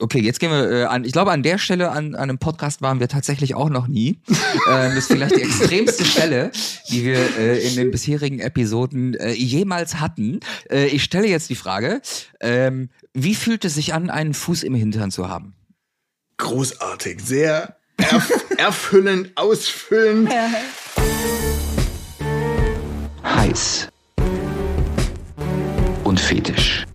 [0.00, 1.04] Okay, jetzt gehen wir äh, an.
[1.04, 4.20] Ich glaube, an der Stelle an, an einem Podcast waren wir tatsächlich auch noch nie.
[4.28, 4.34] ähm,
[4.66, 6.50] das ist vielleicht die extremste Stelle,
[6.90, 10.40] die wir äh, in den bisherigen Episoden äh, jemals hatten.
[10.70, 12.02] Äh, ich stelle jetzt die Frage:
[12.40, 15.54] ähm, Wie fühlt es sich an, einen Fuß im Hintern zu haben?
[16.36, 20.28] Großartig, sehr erf erfüllend, ausfüllend.
[23.24, 23.88] Heiß
[26.04, 26.87] und fetisch.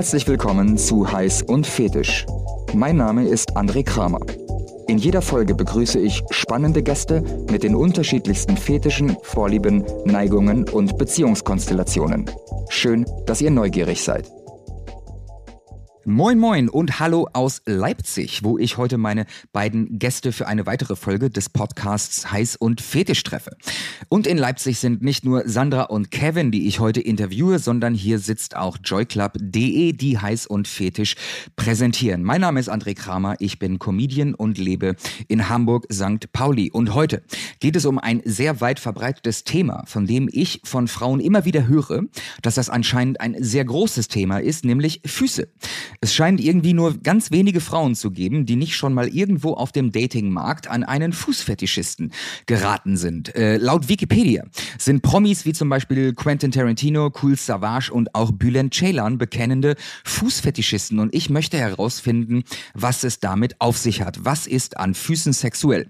[0.00, 2.24] Herzlich willkommen zu Heiß und Fetisch.
[2.72, 4.20] Mein Name ist André Kramer.
[4.88, 12.30] In jeder Folge begrüße ich spannende Gäste mit den unterschiedlichsten Fetischen, Vorlieben, Neigungen und Beziehungskonstellationen.
[12.70, 14.32] Schön, dass ihr neugierig seid.
[16.06, 20.96] Moin moin und hallo aus Leipzig, wo ich heute meine beiden Gäste für eine weitere
[20.96, 23.54] Folge des Podcasts Heiß und Fetisch treffe.
[24.08, 28.18] Und in Leipzig sind nicht nur Sandra und Kevin, die ich heute interviewe, sondern hier
[28.18, 31.16] sitzt auch joyclub.de, die Heiß und Fetisch
[31.56, 32.24] präsentieren.
[32.24, 34.96] Mein Name ist André Kramer, ich bin Comedian und lebe
[35.28, 36.32] in Hamburg St.
[36.32, 36.70] Pauli.
[36.70, 37.22] Und heute
[37.60, 41.68] geht es um ein sehr weit verbreitetes Thema, von dem ich von Frauen immer wieder
[41.68, 42.04] höre,
[42.40, 45.46] dass das anscheinend ein sehr großes Thema ist, nämlich Füße.
[46.02, 49.70] Es scheint irgendwie nur ganz wenige Frauen zu geben, die nicht schon mal irgendwo auf
[49.70, 52.14] dem Datingmarkt an einen Fußfetischisten
[52.46, 53.34] geraten sind.
[53.34, 54.44] Äh, laut Wikipedia
[54.78, 59.74] sind Promis wie zum Beispiel Quentin Tarantino, Cool Savage und auch Bülent Ceylan bekennende
[60.06, 61.00] Fußfetischisten.
[61.00, 64.24] Und ich möchte herausfinden, was es damit auf sich hat.
[64.24, 65.86] Was ist an Füßen sexuell?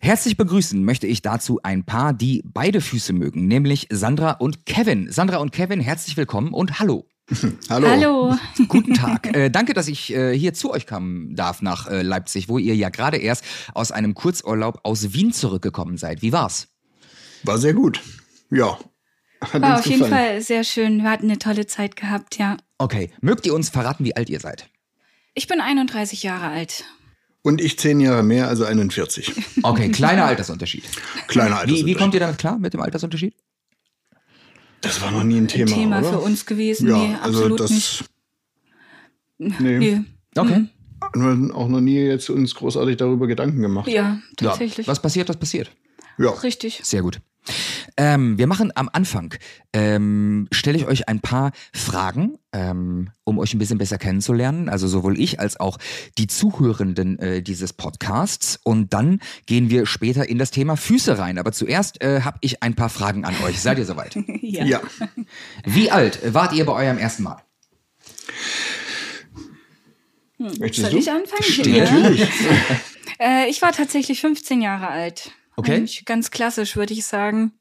[0.00, 5.12] Herzlich begrüßen möchte ich dazu ein Paar, die beide Füße mögen, nämlich Sandra und Kevin.
[5.12, 7.06] Sandra und Kevin, herzlich willkommen und hallo.
[7.70, 7.88] Hallo.
[7.88, 8.38] Hallo.
[8.68, 9.34] Guten Tag.
[9.34, 12.74] Äh, danke, dass ich äh, hier zu euch kommen darf nach äh, Leipzig, wo ihr
[12.76, 16.20] ja gerade erst aus einem Kurzurlaub aus Wien zurückgekommen seid.
[16.22, 16.68] Wie war's?
[17.42, 18.00] War sehr gut.
[18.50, 18.78] Ja.
[19.40, 20.00] Hat War auf gefallen.
[20.00, 21.02] jeden Fall sehr schön.
[21.02, 22.56] Wir hatten eine tolle Zeit gehabt, ja.
[22.78, 23.10] Okay.
[23.20, 24.68] Mögt ihr uns verraten, wie alt ihr seid?
[25.34, 26.84] Ich bin 31 Jahre alt.
[27.42, 29.32] Und ich zehn Jahre mehr, also 41.
[29.62, 30.84] Okay, kleiner Altersunterschied.
[31.26, 31.86] Kleiner Altersunterschied.
[31.86, 33.34] Wie, wie kommt ihr damit klar mit dem Altersunterschied?
[34.84, 35.72] Das war noch nie ein Thema.
[35.72, 36.10] Ein Thema oder?
[36.10, 36.88] für uns gewesen.
[36.88, 37.70] Ja, nee, also absolut das.
[37.70, 38.04] nicht.
[39.38, 39.78] Nee.
[39.78, 40.00] nee.
[40.36, 40.66] Okay.
[41.12, 43.88] Wir auch noch nie jetzt uns großartig darüber Gedanken gemacht.
[43.88, 44.86] Ja, tatsächlich.
[44.86, 44.90] Ja.
[44.90, 45.70] Was passiert, was passiert.
[46.18, 46.30] Ja.
[46.30, 46.80] Richtig.
[46.82, 47.20] Sehr gut.
[47.96, 49.34] Ähm, wir machen am Anfang,
[49.72, 54.68] ähm, stelle ich euch ein paar Fragen, ähm, um euch ein bisschen besser kennenzulernen.
[54.68, 55.78] Also sowohl ich als auch
[56.18, 58.58] die Zuhörenden äh, dieses Podcasts.
[58.64, 61.38] Und dann gehen wir später in das Thema Füße rein.
[61.38, 63.60] Aber zuerst äh, habe ich ein paar Fragen an euch.
[63.60, 64.16] Seid ihr soweit?
[64.40, 64.64] ja.
[64.64, 64.80] ja.
[65.64, 67.42] Wie alt wart ihr bei eurem ersten Mal?
[70.38, 70.48] Hm.
[70.72, 70.98] Soll du?
[70.98, 71.42] ich anfangen?
[71.42, 71.76] Stimmt.
[71.76, 71.84] Ja.
[71.92, 72.28] Natürlich.
[73.20, 75.30] äh, ich war tatsächlich 15 Jahre alt.
[75.56, 75.86] Okay.
[76.04, 77.52] Ganz klassisch, würde ich sagen.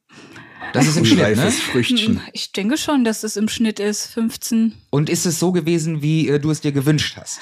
[0.71, 1.51] Das ist im Schnitt, ne?
[1.51, 2.21] Früchtchen.
[2.31, 4.73] Ich denke schon, dass es im Schnitt ist, 15.
[4.89, 7.41] Und ist es so gewesen, wie äh, du es dir gewünscht hast?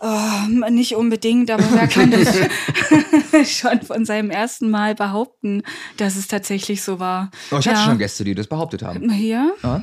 [0.00, 5.62] Oh, nicht unbedingt, aber wer kann das schon von seinem ersten Mal behaupten,
[5.96, 7.30] dass es tatsächlich so war?
[7.50, 9.10] Oh, ich hatte schon Gäste, die das behauptet haben.
[9.12, 9.50] Ja?
[9.62, 9.82] Ja?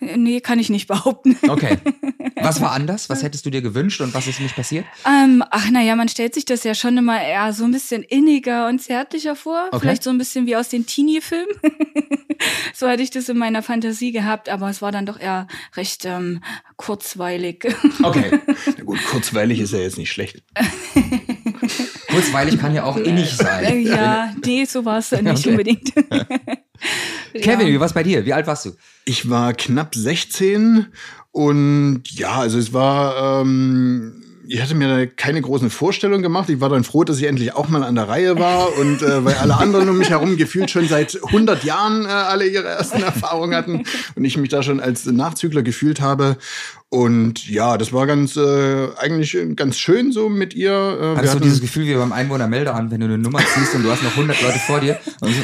[0.00, 1.36] Nee, kann ich nicht behaupten.
[1.48, 1.78] Okay.
[2.42, 3.10] Was war anders?
[3.10, 4.84] Was hättest du dir gewünscht und was ist nicht passiert?
[5.04, 8.68] Ähm, ach naja, man stellt sich das ja schon immer eher so ein bisschen inniger
[8.68, 9.66] und zärtlicher vor.
[9.68, 9.80] Okay.
[9.80, 11.48] Vielleicht so ein bisschen wie aus den Teenie-Filmen.
[12.74, 16.04] so hatte ich das in meiner Fantasie gehabt, aber es war dann doch eher recht
[16.04, 16.40] ähm,
[16.76, 17.66] kurzweilig.
[18.02, 18.40] Okay.
[18.76, 20.42] Na gut, kurzweilig ist ja jetzt nicht schlecht.
[22.10, 23.82] Kurzweilig kann ja auch innig sein.
[23.82, 25.50] ja, nee, so war es nicht Okay.
[25.50, 25.92] unbedingt.
[27.34, 27.72] Kevin, Ja.
[27.74, 28.24] wie war's bei dir?
[28.24, 28.72] Wie alt warst du?
[29.04, 30.86] Ich war knapp 16
[31.32, 36.48] und ja, also es war, ähm, ich hatte mir da keine großen Vorstellungen gemacht.
[36.48, 39.24] Ich war dann froh, dass ich endlich auch mal an der Reihe war und äh,
[39.24, 43.02] weil alle anderen um mich herum gefühlt schon seit 100 Jahren äh, alle ihre ersten
[43.02, 43.84] Erfahrungen hatten
[44.14, 46.36] und ich mich da schon als Nachzügler gefühlt habe.
[46.90, 50.70] Und ja, das war ganz äh, eigentlich ganz schön so mit ihr.
[50.72, 53.90] Äh, Hattest du dieses Gefühl wie beim Einwohnermeldeamt, wenn du eine Nummer ziehst und du
[53.90, 54.98] hast noch 100 Leute vor dir?
[55.20, 55.34] Und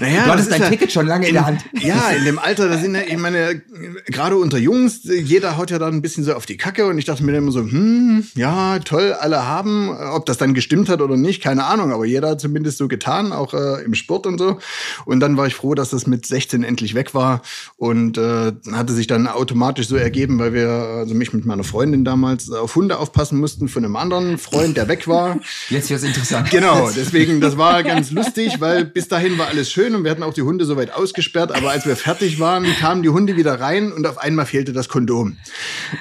[0.00, 1.60] Naja, du das hattest dein ja- Ticket schon lange in, der Hand.
[1.80, 3.62] Ja, in dem Alter, da sind ja, ich meine,
[4.06, 7.04] gerade unter Jungs, jeder haut ja dann ein bisschen so auf die Kacke und ich
[7.04, 8.47] dachte mir dann immer so, hm, ja,
[8.84, 12.40] toll, alle haben, ob das dann gestimmt hat oder nicht, keine Ahnung, aber jeder hat
[12.40, 14.58] zumindest so getan, auch äh, im Sport und so.
[15.04, 17.42] Und dann war ich froh, dass das mit 16 endlich weg war
[17.76, 22.04] und äh, hatte sich dann automatisch so ergeben, weil wir also mich mit meiner Freundin
[22.04, 25.38] damals auf Hunde aufpassen mussten von einem anderen Freund, der weg war.
[25.68, 26.50] Jetzt wird's interessant.
[26.50, 30.22] Genau, deswegen, das war ganz lustig, weil bis dahin war alles schön und wir hatten
[30.22, 33.92] auch die Hunde soweit ausgesperrt, aber als wir fertig waren, kamen die Hunde wieder rein
[33.92, 35.36] und auf einmal fehlte das Kondom.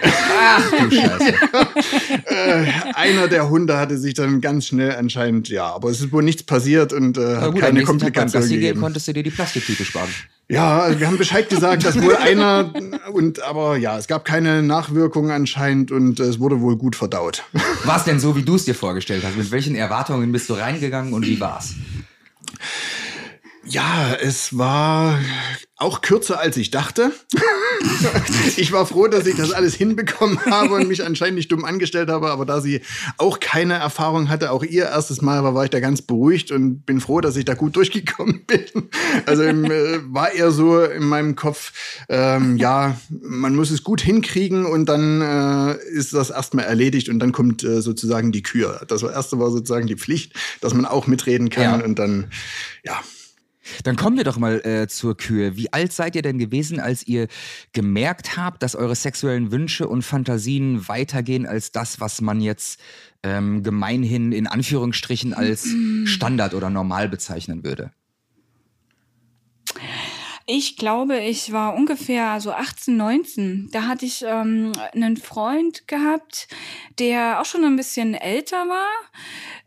[0.02, 1.34] Ach du Scheiße.
[2.38, 6.24] äh, einer der Hunde hatte sich dann ganz schnell anscheinend, ja, aber es ist wohl
[6.24, 8.82] nichts passiert und äh, hat gut, keine am nächsten Tag beim Komplikation Gassi gehen gegeben.
[8.82, 10.10] konntest du dir die Plastiktüte sparen.
[10.50, 12.72] Ja, also wir haben Bescheid gesagt, dass wohl einer
[13.12, 17.44] und aber ja, es gab keine Nachwirkungen anscheinend und es wurde wohl gut verdaut.
[17.84, 19.36] War es denn so, wie du es dir vorgestellt hast?
[19.36, 21.76] Mit welchen Erwartungen bist du reingegangen und wie war's?
[23.70, 25.20] Ja, es war
[25.76, 27.12] auch kürzer als ich dachte.
[28.58, 32.10] ich war froh, dass ich das alles hinbekommen habe und mich anscheinend nicht dumm angestellt
[32.10, 32.82] habe, aber da sie
[33.18, 36.86] auch keine Erfahrung hatte, auch ihr erstes Mal war, war ich da ganz beruhigt und
[36.86, 38.64] bin froh, dass ich da gut durchgekommen bin.
[39.26, 41.74] Also im, äh, war eher so in meinem Kopf,
[42.10, 47.20] ähm, ja, man muss es gut hinkriegen und dann äh, ist das erstmal erledigt und
[47.20, 48.82] dann kommt äh, sozusagen die Kür.
[48.88, 51.86] Das erste war sozusagen die Pflicht, dass man auch mitreden kann Ja.
[51.86, 52.32] und dann,
[52.84, 53.00] ja,
[53.84, 55.58] Dann kommen wir doch mal äh, zur Kühe.
[55.58, 57.28] Wie alt seid ihr denn gewesen, als ihr
[57.74, 62.80] gemerkt habt, dass eure sexuellen Wünsche und Fantasien weitergehen als das, was man jetzt
[63.24, 65.68] ähm, gemeinhin in Anführungsstrichen als
[66.06, 67.92] Standard oder normal bezeichnen würde?
[70.50, 73.70] Ich glaube, ich war ungefähr so 18, 19.
[73.74, 76.48] Da hatte ich ähm, einen Freund gehabt,
[77.00, 78.88] der auch schon ein bisschen älter war.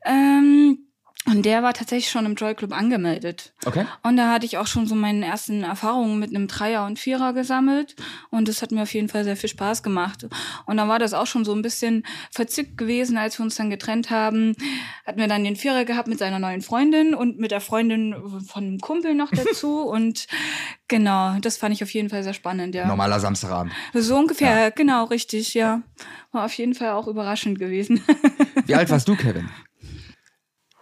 [0.06, 0.89] Ähm,
[1.26, 3.52] und der war tatsächlich schon im Joy Club angemeldet.
[3.66, 3.84] Okay.
[4.02, 7.34] Und da hatte ich auch schon so meine ersten Erfahrungen mit einem Dreier und Vierer
[7.34, 7.94] gesammelt.
[8.30, 10.26] Und das hat mir auf jeden Fall sehr viel Spaß gemacht.
[10.64, 13.68] Und dann war das auch schon so ein bisschen verzückt gewesen, als wir uns dann
[13.68, 14.56] getrennt haben.
[15.04, 18.14] Hatten wir dann den Vierer gehabt mit seiner neuen Freundin und mit der Freundin
[18.48, 19.80] von einem Kumpel noch dazu.
[19.88, 20.26] und
[20.88, 22.86] genau, das fand ich auf jeden Fall sehr spannend, ja.
[22.86, 23.74] Normaler Samstagabend.
[23.92, 25.82] So ungefähr, genau, richtig, ja.
[26.32, 28.02] War auf jeden Fall auch überraschend gewesen.
[28.64, 29.50] Wie alt warst du, Kevin?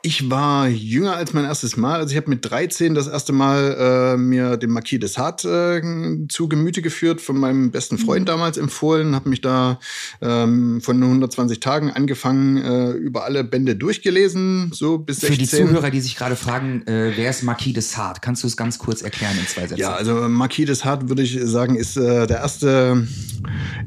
[0.03, 1.99] Ich war jünger als mein erstes Mal.
[1.99, 6.29] Also ich habe mit 13 das erste Mal äh, mir den Marquis de Sade äh,
[6.29, 9.81] zu Gemüte geführt, von meinem besten Freund damals empfohlen, habe mich da
[10.21, 15.39] ähm, von 120 Tagen angefangen, äh, über alle Bände durchgelesen, so bis Für 16.
[15.39, 18.21] die Zuhörer, die sich gerade fragen, äh, wer ist Marquis de Sade?
[18.23, 19.81] Kannst du es ganz kurz erklären in zwei Sätzen?
[19.81, 23.07] Ja, also Marquis de Sade, würde ich sagen, ist äh, der erste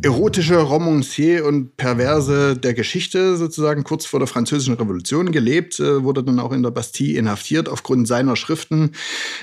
[0.02, 6.24] erotische Romancier und Perverse der Geschichte, sozusagen kurz vor der Französischen Revolution gelebt, äh, wurde
[6.24, 8.92] dann auch in der Bastille inhaftiert aufgrund seiner Schriften.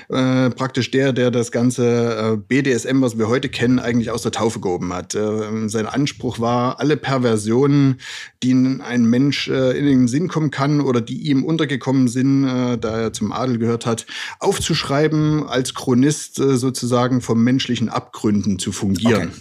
[0.09, 4.31] Äh, praktisch der, der das ganze äh, BDSM, was wir heute kennen, eigentlich aus der
[4.31, 5.15] Taufe gehoben hat.
[5.15, 7.99] Äh, sein Anspruch war, alle Perversionen,
[8.43, 12.77] die ein Mensch äh, in den Sinn kommen kann oder die ihm untergekommen sind, äh,
[12.77, 14.05] da er zum Adel gehört hat,
[14.39, 19.31] aufzuschreiben, als Chronist äh, sozusagen vom menschlichen Abgründen zu fungieren.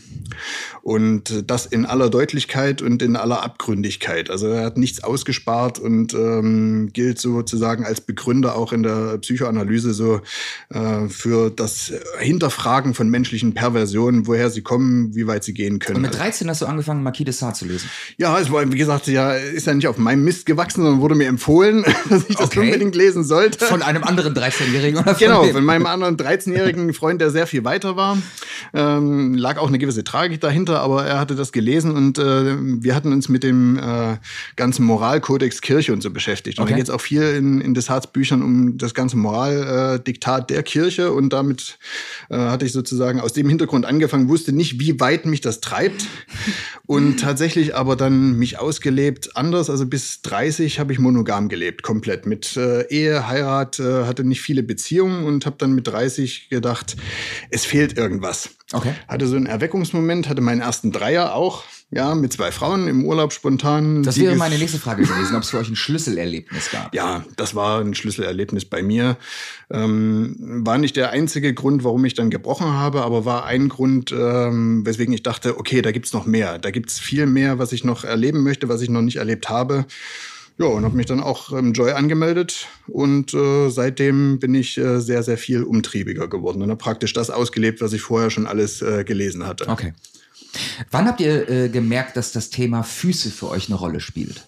[0.82, 4.30] Und äh, das in aller Deutlichkeit und in aller Abgründigkeit.
[4.30, 9.94] Also er hat nichts ausgespart und ähm, gilt sozusagen als Begründer auch in der Psychoanalyse
[9.94, 10.20] so
[10.68, 15.96] äh, für das Hinterfragen von menschlichen Perversionen, woher sie kommen, wie weit sie gehen können.
[15.96, 17.88] Und mit 13 hast du angefangen, Marquis de Sade zu lesen.
[18.18, 21.14] Ja, es war, wie gesagt, ja, ist ja nicht auf meinem Mist gewachsen, sondern wurde
[21.14, 22.60] mir empfohlen, dass ich das Okay.
[22.60, 23.64] unbedingt lesen sollte.
[23.64, 27.64] Von einem anderen 13-Jährigen oder von Genau, von meinem anderen 13-jährigen Freund, der sehr viel
[27.64, 28.18] weiter war.
[28.74, 32.94] Ähm, lag auch eine gewisse Tragik dahinter, aber er hatte das gelesen und äh, wir
[32.94, 34.16] hatten uns mit dem äh,
[34.56, 36.58] ganzen Moralkodex Kirche und so beschäftigt.
[36.58, 36.72] Und Okay.
[36.72, 40.62] da geht es auch viel in, in Desarts Büchern um das ganze Moraldiktat äh, der
[40.64, 41.78] Kirche und damit
[42.28, 46.06] äh, hatte ich sozusagen aus dem Hintergrund angefangen, wusste nicht, wie weit mich das treibt
[46.86, 49.70] und tatsächlich aber dann mich ausgelebt anders.
[49.70, 54.42] Also bis 30 habe ich monogam gelebt, komplett mit äh, Ehe, Heirat, äh, hatte nicht
[54.42, 56.96] viele Beziehungen und habe dann mit 30 gedacht,
[57.50, 58.57] es fehlt irgendwas.
[58.72, 58.92] Okay.
[59.06, 63.32] Hatte so einen Erweckungsmoment, hatte meinen ersten Dreier auch, ja, mit zwei Frauen im Urlaub
[63.32, 64.02] spontan.
[64.02, 66.94] Das wäre meine nächste Frage gewesen, ob es für euch ein Schlüsselerlebnis gab.
[66.94, 69.16] ja, das war ein Schlüsselerlebnis bei mir.
[69.70, 74.12] Ähm, war nicht der einzige Grund, warum ich dann gebrochen habe, aber war ein Grund,
[74.12, 76.58] ähm, weswegen ich dachte, okay, da gibt's noch mehr.
[76.58, 79.86] Da gibt's viel mehr, was ich noch erleben möchte, was ich noch nicht erlebt habe.
[80.58, 85.00] Ja, und habe mich dann auch im Joy angemeldet und äh, seitdem bin ich äh,
[85.00, 88.82] sehr, sehr viel umtriebiger geworden und habe praktisch das ausgelebt, was ich vorher schon alles
[88.82, 89.68] äh, gelesen hatte.
[89.68, 89.94] Okay.
[90.90, 94.46] Wann habt ihr äh, gemerkt, dass das Thema Füße für euch eine Rolle spielt?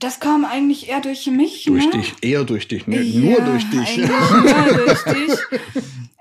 [0.00, 1.64] Das kam eigentlich eher durch mich.
[1.64, 1.90] Durch ne?
[1.92, 3.00] dich, eher durch dich, ne?
[3.02, 3.98] Ja, nur durch dich.
[3.98, 4.06] Nur
[4.86, 5.38] durch dich.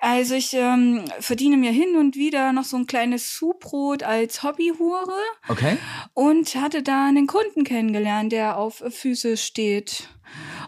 [0.02, 5.12] Also ich ähm, verdiene mir hin und wieder noch so ein kleines Zubrot als Hobbyhure
[5.48, 5.78] Okay.
[6.14, 10.10] und hatte da einen Kunden kennengelernt, der auf Füße steht.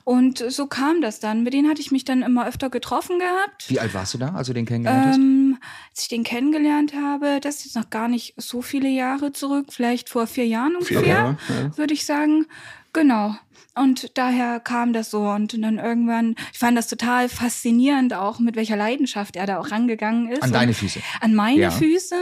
[0.03, 1.43] Und so kam das dann.
[1.43, 3.69] Mit denen hatte ich mich dann immer öfter getroffen gehabt.
[3.69, 5.57] Wie alt warst du da, als du den kennengelernt Ähm,
[5.91, 9.67] als ich den kennengelernt habe, das ist jetzt noch gar nicht so viele Jahre zurück,
[9.69, 11.77] vielleicht vor vier Jahren ungefähr, Jahre, ja.
[11.77, 12.47] würde ich sagen.
[12.93, 13.35] Genau.
[13.73, 15.21] Und daher kam das so.
[15.29, 19.71] Und dann irgendwann, ich fand das total faszinierend, auch mit welcher Leidenschaft er da auch
[19.71, 20.43] rangegangen ist.
[20.43, 20.99] An deine Füße.
[21.21, 21.71] An meine Ja.
[21.71, 22.15] Füße.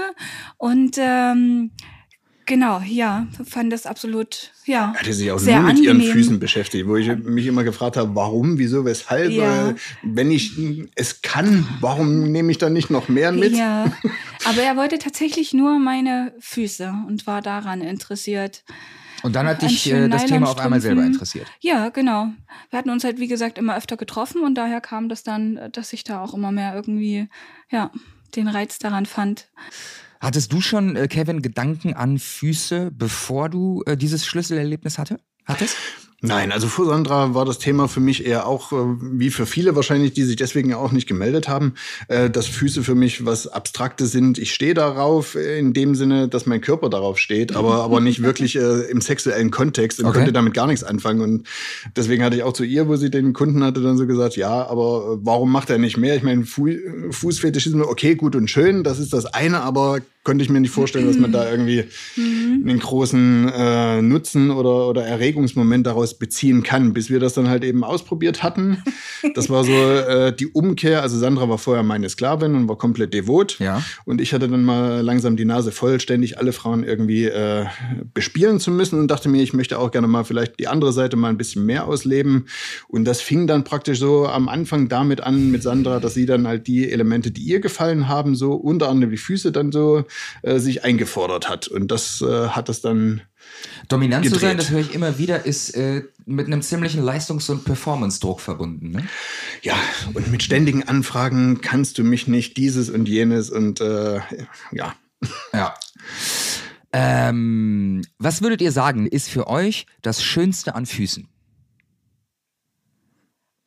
[0.57, 1.71] Und ähm,
[2.45, 4.93] genau, ja, fand das absolut, ja.
[4.95, 6.13] Hat er sich auch sehr nur mit ihren angenehm.
[6.13, 9.31] Füßen beschäftigt, wo ich mich immer gefragt habe, warum, wieso, weshalb.
[9.31, 9.69] Ja.
[9.69, 10.51] Äh, Wenn ich
[10.93, 13.55] es kann, warum nehme ich dann nicht noch mehr mit?
[13.57, 13.91] Ja,
[14.45, 18.63] aber er wollte tatsächlich nur meine Füße und war daran interessiert.
[19.23, 21.47] Und dann hat dich äh, das Thema auf einmal selber interessiert.
[21.59, 22.29] Ja, genau.
[22.69, 25.93] Wir hatten uns halt, wie gesagt, immer öfter getroffen und daher kam das dann, dass
[25.93, 27.27] ich da auch immer mehr irgendwie,
[27.69, 27.91] ja,
[28.35, 29.49] den Reiz daran fand.
[30.21, 35.17] Hattest du schon, äh, Kevin, Gedanken an Füße, bevor du äh, dieses Schlüsselerlebnis hatte?
[35.49, 35.75] hattest?
[36.21, 39.75] Nein, also vor Sandra war das Thema für mich eher auch, äh, wie für viele
[39.75, 41.75] wahrscheinlich, die sich deswegen auch nicht gemeldet haben,
[42.09, 44.37] äh, dass Füße für mich was Abstraktes sind.
[44.37, 48.57] Ich stehe darauf in dem Sinne, dass mein Körper darauf steht, aber, aber nicht wirklich
[48.57, 50.17] äh, im sexuellen Kontext und Okay.
[50.17, 51.21] konnte damit gar nichts anfangen.
[51.21, 51.47] Und
[51.95, 54.67] deswegen hatte ich auch zu ihr, wo sie den Kunden hatte, dann so gesagt, ja,
[54.67, 56.15] aber warum macht er nicht mehr?
[56.15, 56.67] Ich meine, Fu
[57.11, 61.07] Fußfetischismus, okay, gut und schön, das ist das eine, aber konnte ich mir nicht vorstellen,
[61.07, 61.85] dass man da irgendwie
[62.17, 67.63] einen großen äh, Nutzen oder, oder Erregungsmoment daraus beziehen kann, bis wir das dann halt
[67.63, 68.83] eben ausprobiert hatten.
[69.33, 71.01] Das war so äh, die Umkehr.
[71.01, 73.59] Also Sandra war vorher meine Sklavin und war komplett devot.
[73.59, 73.81] Ja.
[74.05, 77.65] Und ich hatte dann mal langsam die Nase voll, ständig alle Frauen irgendwie äh,
[78.13, 81.15] bespielen zu müssen und dachte mir, ich möchte auch gerne mal vielleicht die andere Seite
[81.15, 82.47] mal ein bisschen mehr ausleben.
[82.89, 86.45] Und das fing dann praktisch so am Anfang damit an mit Sandra, dass sie dann
[86.45, 90.03] halt die Elemente, die ihr gefallen haben, so unter anderem die Füße dann so
[90.41, 91.67] äh, sich eingefordert hat.
[91.67, 93.21] Und das äh, hat es dann
[93.87, 94.59] Dominant zu sein, Gedreht.
[94.59, 98.91] das höre ich immer wieder, ist äh, mit einem ziemlichen Leistungs- und Performance-Druck verbunden.
[98.91, 99.07] Ne?
[99.61, 99.75] Ja,
[100.13, 104.19] und mit ständigen Anfragen kannst du mich nicht dieses und jenes und äh,
[104.71, 104.95] ja.
[105.53, 105.73] Ja.
[106.91, 111.27] Ähm, was würdet ihr sagen, ist für euch das Schönste an Füßen?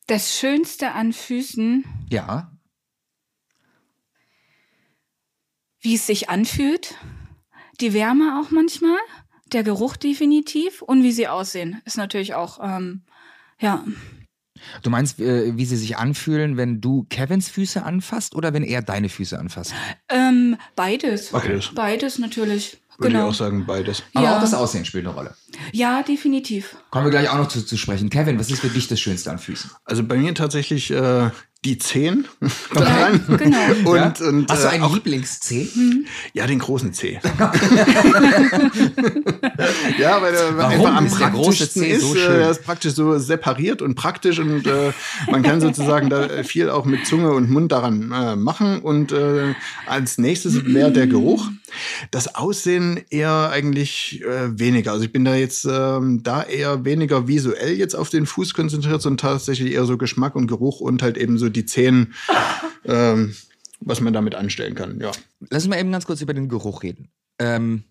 [0.07, 2.52] Das Schönste an Füßen, Ja.
[5.83, 6.95] Wie es sich anfühlt,
[7.81, 8.97] die Wärme auch manchmal,
[9.53, 13.03] der Geruch definitiv und wie sie aussehen, ist natürlich auch, ähm,
[13.61, 13.85] ja,
[14.83, 18.81] Du meinst, äh, wie sie sich anfühlen, wenn du Kevins Füße anfasst oder wenn er
[18.81, 19.75] deine Füße anfasst?
[20.09, 21.31] ähm, beides.
[21.31, 21.73] Beides.
[21.75, 22.79] Beides natürlich.
[22.99, 23.25] Würde genau.
[23.27, 24.05] ich auch sagen, beides.
[24.15, 24.37] Aber Ja.
[24.37, 25.35] auch das Aussehen spielt eine Rolle.
[25.73, 26.77] Ja, definitiv.
[26.91, 28.09] Kommen wir gleich auch noch zu, zu sprechen.
[28.09, 29.71] Kevin, was ist für dich das Schönste an Füßen?
[29.85, 31.31] Also bei mir tatsächlich äh,
[31.65, 32.27] die Zehen.
[32.75, 33.91] Ja, genau.
[33.91, 34.29] Und, ja?
[34.29, 35.69] und Hast du äh, einen Lieblingszeh?
[36.33, 37.21] ja, den großen C.
[39.99, 42.01] ja, weil der Warum einfach am praktischsten ist.
[42.03, 42.41] so äh, schön?
[42.41, 44.93] Er ist praktisch so separiert und praktisch und äh,
[45.31, 48.81] man kann sozusagen da viel auch mit Zunge und Mund daran äh, machen.
[48.81, 49.55] Und äh,
[49.87, 51.49] als nächstes wäre der Geruch.
[52.11, 54.93] Das Aussehen eher eigentlich äh, weniger.
[54.93, 59.01] Also ich bin da jetzt ähm, da eher weniger visuell jetzt auf den Fuß konzentriert,
[59.01, 62.15] sondern tatsächlich eher so Geschmack und Geruch und halt eben so die Zehen,
[62.85, 63.35] ähm,
[63.81, 65.01] was man damit anstellen kann.
[65.01, 65.13] Ja.
[65.51, 67.09] Lass uns mal eben ganz kurz über den Geruch reden.
[67.39, 67.85] Ähm,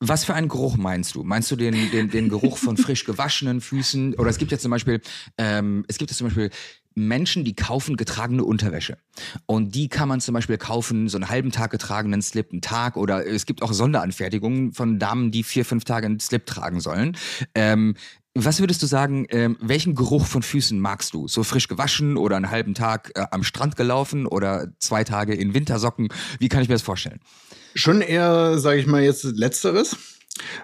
[0.00, 1.22] was für einen Geruch meinst du?
[1.22, 4.14] Meinst du den, den, den Geruch von frisch gewaschenen Füßen?
[4.14, 5.00] Oder es gibt ja zum Beispiel,
[5.38, 6.50] ähm, es gibt ja zum Beispiel
[6.94, 8.98] Menschen, die kaufen getragene Unterwäsche.
[9.46, 12.96] Und die kann man zum Beispiel kaufen, so einen halben Tag getragenen Slip, einen Tag.
[12.96, 17.16] Oder es gibt auch Sonderanfertigungen von Damen, die vier, fünf Tage einen Slip tragen sollen.
[17.54, 17.94] Ähm,
[18.34, 21.28] was würdest du sagen, ähm, welchen Geruch von Füßen magst du?
[21.28, 25.54] So frisch gewaschen oder einen halben Tag äh, am Strand gelaufen oder zwei Tage in
[25.54, 26.08] Wintersocken?
[26.40, 27.20] Wie kann ich mir das vorstellen?
[27.76, 29.96] Schon eher, sage ich mal, jetzt Letzteres.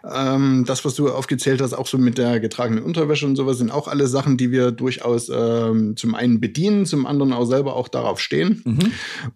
[0.04, 3.70] Ähm, das, was du aufgezählt hast, auch so mit der getragenen Unterwäsche und sowas, sind
[3.70, 7.88] auch alle Sachen, die wir durchaus ähm, zum einen bedienen, zum anderen auch selber auch
[7.88, 8.62] darauf stehen.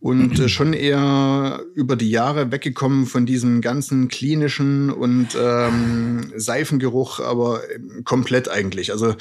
[0.01, 7.21] Und äh, schon eher über die Jahre weggekommen von diesem ganzen klinischen und ähm, Seifengeruch,
[7.21, 8.93] aber ähm, komplett eigentlich.
[8.93, 9.15] Also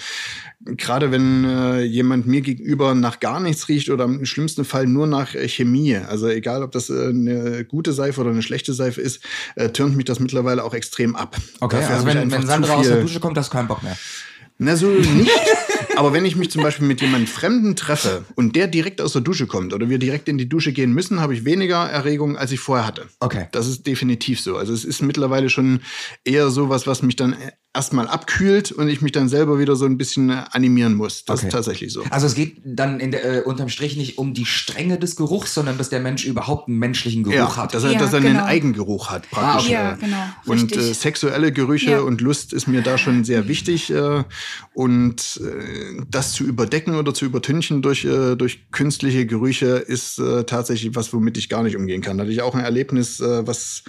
[0.65, 5.07] gerade wenn äh, jemand mir gegenüber nach gar nichts riecht oder im schlimmsten Fall nur
[5.07, 9.01] nach äh, Chemie, also egal ob das äh, eine gute Seife oder eine schlechte Seife
[9.01, 9.21] ist,
[9.55, 11.37] äh, turnt mich das mittlerweile auch extrem ab.
[11.59, 13.97] Okay, Dafür also wenn, wenn Sandra aus der Dusche kommt, hast du keinen Bock mehr.
[14.57, 15.31] na, so nicht.
[15.95, 19.21] Aber wenn ich mich zum Beispiel mit jemandem Fremden treffe und der direkt aus der
[19.21, 22.51] Dusche kommt oder wir direkt in die Dusche gehen müssen, habe ich weniger Erregung, als
[22.51, 23.07] ich vorher hatte.
[23.19, 23.47] Okay.
[23.51, 24.57] Das ist definitiv so.
[24.57, 25.81] Also es ist mittlerweile schon
[26.23, 27.35] eher sowas, was mich dann
[27.75, 31.25] erstmal abkühlt und ich mich dann selber wieder so ein bisschen äh, animieren muss.
[31.25, 31.47] Das Okay.
[31.47, 32.03] ist tatsächlich so.
[32.11, 35.53] Also es geht dann in der, äh, unterm Strich nicht um die Strenge des Geruchs,
[35.55, 37.73] sondern dass der Mensch überhaupt einen menschlichen Geruch Ja, hat.
[37.73, 38.45] dass er, Ja, dass er einen genau.
[38.45, 39.69] Eigengeruch hat, praktisch.
[39.69, 40.23] Ja, äh, genau.
[40.45, 41.99] Und äh, sexuelle Gerüche Ja.
[42.01, 43.89] und Lust ist mir da schon sehr wichtig.
[43.91, 44.23] Äh,
[44.73, 50.43] und äh, das zu überdecken oder zu übertünchen durch, äh, durch künstliche Gerüche ist äh,
[50.43, 52.17] tatsächlich was, womit ich gar nicht umgehen kann.
[52.17, 53.83] Da hatte ich auch ein Erlebnis, äh, was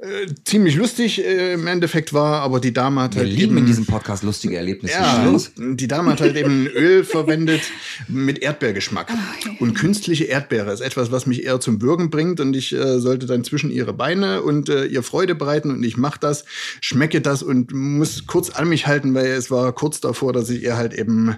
[0.00, 3.58] äh, ziemlich lustig äh, im Endeffekt war, aber die Dame hat Wir halt lieben eben,
[3.58, 4.94] in diesem Podcast lustige Erlebnisse.
[4.94, 7.62] ja, die Dame hat halt eben Öl verwendet
[8.06, 9.10] mit Erdbeergeschmack.
[9.10, 9.56] okay.
[9.58, 13.26] Und künstliche Erdbeere ist etwas, was mich eher zum Würgen bringt und ich äh, sollte
[13.26, 16.44] dann zwischen ihre Beine und äh, ihr Freude bereiten und ich mache das,
[16.80, 20.62] schmecke das und muss kurz an mich halten, weil es war kurz davor, dass ich
[20.62, 21.34] ihr halt eben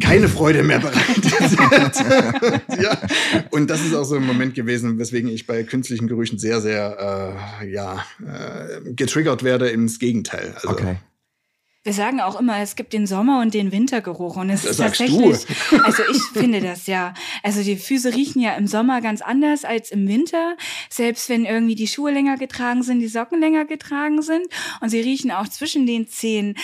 [0.00, 1.24] keine Freude mehr bereitet
[2.80, 2.98] ja.
[3.50, 7.34] Und das ist auch so ein Moment gewesen, weswegen ich bei künstlichen Gerüchen sehr, sehr
[7.62, 10.52] äh, ja, äh, getriggert werde ins Gegenteil.
[10.54, 10.96] Also, Okay.
[11.84, 14.36] Wir sagen auch immer, es gibt den Sommer- und den Wintergeruch.
[14.36, 15.46] Und es Das ist sagst tatsächlich,
[15.84, 17.14] also ich finde das ja.
[17.42, 20.56] Also die Füße riechen ja im Sommer ganz anders als im Winter.
[20.90, 24.44] Selbst wenn irgendwie die Schuhe länger getragen sind, die Socken länger getragen sind.
[24.80, 26.56] Und sie riechen auch zwischen den Zehen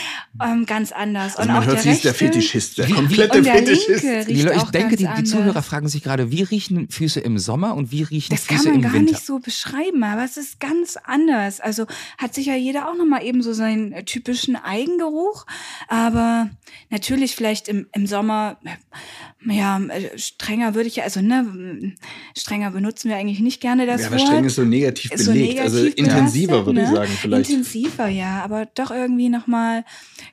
[0.44, 1.36] ähm, ganz anders.
[1.36, 4.28] Also und man auch hört, der sie ist der Fetischist, der komplette Und der Fetischist.
[4.28, 5.30] ich auch denke, ganz die, die.
[5.30, 8.68] Zuhörer fragen sich gerade, wie riechen Füße im Sommer und wie riechen Das kann Füße
[8.68, 9.12] man im gar Winter?
[9.12, 11.60] nicht so beschreiben, aber es ist ganz anders.
[11.60, 11.86] Also
[12.18, 15.03] hat sicher jeder auch nochmal eben so seinen typischen Eigengeruch.
[15.88, 16.50] Aber
[16.90, 21.94] natürlich vielleicht im, im Sommer, äh, ja, äh, strenger würde ich ja, also ne,
[22.36, 24.26] strenger benutzen wir eigentlich nicht gerne das Ja, aber Wort.
[24.28, 25.60] streng ist so negativ So belegt.
[25.60, 26.94] also negativ intensiver, belastet, würde ich ne?
[26.96, 27.50] sagen, vielleicht.
[27.50, 29.84] Intensiver, ja, aber doch irgendwie nochmal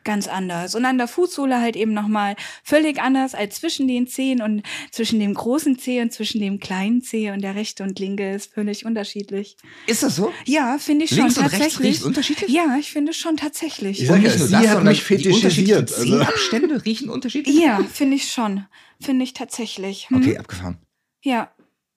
[0.04, 0.76] ganz anders.
[0.76, 5.20] Und an der Fußsohle halt eben nochmal völlig anders als zwischen den Zehen und zwischen
[5.20, 8.86] dem großen Zeh und zwischen dem kleinen Zeh und der rechte und linke ist völlig
[8.86, 9.58] unterschiedlich.
[9.88, 10.32] Ist das so?
[10.46, 11.94] Ja, finde ich schon Links und rechts tatsächlich.
[11.96, 12.50] riecht unterschiedlich?
[12.52, 14.02] Ja, ich finde schon tatsächlich.
[14.02, 15.94] Ich sag Und ja, nicht nur sie das, hat mich die fetischisiert.
[15.94, 17.56] Also, Zehabstände riechen unterschiedlich?
[17.60, 18.66] Ja, finde ich schon.
[19.00, 20.10] Finde ich tatsächlich.
[20.10, 20.18] Hm?
[20.18, 20.78] Okay, abgefahren.
[21.24, 21.52] Ja.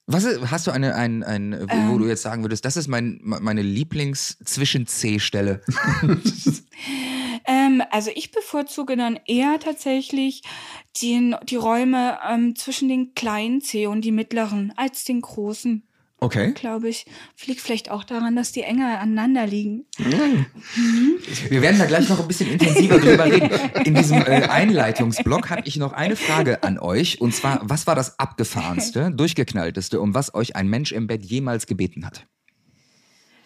[0.07, 1.89] Was ist, hast du eine, ein, ein, wo, Ähm.
[1.89, 5.61] wo du jetzt sagen würdest, das ist mein, meine Lieblings-Zwischen-C-Stelle?
[7.47, 10.41] Ähm, also ich bevorzuge dann eher tatsächlich
[11.01, 15.87] den, die Räume ähm, zwischen den kleinen Zeh und die mittleren als den großen,
[16.19, 16.53] Okay.
[16.53, 17.05] glaube ich.
[17.45, 19.85] Liegt vielleicht auch daran, dass die enger aneinander liegen.
[21.49, 23.49] Wir werden da gleich noch ein bisschen intensiver drüber reden.
[23.83, 27.21] In diesem äh, Einleitungsblock habe ich noch eine Frage an euch.
[27.21, 31.67] Und zwar, was war das abgefahrenste, durchgeknallteste, um was euch ein Mensch im Bett jemals
[31.67, 32.25] gebeten hat?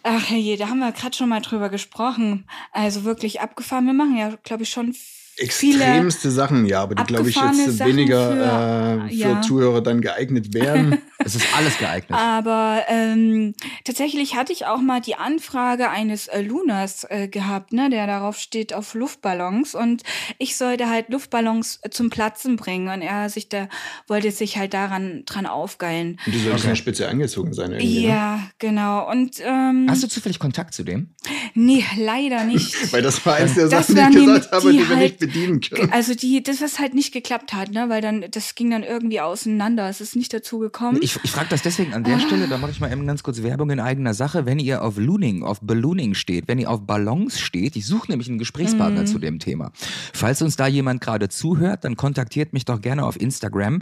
[0.04, 2.46] Ach herrje, da haben wir gerade schon mal drüber gesprochen.
[2.72, 3.86] Also wirklich abgefahren.
[3.86, 7.78] Wir machen ja, glaube ich, schon viele Extremste Sachen, ja, aber die, glaube ich, jetzt
[7.78, 9.42] Sachen weniger für- äh, für ja.
[9.42, 10.98] Zuhörer dann geeignet wären.
[11.24, 12.18] Es ist alles geeignet.
[12.18, 13.54] Aber ähm,
[13.84, 18.38] tatsächlich hatte ich auch mal die Anfrage eines äh, Lunas äh, gehabt, ne, der darauf
[18.40, 20.04] steht auf Luftballons und
[20.38, 23.68] ich sollte halt Luftballons äh, zum Platzen bringen und er sich da
[24.08, 26.20] wollte sich halt daran dran aufgeilen.
[26.26, 26.68] Und die sollten Okay.
[26.70, 28.02] ja spitze angezogen sein irgendwie.
[28.02, 28.08] Ne?
[28.08, 29.10] Ja, genau.
[29.10, 31.10] Und ähm, Hast du zufällig Kontakt zu dem?
[31.54, 32.74] nee, leider nicht.
[32.94, 34.96] Weil das war eins der Das Sachen, die ich die- gesagt habe, die die wir
[34.96, 35.92] halt- nicht bedienen können.
[35.92, 39.20] Also die, das was halt nicht geklappt hat, ne, weil dann das ging dann irgendwie
[39.20, 39.90] auseinander.
[39.90, 41.00] Es ist nicht dazu gekommen.
[41.02, 43.42] Ich, ich frage das deswegen an der Stelle, da mache ich mal eben ganz kurz
[43.44, 44.46] Werbung in eigener Sache.
[44.46, 48.28] Wenn ihr auf Looning, auf Ballooning steht, wenn ihr auf Ballons steht, ich suche nämlich
[48.30, 49.72] einen Gesprächspartner zu dem Thema.
[50.14, 53.82] Falls uns da jemand gerade zuhört, dann kontaktiert mich doch gerne auf Instagram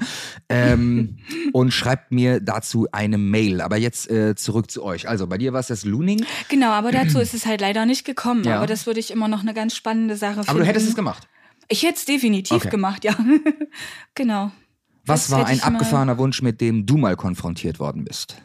[0.50, 1.18] ähm,
[1.54, 3.62] und schreibt mir dazu eine Mail.
[3.62, 5.08] Aber jetzt äh, zurück zu euch.
[5.08, 8.06] Also bei dir war es das Looning, genau, aber dazu ist es halt leider nicht
[8.06, 8.44] gekommen.
[8.44, 8.58] Ja.
[8.58, 10.50] Aber das würde ich immer noch eine ganz spannende Sache finden.
[10.50, 11.28] aber du hättest es gemacht.
[11.70, 12.70] Ich hätte es definitiv Okay.
[12.70, 13.16] gemacht, ja.
[14.16, 14.52] genau.
[15.08, 18.36] Was Das war ein abgefahrener Wunsch, mit dem du mal konfrontiert worden bist?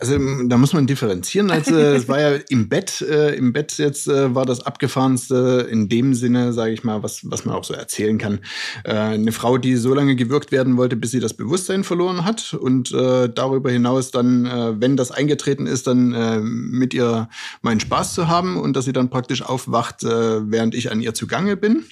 [0.00, 1.50] Also da muss man differenzieren.
[1.50, 5.90] Also es war ja im Bett, äh, im Bett jetzt äh, war das abgefahrenste in
[5.90, 8.40] dem Sinne, sage ich mal, was was man auch so erzählen kann.
[8.84, 12.54] Äh, eine Frau, die so lange gewürgt werden wollte, bis sie das Bewusstsein verloren hat
[12.54, 17.28] und äh, darüber hinaus dann, äh, wenn das eingetreten ist, dann äh, mit ihr
[17.60, 21.12] meinen Spaß zu haben und dass sie dann praktisch aufwacht, äh, während ich an ihr
[21.12, 21.84] zugange bin.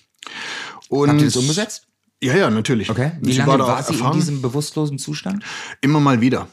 [0.88, 1.87] Und Habt ihr das umgesetzt?
[2.22, 2.90] Ja, ja, natürlich.
[2.90, 3.12] Okay.
[3.20, 5.44] Wie Sie lange war, auch sie in diesem bewusstlosen Zustand?
[5.80, 6.48] Immer mal wieder.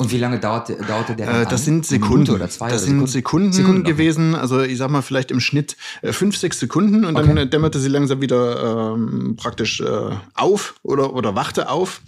[0.00, 2.30] Und wie lange dauerte, dauerte der dann Äh, das sind Sekunden.
[2.30, 3.90] Oder zwei das oder sind Sekunden, Sekunden okay.
[3.90, 4.36] gewesen.
[4.36, 7.40] Also ich sag mal vielleicht im Schnitt äh, fünf, sechs Sekunden und dann Okay.
[7.42, 9.86] äh, dämmerte sie langsam wieder ähm, praktisch äh,
[10.34, 12.00] auf oder, oder wachte auf.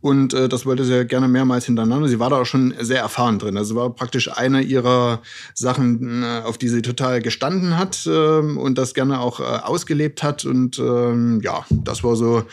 [0.00, 2.08] Und äh, das wollte sie ja gerne mehrmals hintereinander.
[2.08, 3.58] Sie war da auch schon sehr erfahren drin.
[3.58, 5.20] Also war praktisch eine ihrer
[5.52, 10.22] Sachen, äh, auf die sie total gestanden hat ähm, und das gerne auch äh, ausgelebt
[10.22, 10.46] hat.
[10.46, 12.44] Und ähm, ja, das war so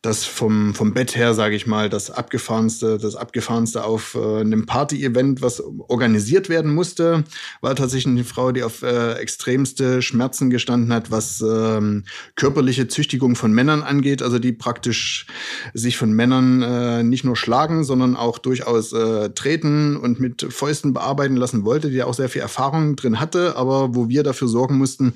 [0.00, 4.64] das vom, vom Bett her, sage ich mal, das abgefahrenste, das abgefahrenste auf äh, einem
[4.64, 7.24] Party-Event, was organisiert werden musste,
[7.62, 12.04] war tatsächlich eine Frau, die auf äh, extremste Schmerzen gestanden hat, was ähm,
[12.36, 15.26] körperliche Züchtigung von Männern angeht, also die praktisch
[15.74, 20.92] sich von Männern äh, nicht nur schlagen, sondern auch durchaus äh, treten und mit Fäusten
[20.92, 24.78] bearbeiten lassen wollte, die auch sehr viel Erfahrung drin hatte, aber wo wir dafür sorgen
[24.78, 25.14] mussten,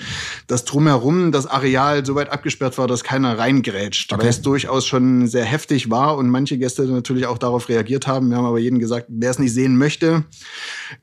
[0.49, 4.27] dass drumherum das Areal so weit abgesperrt war, dass keiner reingrätscht, okay.
[4.27, 8.31] es durchaus durchaus schon sehr heftig war und manche Gäste natürlich auch darauf reagiert haben.
[8.31, 10.25] Wir haben aber jedem gesagt, wer es nicht sehen möchte,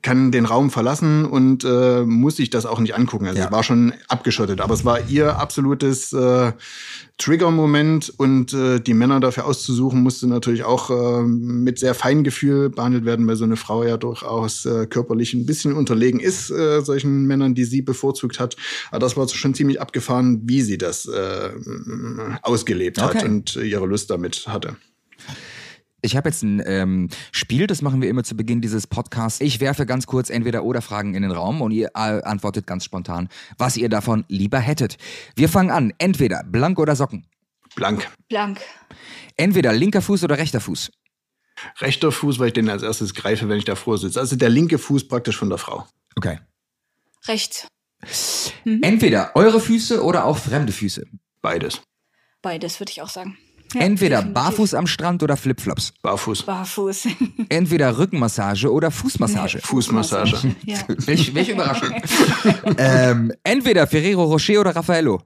[0.02, 3.26] kann den Raum verlassen und äh, muss sich das auch nicht angucken.
[3.26, 3.46] Also ja.
[3.46, 6.52] es war schon abgeschottet, aber es war ihr absolutes äh,
[7.18, 13.04] Trigger-Moment und äh, die Männer dafür auszusuchen, musste natürlich auch äh, mit sehr Feingefühl behandelt
[13.04, 17.26] werden, weil so eine Frau ja durchaus äh, körperlich ein bisschen unterlegen ist, äh, solchen
[17.26, 18.56] Männern, die sie bevorzugt hat.
[18.90, 21.50] Aber das war schon ziemlich abgefahren, wie sie das äh,
[22.42, 23.18] ausgelebt okay.
[23.18, 24.76] hat und ihre Lust damit hatte.
[26.02, 29.40] Ich habe jetzt ein ähm, Spiel, das machen wir immer zu Beginn dieses Podcasts.
[29.40, 32.84] Ich werfe ganz kurz entweder oder Fragen in den Raum und ihr äh, antwortet ganz
[32.84, 34.96] spontan, was ihr davon lieber hättet.
[35.36, 35.92] Wir fangen an.
[35.98, 37.26] Entweder blank oder Socken.
[37.76, 38.08] Blank.
[38.28, 38.60] Blank.
[39.36, 40.90] Entweder linker Fuß oder rechter Fuß.
[41.80, 44.18] Rechter Fuß, weil ich den als erstes greife, wenn ich davor sitze.
[44.18, 45.86] Also der linke Fuß praktisch von der Frau.
[46.16, 46.40] Okay.
[47.28, 47.68] Rechts.
[48.64, 48.82] Mhm.
[48.82, 51.06] Entweder eure Füße oder auch fremde Füße.
[51.42, 51.82] Beides.
[52.40, 53.36] Beides würde ich auch sagen.
[53.74, 54.34] Ja, Entweder definitiv.
[54.42, 55.92] barfuß am Strand oder Flipflops.
[56.02, 56.42] Barfuß.
[56.42, 57.06] Barfuß.
[57.48, 59.58] Entweder Rückenmassage oder Fußmassage.
[59.58, 60.56] Nee, Fußmassage.
[60.64, 60.78] Ja.
[60.88, 61.90] welche, welche Überraschung.
[62.78, 65.22] ähm, entweder Ferrero Rocher oder Raffaello.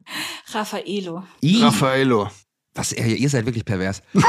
[0.52, 1.22] Raffaello.
[1.42, 2.28] I Raffaello.
[2.76, 4.02] Was, ihr seid wirklich pervers.
[4.14, 4.22] ja,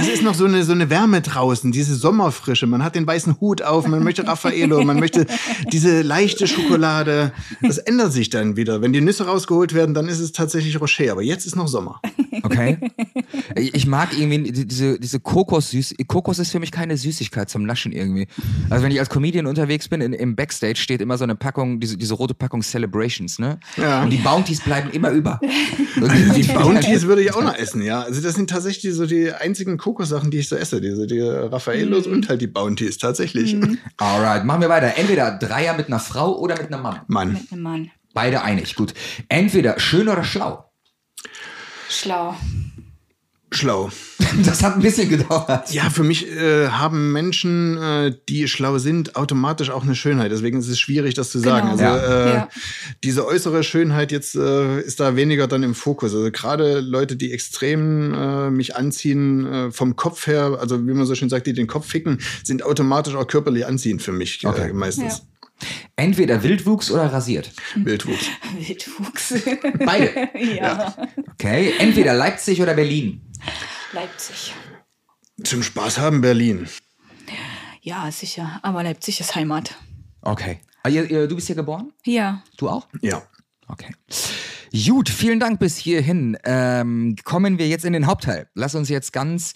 [0.00, 2.66] es ist noch so eine, so eine Wärme draußen, diese Sommerfrische.
[2.66, 5.26] Man hat den weißen Hut auf, man möchte Raffaello, man möchte
[5.70, 7.32] diese leichte Schokolade.
[7.60, 8.80] Das ändert sich dann wieder.
[8.80, 11.12] Wenn die Nüsse rausgeholt werden, dann ist es tatsächlich Rocher.
[11.12, 12.00] Aber jetzt ist noch Sommer.
[12.42, 12.78] Okay.
[13.54, 15.96] Ich mag irgendwie diese, diese Kokos-Süß.
[16.06, 18.26] Kokos ist für mich keine Süßigkeit zum Naschen irgendwie.
[18.70, 21.78] Also wenn ich als Comedian unterwegs bin, in, im Backstage steht immer so eine Packung,
[21.78, 23.60] diese, diese rote Packung Celebrations, ne?
[23.76, 24.02] Ja.
[24.02, 25.38] Und die Bounties bleiben immer über.
[26.36, 28.02] die Bounties würde ich auch noch essen, ja.
[28.02, 30.80] Also das sind tatsächlich so die einzigen Kokossachen, die ich so esse.
[30.80, 32.12] Diese die Raffaellos mm.
[32.12, 33.54] und halt die Bounties, tatsächlich.
[33.54, 33.78] Mm.
[33.96, 34.94] Alright, machen wir weiter.
[34.96, 37.00] Entweder Dreier mit einer Frau oder mit einem Mann.
[37.06, 37.32] Mann.
[37.32, 37.90] Mit einem Mann.
[38.14, 38.94] Beide einig, gut.
[39.28, 40.70] Entweder schön oder schlau.
[41.88, 42.36] Schlau.
[43.54, 43.90] Schlau.
[44.44, 45.72] Das hat ein bisschen gedauert.
[45.72, 50.32] Ja, für mich äh, haben Menschen, äh, die schlau sind, automatisch auch eine Schönheit.
[50.32, 51.76] Deswegen ist es schwierig, das zu sagen.
[51.76, 51.92] Genau.
[51.92, 52.24] Also ja.
[52.24, 52.48] Äh, ja.
[53.04, 56.14] diese äußere Schönheit jetzt äh, ist da weniger dann im Fokus.
[56.14, 61.04] Also gerade Leute, die extrem äh, mich anziehen äh, vom Kopf her, also wie man
[61.04, 64.72] so schön sagt, die den Kopf ficken, sind automatisch auch körperlich anziehend für mich okay.
[64.72, 65.18] meistens.
[65.18, 65.24] Ja.
[65.96, 67.52] Entweder Wildwuchs oder rasiert.
[67.76, 68.26] Wildwuchs.
[68.58, 69.34] Wildwuchs.
[69.84, 70.28] Beide.
[70.34, 70.54] ja.
[70.56, 71.08] ja.
[71.32, 71.72] Okay.
[71.78, 73.20] Entweder Leipzig oder Berlin.
[73.92, 74.54] Leipzig.
[75.44, 76.68] Zum Spaß haben Berlin.
[77.80, 78.60] Ja, sicher.
[78.62, 79.74] Aber Leipzig ist Heimat.
[80.20, 80.60] Okay.
[80.84, 81.92] Ah, du bist hier geboren?
[82.04, 82.42] Ja.
[82.56, 82.86] Du auch?
[83.00, 83.22] Ja.
[83.68, 83.94] Okay.
[84.72, 86.36] Gut, vielen Dank bis hierhin.
[86.44, 88.48] Ähm, kommen wir jetzt in den Hauptteil.
[88.54, 89.52] Lass uns jetzt ganz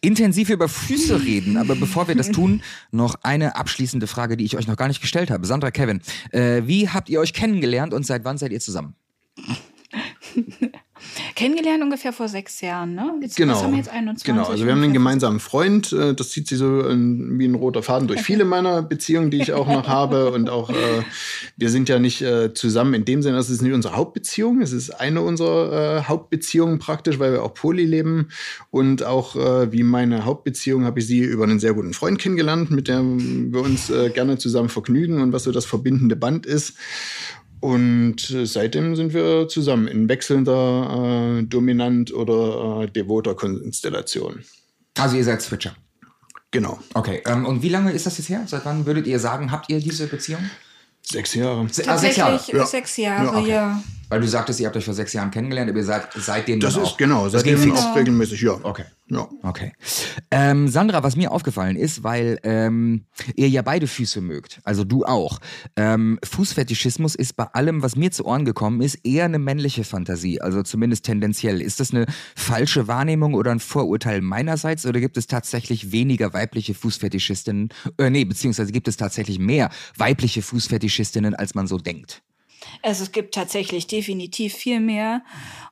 [0.00, 1.56] intensiv über Füße reden.
[1.56, 5.00] Aber bevor wir das tun, noch eine abschließende Frage, die ich euch noch gar nicht
[5.00, 5.44] gestellt habe.
[5.46, 6.00] Sandra, Kevin,
[6.30, 8.94] äh, wie habt ihr euch kennengelernt und seit wann seid ihr zusammen?
[11.34, 13.12] Kennengelernt ungefähr vor sechs Jahren, ne?
[13.22, 13.60] Jetzt, genau.
[13.62, 16.58] haben wir jetzt 21, genau, also wir haben einen gemeinsamen Freund, äh, das zieht sich
[16.58, 20.30] so wie ein roter Faden durch viele meiner Beziehungen, die ich auch noch habe.
[20.30, 21.02] Und auch, äh,
[21.56, 24.72] wir sind ja nicht äh, zusammen in dem Sinne, das ist nicht unsere Hauptbeziehung, es
[24.72, 28.28] ist eine unserer äh, Hauptbeziehungen praktisch, weil wir auch poly leben.
[28.70, 32.70] Und auch äh, wie meine Hauptbeziehung habe ich sie über einen sehr guten Freund kennengelernt,
[32.70, 36.74] mit dem wir uns äh, gerne zusammen vergnügen und was so das verbindende Band ist.
[37.60, 44.44] Und äh, seitdem sind wir zusammen in wechselnder äh, dominant oder äh, devoter Konstellation.
[44.96, 45.74] Also ihr seid Switcher.
[46.50, 46.80] Genau.
[46.94, 47.22] Okay.
[47.26, 48.42] Ähm, und wie lange ist das jetzt her?
[48.46, 50.50] Seit wann würdet ihr sagen, habt ihr diese Beziehung?
[51.02, 51.62] Sechs Jahre.
[51.62, 52.66] Tatsächlich ah, sechs Jahre, ja.
[52.66, 53.38] sechs Jahre ja.
[53.38, 53.48] Okay.
[53.50, 53.82] ja.
[54.10, 56.74] Weil du sagtest, ihr habt euch vor sechs Jahren kennengelernt, aber ihr seid seitdem Das
[56.74, 58.58] ist auch, genau, seitdem auch regelmäßig, ja.
[58.62, 58.84] Okay.
[59.06, 59.28] Ja.
[59.42, 59.72] Okay.
[60.30, 65.04] Ähm, Sandra, was mir aufgefallen ist, weil ähm, ihr ja beide Füße mögt, also du
[65.04, 65.38] auch.
[65.76, 70.40] Ähm, Fußfetischismus ist bei allem, was mir zu Ohren gekommen ist, eher eine männliche Fantasie,
[70.40, 71.60] also zumindest tendenziell.
[71.60, 76.74] Ist das eine falsche Wahrnehmung oder ein Vorurteil meinerseits oder gibt es tatsächlich weniger weibliche
[76.74, 77.70] Fußfetischistinnen?
[77.98, 82.22] Äh, nee, beziehungsweise gibt es tatsächlich mehr weibliche Fußfetischistinnen, als man so denkt?
[82.82, 85.22] Also es gibt tatsächlich definitiv viel mehr.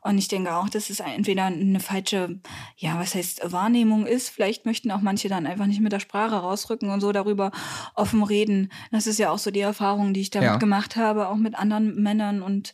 [0.01, 2.41] Und ich denke auch, dass es entweder eine falsche,
[2.77, 4.29] ja, was heißt Wahrnehmung ist.
[4.29, 7.51] Vielleicht möchten auch manche dann einfach nicht mit der Sprache rausrücken und so darüber
[7.95, 8.71] offen reden.
[8.91, 10.57] Das ist ja auch so die Erfahrung, die ich damit ja.
[10.57, 12.73] gemacht habe, auch mit anderen Männern und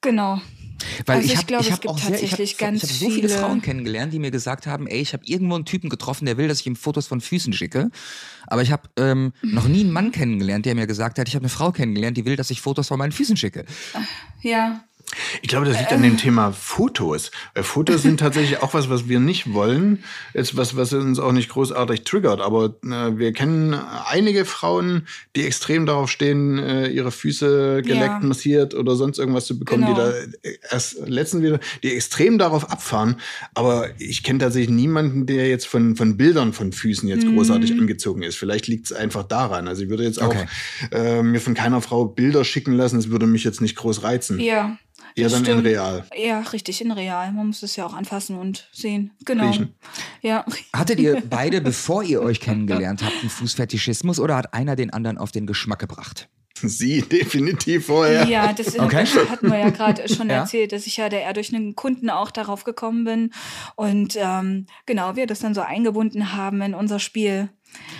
[0.00, 0.40] genau.
[1.06, 2.82] Weil Also ich ich glaube, ich es hab gibt sehr, ich habe tatsächlich ich ganz
[2.82, 5.64] hab so viele viele- Frauen kennengelernt, die mir gesagt haben, ey, ich habe irgendwo einen
[5.64, 7.90] Typen getroffen, der will, dass ich ihm Fotos von Füßen schicke.
[8.46, 11.42] Aber ich habe ähm, noch nie einen Mann kennengelernt, der mir gesagt hat, ich habe
[11.44, 13.64] eine Frau kennengelernt, die will, dass ich Fotos von meinen Füßen schicke.
[14.42, 14.84] Ja.
[15.40, 17.30] Ich glaube, das liegt an dem Thema Fotos.
[17.54, 20.02] Weil Fotos sind tatsächlich auch was, was wir nicht wollen.
[20.34, 22.40] Ist was, was uns auch nicht großartig triggert.
[22.40, 23.74] Aber äh, wir kennen
[24.10, 28.26] einige Frauen, die extrem darauf stehen, äh, ihre Füße geleckt, Ja.
[28.28, 29.94] massiert oder sonst irgendwas zu bekommen, Genau.
[29.94, 30.00] die
[30.42, 33.16] da äh, erst letztens wieder, die extrem darauf abfahren.
[33.54, 38.22] Aber ich kenne tatsächlich niemanden, der jetzt von, von Bildern von Füßen jetzt großartig angezogen
[38.22, 38.36] ist.
[38.36, 39.68] Vielleicht liegt es einfach daran.
[39.68, 40.46] Also ich würde jetzt auch Okay.
[40.90, 42.96] äh, mir von keiner Frau Bilder schicken lassen.
[42.96, 44.40] Das würde mich jetzt nicht groß reizen.
[44.40, 44.76] Ja.
[45.16, 46.04] Eher das dann in real.
[46.16, 47.32] Ja, richtig, in real.
[47.32, 49.12] Man muss es ja auch anfassen und sehen.
[49.24, 49.48] Genau.
[49.48, 49.74] Riechen.
[50.22, 50.44] Ja.
[50.74, 55.18] Hattet ihr beide, bevor ihr euch kennengelernt habt, einen Fußfetischismus oder hat einer den anderen
[55.18, 56.28] auf den Geschmack gebracht?
[56.58, 58.26] Sie definitiv vorher.
[58.28, 59.04] Ja, das Okay.
[59.28, 60.36] hatten wir ja gerade schon Ja.
[60.40, 63.30] erzählt, dass ich ja der, eher durch einen Kunden auch darauf gekommen bin.
[63.74, 67.48] Und ähm, genau, wir das dann so eingebunden haben in unser Spiel.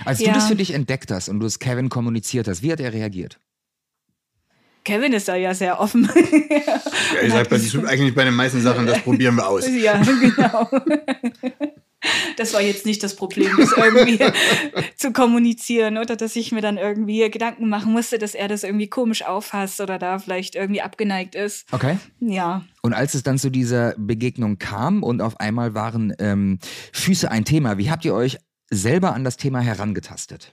[0.05, 0.33] Als du Ja.
[0.33, 3.41] das für dich entdeckt hast und du es Kevin kommuniziert hast, wie hat er reagiert?
[4.87, 6.09] Kevin ist da ja sehr offen.
[7.15, 7.57] Ja, ich sag bei,
[7.89, 9.67] eigentlich bei den meisten Sachen, das probieren wir aus.
[9.69, 10.69] ja, genau.
[12.37, 14.19] Das war jetzt nicht das Problem, das irgendwie
[14.97, 18.89] zu kommunizieren oder dass ich mir dann irgendwie Gedanken machen musste, dass er das irgendwie
[18.89, 21.67] komisch auffasst oder da vielleicht irgendwie abgeneigt ist.
[21.73, 21.99] Okay.
[22.21, 22.65] Ja.
[22.83, 26.59] Und als es dann zu dieser Begegnung kam und auf einmal waren ähm,
[26.93, 28.39] Füße ein Thema, wie habt ihr euch
[28.71, 30.53] selber an das Thema herangetastet?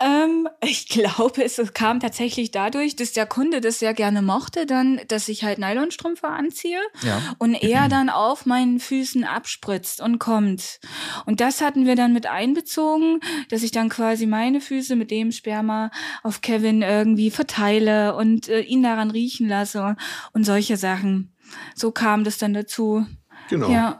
[0.00, 4.98] Ähm, ich glaube, es kam tatsächlich dadurch, dass der Kunde das sehr gerne mochte, dann,
[5.08, 7.20] dass ich halt Nylonstrümpfe anziehe Ja.
[7.38, 10.80] und er dann auf meinen Füßen abspritzt und kommt.
[11.26, 15.32] Und das hatten wir dann mit einbezogen, dass ich dann quasi meine Füße mit dem
[15.32, 15.90] Sperma
[16.22, 19.96] auf Kevin irgendwie verteile und äh, ihn daran riechen lasse
[20.32, 21.34] und solche Sachen.
[21.74, 23.04] So kam das dann dazu.
[23.50, 23.68] Genau.
[23.70, 23.98] Ja,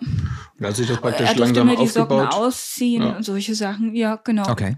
[0.59, 3.17] Und als sich das praktisch er langsam mir die Socken ausziehen Ja.
[3.17, 3.95] und solche Sachen.
[3.95, 4.49] Ja, genau.
[4.49, 4.77] Okay.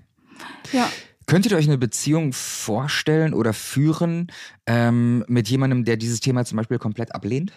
[0.73, 0.89] Ja.
[1.27, 4.29] Könntet ihr euch eine Beziehung vorstellen oder führen
[4.67, 7.53] ähm, mit jemandem, der dieses Thema zum Beispiel komplett ablehnt?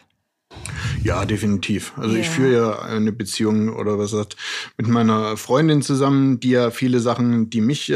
[1.04, 1.94] Ja, definitiv.
[1.98, 2.32] Also ich Ja.
[2.32, 4.36] führe ja eine Beziehung oder was sagt
[4.78, 7.96] mit meiner Freundin zusammen, die ja viele Sachen, die mich äh,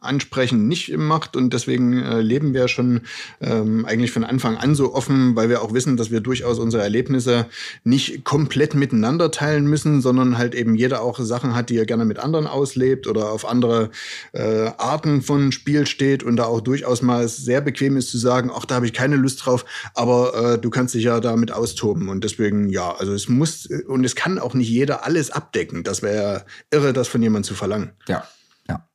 [0.00, 3.02] ansprechen, nicht macht und deswegen äh, leben wir schon
[3.40, 6.82] ähm, eigentlich von Anfang an so offen, weil wir auch wissen, dass wir durchaus unsere
[6.82, 7.46] Erlebnisse
[7.84, 12.04] nicht komplett miteinander teilen müssen, sondern halt eben jeder auch Sachen hat, die er gerne
[12.04, 13.90] mit anderen auslebt oder auf andere
[14.32, 18.50] äh, Arten von Spiel steht und da auch durchaus mal sehr bequem ist zu sagen,
[18.54, 21.52] ach, da habe ich keine Lust drauf, aber äh, du kannst dich ja damit
[21.82, 25.82] austoben und deswegen ja, also es muss und es kann auch nicht jeder alles abdecken.
[25.82, 27.92] Das wäre irre, das von jemandem zu verlangen.
[28.08, 28.24] Ja.
[28.68, 28.88] ja.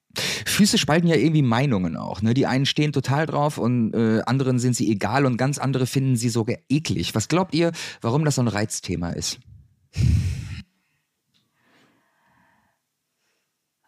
[0.45, 2.21] Füße spalten ja irgendwie Meinungen auch.
[2.21, 2.33] Ne?
[2.33, 6.15] Die einen stehen total drauf und äh, anderen sind sie egal und ganz andere finden
[6.15, 7.13] sie sogar eklig.
[7.13, 7.71] Was glaubt ihr,
[8.01, 9.39] warum das so ein Reizthema ist?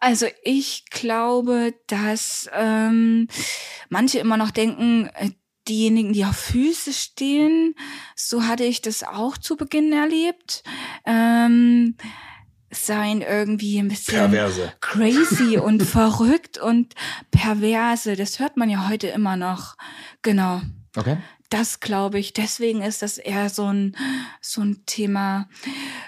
[0.02, 3.28] Also ich glaube, dass ähm,
[3.90, 5.30] manche immer noch denken, äh,
[5.70, 7.74] diejenigen, die auf Füße stehen,
[8.14, 10.62] so hatte ich das auch zu Beginn erlebt,
[11.06, 11.96] ähm,
[12.70, 14.72] seien irgendwie ein bisschen Perverse.
[14.80, 16.94] crazy und verrückt und
[17.30, 18.16] perverse.
[18.16, 19.76] Das hört man ja heute immer noch.
[20.22, 20.60] Genau.
[20.96, 21.16] Okay.
[21.48, 22.32] Das glaube ich.
[22.32, 23.96] Deswegen ist das eher so ein,
[24.40, 25.48] so ein Thema.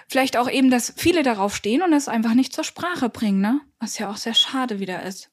[0.08, 3.60] Vielleicht auch eben, dass viele darauf stehen und es einfach nicht zur Sprache bringen, ne?
[3.80, 5.31] Was ja auch sehr schade wieder ist.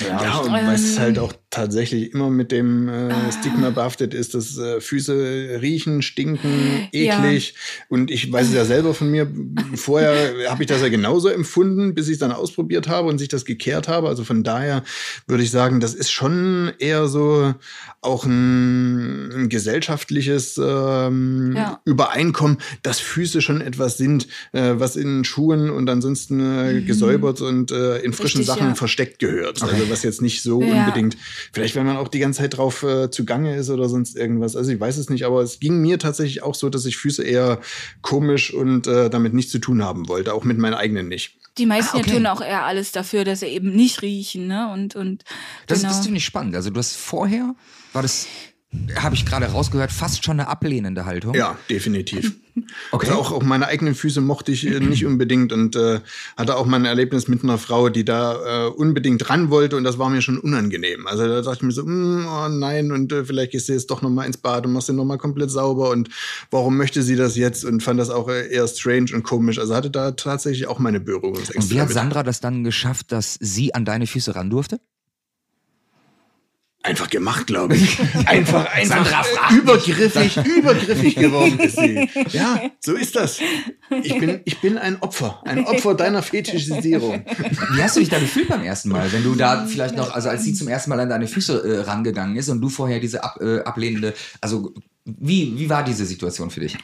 [0.00, 0.66] Ja, und Ähm.
[0.66, 6.02] was halt auch tatsächlich immer mit dem äh, Stigma behaftet ist, dass äh, Füße riechen,
[6.02, 7.18] stinken, Ja.
[7.24, 7.54] eklig.
[7.88, 9.26] Und ich weiß es ja selber von mir.
[9.74, 13.28] Vorher habe ich das ja genauso empfunden, bis ich es dann ausprobiert habe und sich
[13.28, 14.08] das gekehrt habe.
[14.08, 14.84] Also von daher
[15.26, 17.54] würde ich sagen, das ist schon eher so
[18.02, 21.80] auch ein, ein gesellschaftliches ähm, Ja.
[21.86, 27.72] Übereinkommen, dass Füße schon etwas sind, äh, was in Schuhen und ansonsten äh, gesäubert und
[27.72, 28.42] äh, in frischen Mhm.
[28.42, 28.74] Richtig, Sachen ja.
[28.74, 29.62] versteckt gehört.
[29.78, 30.84] Also was jetzt nicht so Ja.
[30.86, 31.16] unbedingt,
[31.52, 34.56] vielleicht wenn man auch die ganze Zeit drauf äh, zugange ist oder sonst irgendwas.
[34.56, 37.22] Also ich weiß es nicht, aber es ging mir tatsächlich auch so, dass ich Füße
[37.22, 37.60] eher
[38.02, 41.34] komisch und äh, damit nichts zu tun haben wollte, auch mit meinen eigenen nicht.
[41.58, 42.10] Die meisten Ah, okay.
[42.10, 44.70] ja tun auch eher alles dafür, dass sie eben nicht riechen, ne?
[44.72, 45.24] Und, und
[45.66, 45.92] Das, genau.
[45.92, 46.54] das finde ich spannend.
[46.54, 47.54] Also du hast vorher,
[47.92, 48.26] war das,
[48.96, 51.34] habe ich gerade rausgehört, fast schon eine ablehnende Haltung.
[51.34, 52.34] Ja, definitiv.
[52.90, 53.06] Okay.
[53.06, 56.00] Also auch, auch meine eigenen Füße mochte ich äh, nicht unbedingt und äh,
[56.36, 59.84] hatte auch mal ein Erlebnis mit einer Frau, die da äh, unbedingt ran wollte und
[59.84, 61.06] das war mir schon unangenehm.
[61.06, 63.92] Also da dachte ich mir so, mm, oh nein und äh, vielleicht gehst du jetzt
[63.92, 66.08] doch noch mal ins Bad und machst den noch mal komplett sauber und
[66.50, 69.60] warum möchte sie das jetzt und fand das auch äh, eher strange und komisch.
[69.60, 71.58] Also hatte da tatsächlich auch meine Berührungsängste.
[71.58, 71.90] Und wie hat.
[71.90, 74.80] Sandra das dann geschafft, dass sie an deine Füße ran durfte?
[76.82, 77.98] Einfach gemacht, glaube ich.
[78.26, 82.08] Einfach, einfach übergriffig, übergriffig geworden ist sie.
[82.32, 83.40] Ja, so ist das.
[84.02, 87.24] Ich bin, ich bin ein Opfer, ein Opfer deiner Fetischisierung.
[87.72, 90.28] Wie hast du dich da gefühlt beim ersten Mal, wenn du da vielleicht noch, also
[90.28, 93.24] als sie zum ersten Mal an deine Füße äh, rangegangen ist und du vorher diese
[93.24, 96.76] ab, äh, ablehnende, also wie, wie war diese Situation für dich?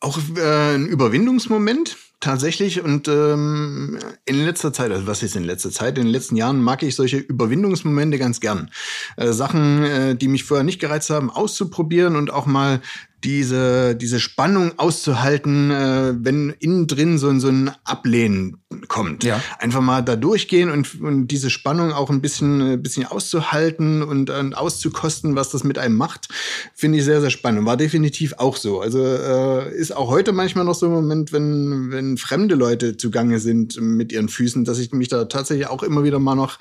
[0.00, 5.70] Auch äh, ein Überwindungsmoment tatsächlich und ähm, in letzter Zeit, also was ist in letzter
[5.70, 8.70] Zeit, in den letzten Jahren mag ich solche Überwindungsmomente ganz gern.
[9.16, 12.80] Äh, Sachen, äh, die mich vorher nicht gereizt haben, auszuprobieren und auch mal
[13.24, 18.58] diese, diese Spannung auszuhalten, äh, wenn innen drin so, so ein Ablehnen
[18.88, 19.24] kommt.
[19.24, 19.40] Ja.
[19.58, 24.02] Einfach mal da durchgehen und, und diese Spannung auch ein bisschen, ein äh, bisschen auszuhalten
[24.02, 26.28] und, und auszukosten, was das mit einem macht,
[26.74, 27.66] finde ich sehr, sehr spannend.
[27.66, 28.80] War definitiv auch so.
[28.80, 33.38] Also äh, ist auch heute manchmal noch so ein Moment, wenn, wenn fremde Leute zugange
[33.38, 36.58] sind mit ihren Füßen, dass ich mich da tatsächlich auch immer wieder mal noch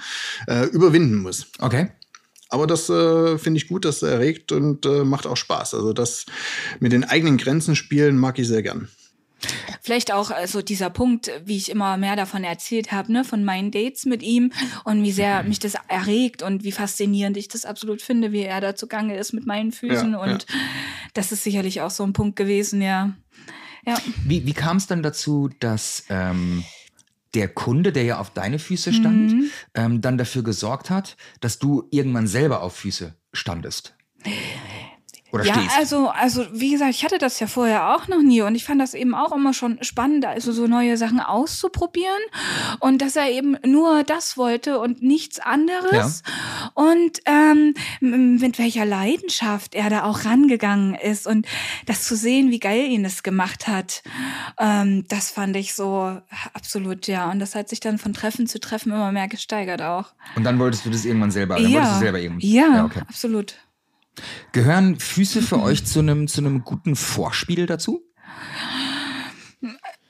[0.47, 1.47] äh, überwinden muss.
[1.59, 1.89] Okay.
[2.51, 5.73] Aber das äh, finde ich gut, das erregt und äh, macht auch Spaß.
[5.73, 6.25] Also das
[6.79, 8.89] mit den eigenen Grenzen spielen mag ich sehr gern.
[9.81, 13.71] Vielleicht auch also dieser Punkt, wie ich immer mehr davon erzählt habe, ne, von meinen
[13.71, 14.51] Dates mit ihm
[14.83, 18.61] und wie sehr mich das erregt und wie faszinierend ich das absolut finde, wie er
[18.61, 20.11] da zugange ist mit meinen Füßen.
[20.11, 20.55] Ja, und ja.
[21.13, 23.13] das ist sicherlich auch so ein Punkt gewesen, ja.
[23.85, 23.97] ja.
[24.25, 26.63] Wie, wie kam es dann dazu, dass ähm,
[27.33, 29.49] der Kunde, der ja auf deine Füße stand, mhm.
[29.73, 33.95] ähm, dann dafür gesorgt hat, dass du irgendwann selber auf Füße standest?
[35.31, 35.77] Oder ja, stehst.
[35.77, 38.81] also, also wie gesagt, ich hatte das ja vorher auch noch nie und ich fand
[38.81, 42.21] das eben auch immer schon spannend, also so neue Sachen auszuprobieren
[42.79, 46.71] und dass er eben nur das wollte und nichts anderes ja.
[46.73, 51.47] und ähm, mit welcher Leidenschaft er da auch rangegangen ist und
[51.85, 54.03] das zu sehen, wie geil ihn das gemacht hat,
[54.59, 56.17] ähm, das fand ich so
[56.53, 57.29] absolut, ja.
[57.31, 60.13] Und das hat sich dann von Treffen zu Treffen immer mehr gesteigert auch.
[60.35, 61.79] Und dann wolltest du das irgendwann selber, dann ja.
[61.79, 62.39] wolltest du selber eben.
[62.39, 63.01] Ja, ja okay.
[63.07, 63.55] absolut.
[64.51, 68.03] Gehören Füße für euch zu einem, zu guten Vorspiel dazu?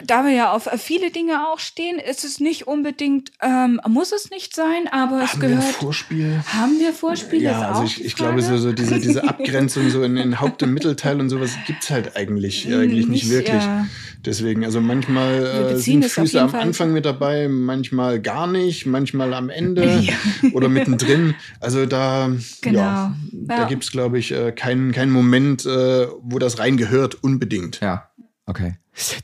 [0.06, 4.30] Da wir ja auf viele Dinge auch stehen, ist es nicht unbedingt, ähm, muss es
[4.30, 5.64] nicht sein, aber haben es gehört.
[5.64, 6.44] Wir Vorspiel?
[6.48, 7.42] Haben wir Vorspiel?
[7.42, 10.74] Ja, also ich, ich glaube, so, so diese, diese Abgrenzung so in den Haupt- und
[10.74, 13.64] Mittelteil und sowas gibt es halt eigentlich, eigentlich nicht, nicht wirklich.
[13.64, 13.86] Ja.
[14.24, 19.50] Deswegen, also manchmal äh, sind Füße am Anfang mit dabei, manchmal gar nicht, manchmal am
[19.50, 20.14] Ende ja.
[20.54, 21.34] oder mittendrin.
[21.60, 22.80] Also da, genau.
[22.80, 23.58] ja, ja.
[23.58, 27.80] da gibt es, glaube ich, äh, keinen, keinen Moment, äh, wo das reingehört, unbedingt.
[27.80, 28.11] Ja.
[28.48, 28.74] Okay.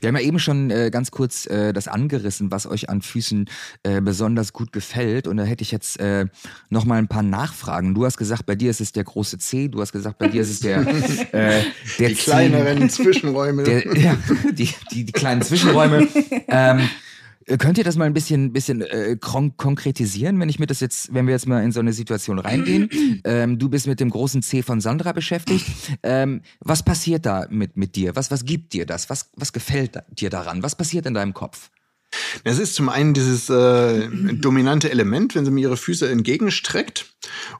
[0.00, 3.50] Wir haben ja eben schon äh, ganz kurz äh, das angerissen, was euch an Füßen
[3.82, 5.26] äh, besonders gut gefällt.
[5.26, 6.26] Und da hätte ich jetzt äh,
[6.70, 7.94] noch mal ein paar Nachfragen.
[7.94, 9.68] Du hast gesagt, bei dir ist es der große C.
[9.68, 10.80] Du hast gesagt, bei dir ist es der,
[11.32, 11.62] äh,
[11.98, 13.64] der die kleineren Zwischenräume.
[13.64, 14.16] Der, ja,
[14.52, 16.08] die, die, die kleinen Zwischenräume.
[16.48, 16.82] ähm, äh,
[17.56, 21.26] könnt ihr das mal ein bisschen, bisschen äh, konkretisieren, wenn ich mir das jetzt, wenn
[21.26, 22.90] wir jetzt mal in so eine Situation reingehen?
[23.24, 25.64] ähm, du bist mit dem großen C von Sandra beschäftigt.
[26.02, 28.14] Ähm, was passiert da mit, mit dir?
[28.16, 29.08] Was, was gibt dir das?
[29.08, 30.62] Was, was gefällt dir daran?
[30.62, 31.70] Was passiert in deinem Kopf?
[32.44, 37.06] Es ist zum einen dieses äh, dominante Element, wenn sie mir ihre Füße entgegenstreckt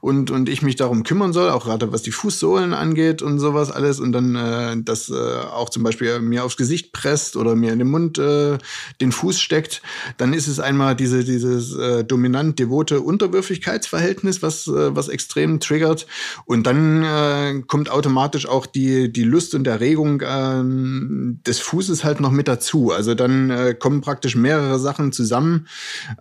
[0.01, 3.71] und, und ich mich darum kümmern soll, auch gerade was die Fußsohlen angeht und sowas
[3.71, 7.73] alles und dann äh, das äh, auch zum Beispiel mir aufs Gesicht presst oder mir
[7.73, 8.57] in den Mund äh,
[9.01, 9.81] den Fuß steckt,
[10.17, 16.07] dann ist es einmal diese, dieses äh, dominant devote Unterwürfigkeitsverhältnis, was, äh, was extrem triggert
[16.45, 22.19] und dann äh, kommt automatisch auch die, die Lust und Erregung äh, des Fußes halt
[22.19, 22.91] noch mit dazu.
[22.91, 25.67] Also dann äh, kommen praktisch mehrere Sachen zusammen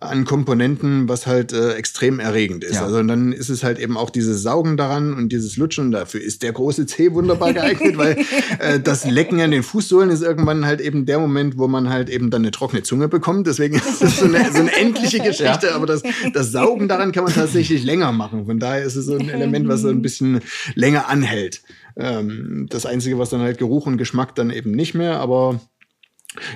[0.01, 2.77] an Komponenten, was halt äh, extrem erregend ist.
[2.77, 2.85] Ja.
[2.85, 5.91] Also dann ist es halt eben auch dieses Saugen daran und dieses Lutschen.
[5.91, 8.19] Dafür ist der große Zeh wunderbar geeignet, weil
[8.59, 12.11] äh, das Lecken an den Fußsohlen ist irgendwann halt eben der Moment, wo man halt
[12.11, 13.47] eben dann eine trockene Zunge bekommt.
[13.47, 15.67] Deswegen ist es so eine, so eine endliche Geschichte.
[15.69, 15.75] Ja.
[15.75, 16.03] Aber das,
[16.33, 18.47] das Saugen daran kann man tatsächlich länger machen.
[18.47, 20.41] Von daher ist es so ein Element, was so ein bisschen
[20.75, 21.63] länger anhält.
[21.97, 25.61] Ähm, das Einzige, was dann halt Geruch und Geschmack dann eben nicht mehr, aber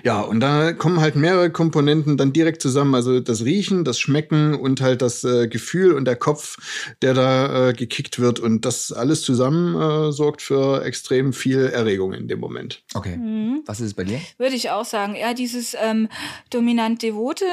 [0.04, 2.94] ja, und da kommen halt mehrere Komponenten dann direkt zusammen.
[2.94, 6.58] Also das Riechen, das Schmecken und halt das äh, Gefühl und der Kopf,
[7.00, 8.38] der da äh, gekickt wird.
[8.38, 12.82] Und das alles zusammen äh, sorgt für extrem viel Erregung in dem Moment.
[12.92, 13.16] Okay.
[13.16, 13.62] Mhm.
[13.64, 14.20] Was ist es bei dir?
[14.36, 15.16] Würde ich auch sagen.
[15.16, 16.08] Ja, dieses ähm,
[16.50, 17.46] dominant-devote,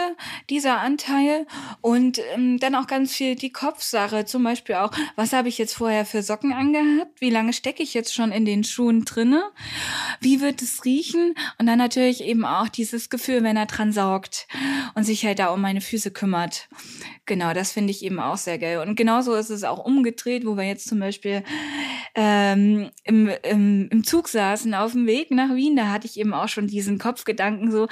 [0.50, 1.48] dieser Anteil.
[1.80, 4.26] Und ähm, dann auch ganz viel die Kopfsache.
[4.26, 7.22] Zum Beispiel auch, was habe ich jetzt vorher für Socken angehabt?
[7.22, 9.44] Wie lange stecke ich jetzt schon in den Schuhen drinne?
[10.20, 11.34] Wie wird es riechen?
[11.58, 14.48] Und dann natürlich ich eben auch dieses Gefühl, wenn er dran saugt
[14.96, 16.68] und sich halt da um meine Füße kümmert.
[17.26, 18.80] Genau, das finde ich eben auch sehr geil.
[18.80, 21.44] Und genauso ist es auch umgedreht, wo wir jetzt zum Beispiel
[22.16, 25.76] ähm, im, im, im Zug saßen auf dem Weg nach Wien.
[25.76, 27.88] Da hatte ich eben auch schon diesen Kopfgedanken so,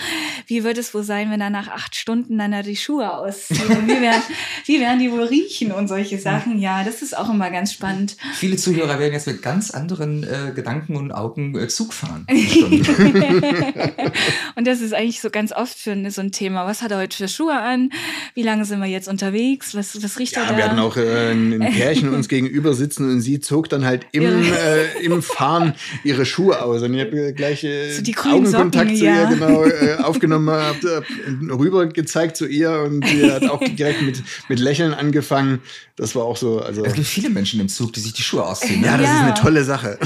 [0.47, 3.61] wie wird es wohl sein, wenn er nach acht Stunden dann da die Schuhe auszieht?
[3.85, 4.23] Wie, werden,
[4.65, 6.57] wie werden die wohl riechen und solche Sachen?
[6.57, 8.17] Ja, das ist auch immer ganz spannend.
[8.33, 12.25] Viele Zuhörer werden jetzt mit ganz anderen äh, Gedanken und Augen äh, Zug fahren.
[14.55, 16.65] und das ist eigentlich so ganz oft für so ein Thema.
[16.65, 17.91] Was hat er heute für Schuhe an?
[18.33, 19.75] Wie lange sind wir jetzt unterwegs?
[19.75, 20.57] Was, was riecht ja, er da?
[20.57, 24.23] Wir hatten auch äh, ein Pärchen uns gegenüber sitzen und sie zog dann halt im,
[24.23, 26.81] äh, im Fahren ihre Schuhe aus.
[26.81, 29.23] Und ich habe gleich äh, so Augenkontakt Socken, zu ja.
[29.23, 31.03] ihr genau äh, aufgenommen, habe
[31.49, 35.61] äh, rüber gezeigt zu ihr und sie hat auch direkt mit, mit Lächeln angefangen.
[35.95, 36.59] Das war auch so.
[36.59, 38.83] Also es gibt viele Menschen im Zug, die sich die Schuhe ausziehen.
[38.83, 39.13] Ja, das ja.
[39.13, 39.97] ist eine tolle Sache.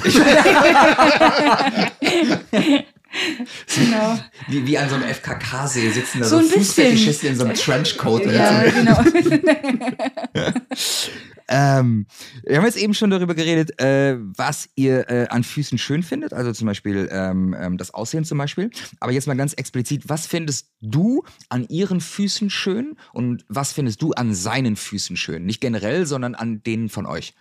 [3.76, 4.20] genau.
[4.48, 8.26] Wie, wie an so einem FKK-See sitzen da so, so Fußfetischisten in so einem Trenchcoat.
[8.26, 9.04] Ja, genau.
[11.48, 12.06] ähm,
[12.46, 16.34] wir haben jetzt eben schon darüber geredet, äh, was ihr äh, an Füßen schön findet,
[16.34, 18.70] also zum Beispiel ähm, ähm, das Aussehen zum Beispiel.
[19.00, 24.02] Aber jetzt mal ganz explizit, was findest du an ihren Füßen schön und was findest
[24.02, 25.46] du an seinen Füßen schön?
[25.46, 27.34] Nicht generell, sondern an denen von euch.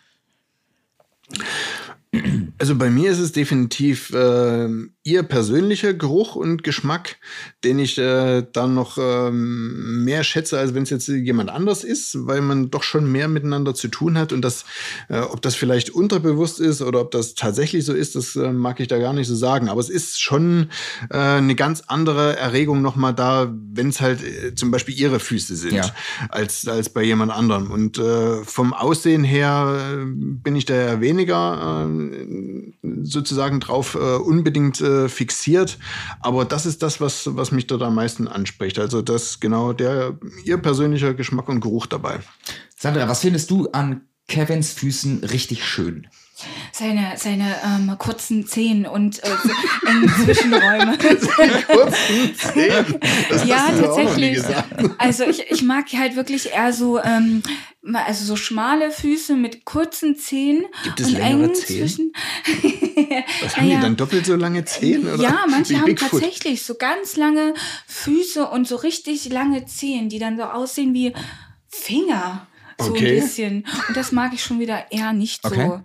[2.59, 4.69] Also bei mir ist es definitiv äh,
[5.05, 7.17] ihr persönlicher Geruch und Geschmack,
[7.65, 12.27] den ich äh, dann noch ähm, mehr schätze, als wenn es jetzt jemand anders ist,
[12.27, 14.65] weil man doch schon mehr miteinander zu tun hat und das,
[15.09, 18.81] äh, ob das vielleicht unterbewusst ist oder ob das tatsächlich so ist, das äh, mag
[18.81, 19.69] ich da gar nicht so sagen.
[19.69, 20.71] Aber es ist schon
[21.11, 25.55] äh, eine ganz andere Erregung nochmal da, wenn es halt äh, zum Beispiel ihre Füße
[25.55, 25.91] sind, ja.
[26.31, 27.71] als, als bei jemand anderem.
[27.71, 33.99] Und äh, vom Aussehen her äh, bin ich da ja weniger äh, sozusagen drauf äh,
[33.99, 35.79] unbedingt äh, fixiert.
[36.21, 38.79] Aber das ist das, was, was mich dort am meisten anspricht.
[38.79, 42.21] Also das genau der ihr persönlicher Geschmack und Geruch dabei.
[42.77, 46.07] Sandra, was findest du an Kevins Füßen richtig schön?
[46.73, 49.29] Seine, seine ähm, kurzen Zehen und äh,
[49.87, 50.99] engen Zwischenräume.
[51.67, 53.01] kurzen Zehen?
[53.29, 54.39] Das ja, tatsächlich.
[54.99, 57.43] Also ich, ich mag halt wirklich eher so, ähm,
[57.93, 60.65] also so schmale Füße mit kurzen Zehen.
[60.85, 61.89] Gibt es und längere Zehen?
[61.89, 62.13] Zwischen
[63.43, 65.07] Was haben ja, die dann doppelt so lange Zehen?
[65.07, 65.23] Oder?
[65.23, 66.21] Ja, manche haben Bigfoot?
[66.23, 67.55] tatsächlich so ganz lange
[67.87, 71.13] Füße und so richtig lange Zehen, die dann so aussehen wie
[71.69, 72.47] Finger.
[72.81, 73.15] So okay.
[73.15, 73.67] ein bisschen.
[73.89, 75.67] Und das mag ich schon wieder eher nicht okay.
[75.67, 75.81] so.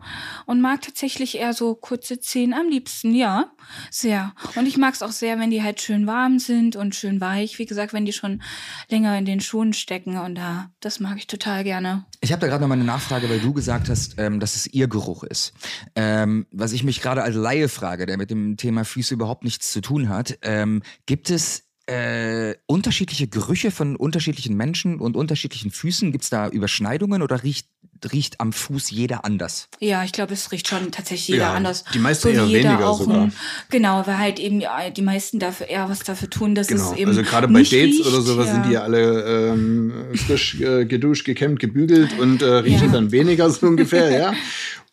[0.45, 3.51] Und mag tatsächlich eher so kurze Zehen am liebsten, ja.
[3.89, 4.33] Sehr.
[4.55, 7.59] Und ich mag es auch sehr, wenn die halt schön warm sind und schön weich.
[7.59, 8.41] Wie gesagt, wenn die schon
[8.89, 10.17] länger in den Schuhen stecken.
[10.17, 12.05] Und da, das mag ich total gerne.
[12.21, 14.67] Ich habe da gerade noch mal eine Nachfrage, weil du gesagt hast, ähm, dass es
[14.67, 15.53] ihr Geruch ist.
[15.95, 19.71] Ähm, was ich mich gerade als Laie frage, der mit dem Thema Füße überhaupt nichts
[19.71, 20.37] zu tun hat.
[20.41, 26.11] Ähm, gibt es äh, unterschiedliche Gerüche von unterschiedlichen Menschen und unterschiedlichen Füßen?
[26.11, 27.67] Gibt es da Überschneidungen oder riecht,
[28.11, 29.69] riecht am Fuß jeder anders?
[29.79, 31.83] Ja, ich glaube, es riecht schon tatsächlich jeder ja, anders.
[31.93, 33.23] Die meisten so eher weniger sogar.
[33.23, 33.33] Ein,
[33.69, 34.63] genau, weil halt eben
[34.95, 36.91] die meisten dafür eher was dafür tun, dass genau.
[36.91, 38.53] es eben Also gerade bei Dates riecht, oder sowas ja.
[38.53, 42.93] sind die ja alle ähm, frisch äh, geduscht, gekämmt, gebügelt und äh, riechen ja.
[42.93, 44.33] dann weniger so ungefähr, ja.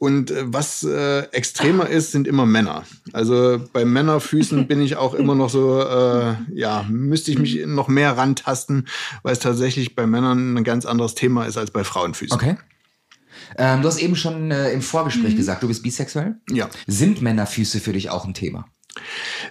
[0.03, 2.83] Und äh, was äh, extremer ist, sind immer Männer.
[3.13, 7.87] Also bei Männerfüßen bin ich auch immer noch so, äh, ja, müsste ich mich noch
[7.87, 8.89] mehr rantasten,
[9.23, 12.35] weil es tatsächlich bei Männern ein ganz anderes Thema ist als bei Frauenfüßen.
[12.35, 12.57] Okay.
[13.57, 15.37] Ähm, du hast eben schon äh, im Vorgespräch mhm.
[15.37, 16.35] gesagt, du bist bisexuell.
[16.51, 16.69] Ja.
[16.89, 18.67] Sind Männerfüße für dich auch ein Thema?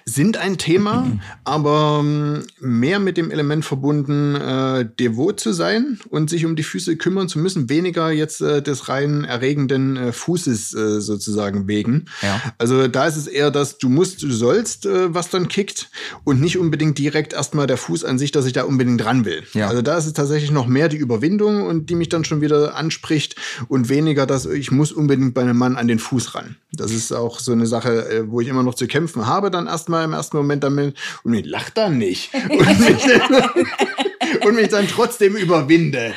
[0.06, 1.08] Sind ein Thema,
[1.44, 6.64] aber ähm, mehr mit dem Element verbunden, äh, devot zu sein und sich um die
[6.64, 12.06] Füße kümmern zu müssen, weniger jetzt äh, des rein erregenden äh, Fußes äh, sozusagen wegen.
[12.22, 12.42] Ja.
[12.58, 15.89] Also da ist es eher, dass du musst, du sollst, äh, was dann kickt
[16.24, 19.44] und nicht unbedingt direkt erstmal der Fuß an sich, dass ich da unbedingt dran will.
[19.54, 19.68] Ja.
[19.68, 22.76] Also da ist es tatsächlich noch mehr die Überwindung und die mich dann schon wieder
[22.76, 23.36] anspricht
[23.68, 26.58] und weniger, dass ich muss unbedingt bei einem Mann an den Fuß ran.
[26.72, 29.68] Das ist auch so eine Sache, äh, wo ich immer noch zu kämpfen habe dann
[29.68, 32.34] erstmal im ersten Moment damit und ich lach dann nicht.
[32.34, 33.04] Und mich,
[34.46, 36.14] und mich dann trotzdem überwinde.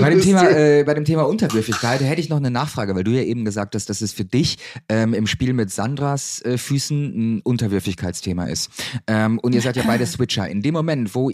[0.00, 3.12] Bei dem, Thema, äh, bei dem Thema Unterwürfigkeit hätte ich noch eine Nachfrage, weil du
[3.12, 4.58] ja eben gesagt hast, dass es für dich
[4.88, 8.70] ähm, im Spiel mit Sandras äh, Füßen ein Unterwürfigkeitsthema ist.
[9.06, 10.48] Ähm, und ihr seid ja beide Switcher.
[10.48, 11.30] In dem Moment, wo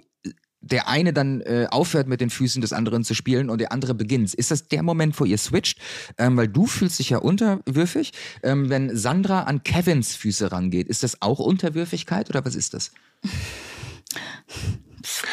[0.71, 3.95] der eine dann äh, aufhört mit den Füßen des anderen zu spielen und der andere
[3.95, 4.35] beginnt.
[4.35, 5.79] Ist das der Moment, wo ihr switcht?
[6.19, 8.13] Ähm, weil du fühlst dich ja unterwürfig.
[8.43, 12.93] Ähm, wenn Sandra an Kevins Füße rangeht, ist das auch Unterwürfigkeit oder was ist das?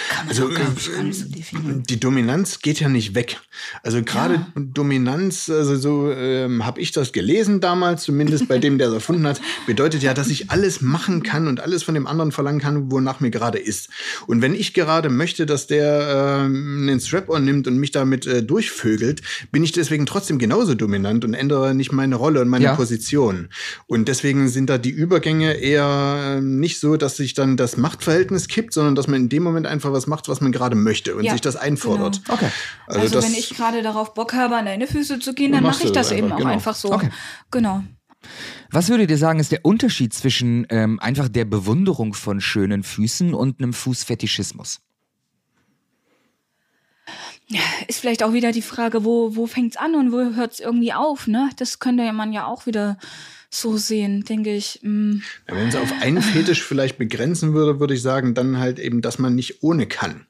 [0.09, 1.84] Kann man Also gar nicht, gar nicht so äh, definieren.
[1.84, 3.39] die Dominanz geht ja nicht weg.
[3.84, 4.47] Also gerade Ja.
[4.55, 9.26] Dominanz, also so ähm, habe ich das gelesen damals, zumindest bei dem, der es erfunden
[9.28, 12.91] hat, bedeutet ja, dass ich alles machen kann und alles von dem anderen verlangen kann,
[12.91, 13.89] wonach mir gerade ist.
[14.28, 18.43] Und wenn ich gerade möchte, dass der ähm, einen Strap-on nimmt und mich damit äh,
[18.43, 22.76] durchvögelt, bin ich deswegen trotzdem genauso dominant und ändere nicht meine Rolle und meine Ja.
[22.76, 23.49] Position.
[23.88, 28.47] Und deswegen sind da die Übergänge eher ähm, nicht so, dass sich dann das Machtverhältnis
[28.47, 31.24] kippt, sondern dass man in dem Moment einfach was macht, was man gerade möchte und
[31.24, 32.24] Ja, sich das einfordert.
[32.26, 32.34] genau.
[32.36, 32.49] Okay.
[32.88, 35.64] Also, Also, das, wenn ich gerade darauf Bock habe, an deine Füße zu gehen, dann
[35.64, 36.49] mache ich das einfach, eben auch genau.
[36.49, 36.91] einfach so.
[36.91, 37.09] Okay.
[37.51, 37.84] Genau.
[38.70, 43.34] Was würdet ihr sagen, ist der Unterschied zwischen ähm, einfach der Bewunderung von schönen Füßen
[43.34, 44.80] und einem Fußfetischismus?
[47.88, 51.28] Ist vielleicht auch wieder die Frage, wo, wo fängt's an und wo hört's irgendwie auf,
[51.28, 51.49] ne?
[51.57, 52.97] Das könnte man ja auch wieder
[53.54, 54.80] so sehen, denke ich.
[54.82, 55.22] Mm.
[55.47, 59.02] Ja, Wenn es auf einen Fetisch vielleicht begrenzen würde, würde ich sagen, dann halt eben,
[59.02, 60.26] dass man nicht ohne kann.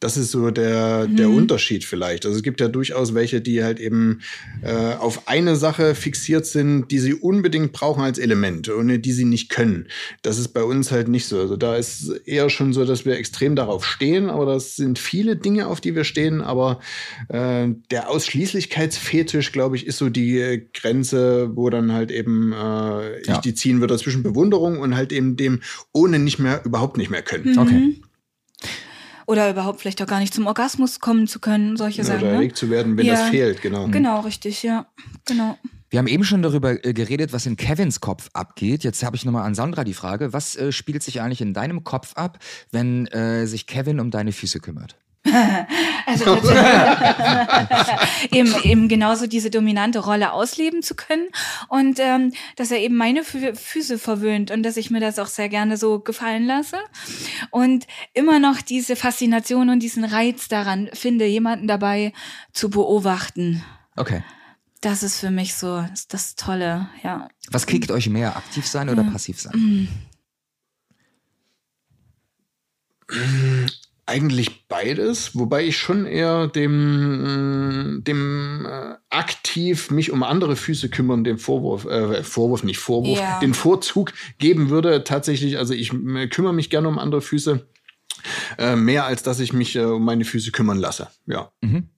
[0.00, 2.26] Das ist so der, der Unterschied vielleicht.
[2.26, 4.20] Also es gibt ja durchaus welche, die halt eben
[4.62, 9.24] äh, auf eine Sache fixiert sind, die sie unbedingt brauchen als Element, ohne die sie
[9.24, 9.86] nicht können.
[10.22, 11.40] Das ist bei uns halt nicht so.
[11.40, 15.36] Also da ist eher schon so, dass wir extrem darauf stehen, aber das sind viele
[15.36, 16.40] Dinge, auf die wir stehen.
[16.40, 16.80] Aber
[17.28, 23.26] äh, der Ausschließlichkeitsfetisch, glaube ich, ist so die Grenze, wo dann halt eben äh, ich
[23.28, 23.40] Ja.
[23.40, 25.60] die ziehen würde zwischen Bewunderung und halt eben dem
[25.92, 27.58] ohne nicht mehr, überhaupt nicht mehr können.
[27.58, 27.94] Okay.
[29.26, 32.20] Oder überhaupt vielleicht auch gar nicht zum Orgasmus kommen zu können, solche Sachen.
[32.20, 32.34] Oder Ne?
[32.36, 33.14] erregt zu werden, wenn Ja.
[33.14, 33.88] das fehlt, genau.
[33.88, 34.86] Genau, richtig, ja.
[35.26, 35.58] Genau.
[35.90, 38.82] Wir haben eben schon darüber äh, geredet, was in Kevins Kopf abgeht.
[38.82, 41.84] Jetzt habe ich nochmal an Sandra die Frage, was äh, spielt sich eigentlich in deinem
[41.84, 42.38] Kopf ab,
[42.70, 44.96] wenn äh, sich Kevin um deine Füße kümmert?
[46.04, 46.36] Also
[48.32, 51.28] eben, eben genauso diese dominante Rolle ausleben zu können
[51.68, 55.28] und ähm, dass er eben meine Fü Füße verwöhnt und dass ich mir das auch
[55.28, 56.78] sehr gerne so gefallen lasse
[57.50, 62.12] und immer noch diese Faszination und diesen Reiz daran finde, jemanden dabei
[62.52, 63.64] zu beobachten.
[63.96, 64.22] Okay.
[64.80, 67.28] Das ist für mich so das Tolle, ja.
[67.50, 69.88] Was kickt euch mehr, aktiv sein oder passiv sein?
[74.04, 80.88] Eigentlich beides, wobei ich schon eher dem, äh, dem äh, aktiv mich um andere Füße
[80.88, 83.38] kümmern, den Vorwurf, äh, Vorwurf, nicht Vorwurf, Ja.
[83.40, 85.04] den Vorzug geben würde.
[85.04, 87.64] Tatsächlich, also ich äh, kümmere mich gerne um andere Füße,
[88.58, 91.08] äh, mehr als dass ich mich äh, um meine Füße kümmern lasse.
[91.26, 91.52] Ja.
[91.60, 91.88] Mhm.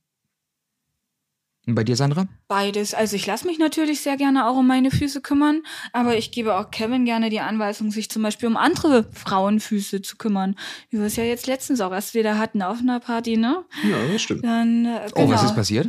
[1.66, 2.26] Und bei dir, Sandra?
[2.46, 2.92] Beides.
[2.92, 5.62] Also ich lasse mich natürlich sehr gerne auch um meine Füße kümmern,
[5.92, 10.16] aber ich gebe auch Kevin gerne die Anweisung, sich zum Beispiel um andere Frauenfüße zu
[10.16, 10.56] kümmern.
[10.90, 13.64] Wie wir es ja jetzt letztens auch erst wieder hatten auf einer Party, ne?
[13.82, 14.44] Ja, das stimmt.
[14.44, 15.44] Dann, äh, Oh, was genau.
[15.50, 15.88] ist passiert?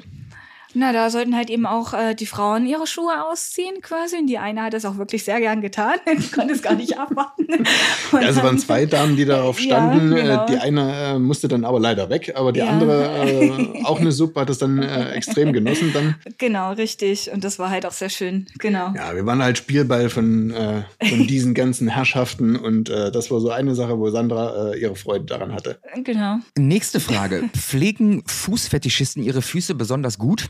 [0.75, 4.17] Na, da sollten halt eben auch äh, die Frauen ihre Schuhe ausziehen quasi.
[4.17, 5.95] Und die eine hat das auch wirklich sehr gern getan.
[6.17, 7.47] Die konnte es gar nicht abwarten.
[8.11, 10.15] Ja, also waren zwei Damen, die darauf Ja, standen.
[10.15, 10.43] genau.
[10.45, 12.67] Äh, Die eine äh, musste dann aber leider weg, aber die Ja.
[12.67, 16.15] andere, äh, auch eine Sub, hat das dann äh, extrem genossen dann.
[16.37, 17.31] Genau, richtig.
[17.31, 18.45] Und das war halt auch sehr schön.
[18.59, 18.93] Genau.
[18.95, 23.39] Ja, wir waren halt Spielball von, äh, von diesen ganzen Herrschaften und äh, das war
[23.39, 25.79] so eine Sache, wo Sandra äh, ihre Freude daran hatte.
[26.03, 26.37] Genau.
[26.57, 27.49] Nächste Frage.
[27.55, 30.49] Pflegen Fußfetischisten ihre Füße besonders gut?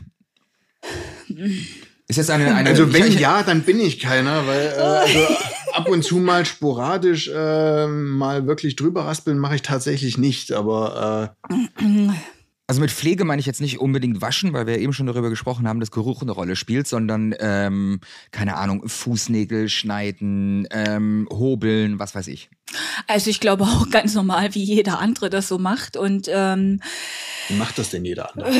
[2.08, 5.26] Ist jetzt eine, eine Also wenn ich, ja, dann bin ich keiner, weil äh, also
[5.72, 11.36] ab und zu mal sporadisch äh, mal wirklich drüber raspeln mache ich tatsächlich nicht, aber
[11.50, 11.54] äh,
[12.68, 15.68] Also mit Pflege meine ich jetzt nicht unbedingt waschen, weil wir eben schon darüber gesprochen
[15.68, 18.00] haben, dass Geruch eine Rolle spielt, sondern ähm,
[18.32, 22.50] keine Ahnung, Fußnägel schneiden, ähm, hobeln, was weiß ich.
[23.06, 25.96] Also ich glaube auch ganz normal, wie jeder andere das so macht.
[25.96, 26.80] Und ähm,
[27.48, 28.52] wie macht das denn jeder andere?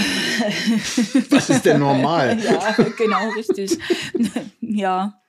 [1.31, 2.39] Was ist denn normal?
[2.45, 3.77] ja, genau, richtig.
[4.61, 5.21] ja.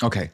[0.00, 0.30] Okay.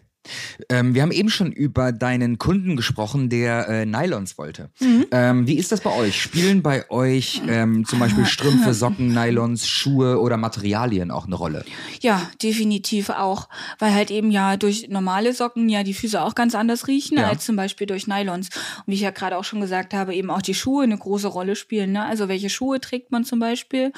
[0.68, 4.70] Ähm, wir haben eben schon über deinen Kunden gesprochen, der äh, Nylons wollte.
[5.10, 6.20] Ähm, wie ist das bei euch?
[6.20, 11.64] Spielen bei euch ähm, zum Beispiel Strümpfe, Socken, Nylons, Schuhe oder Materialien auch eine Rolle?
[12.00, 13.48] Ja, definitiv auch.
[13.78, 17.28] Weil halt eben ja durch normale Socken ja die Füße auch ganz anders riechen Ja.
[17.28, 18.48] als zum Beispiel durch Nylons.
[18.78, 21.28] Und wie ich ja gerade auch schon gesagt habe, eben auch die Schuhe eine große
[21.28, 21.92] Rolle spielen.
[21.92, 22.04] Ne?
[22.04, 23.92] Also welche Schuhe trägt man zum Beispiel?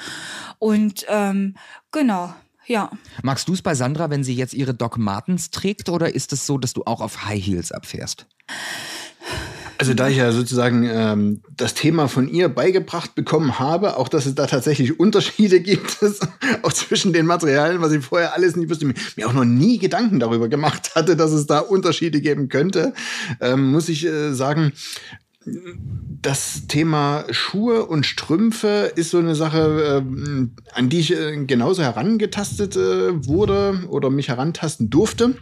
[0.59, 1.55] Und ähm,
[1.91, 2.33] genau,
[2.71, 2.89] ja.
[3.21, 6.45] Magst du es bei Sandra, wenn sie jetzt ihre Doc Martens trägt oder ist es
[6.45, 8.25] so, dass du auch auf High Heels abfährst?
[9.81, 14.27] Also da ich ja sozusagen ähm, das Thema von ihr beigebracht bekommen habe, auch dass
[14.27, 16.19] es da tatsächlich Unterschiede gibt, es
[16.61, 20.19] auch zwischen den Materialien, was ich vorher alles nicht wusste, mir auch noch nie Gedanken
[20.19, 22.93] darüber gemacht hatte, dass es da Unterschiede geben könnte,
[23.39, 24.71] ähm, muss ich äh, sagen,
[25.43, 31.81] das Thema Schuhe und Strümpfe ist so eine Sache, äh, an die ich äh, genauso
[31.81, 35.35] herangetastet äh, wurde oder mich herantasten durfte.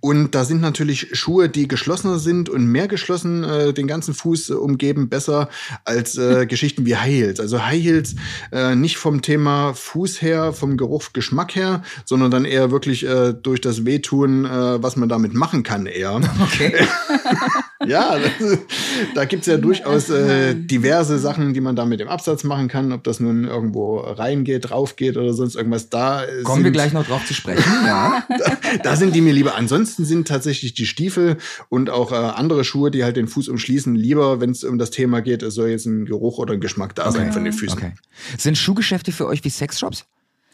[0.00, 4.50] Und da sind natürlich Schuhe, die geschlossener sind und mehr geschlossen äh, den ganzen Fuß
[4.50, 5.48] umgeben, besser
[5.84, 7.38] als äh, Geschichten wie High Heels.
[7.38, 8.16] Also High Heels
[8.50, 13.06] äh, nicht vom Thema Fuß her, vom Geruch, Geschmack her, sondern dann eher wirklich
[13.42, 16.20] durch das Wehtun, was man damit machen kann eher.
[16.42, 16.74] Okay.
[17.86, 18.58] ja, das,
[19.14, 22.92] da gibt's ja durchaus äh, diverse Sachen, die man da mit dem Absatz machen kann,
[22.92, 26.24] ob das nun irgendwo reingeht, draufgeht oder sonst irgendwas da.
[26.42, 28.24] Kommen sind, wir gleich noch drauf zu sprechen, ja.
[28.38, 29.54] da, da, sind die mir lieber.
[29.54, 31.36] Ansonsten sind tatsächlich die Stiefel
[31.68, 34.90] und auch äh, andere Schuhe, die halt den Fuß umschließen, lieber, wenn es um das
[34.90, 37.18] Thema geht, es soll jetzt ein Geruch oder ein Geschmack da okay.
[37.18, 37.78] sein von den Füßen.
[37.78, 37.92] Okay.
[38.38, 40.06] Sind Schuhgeschäfte für euch wie Sexshops?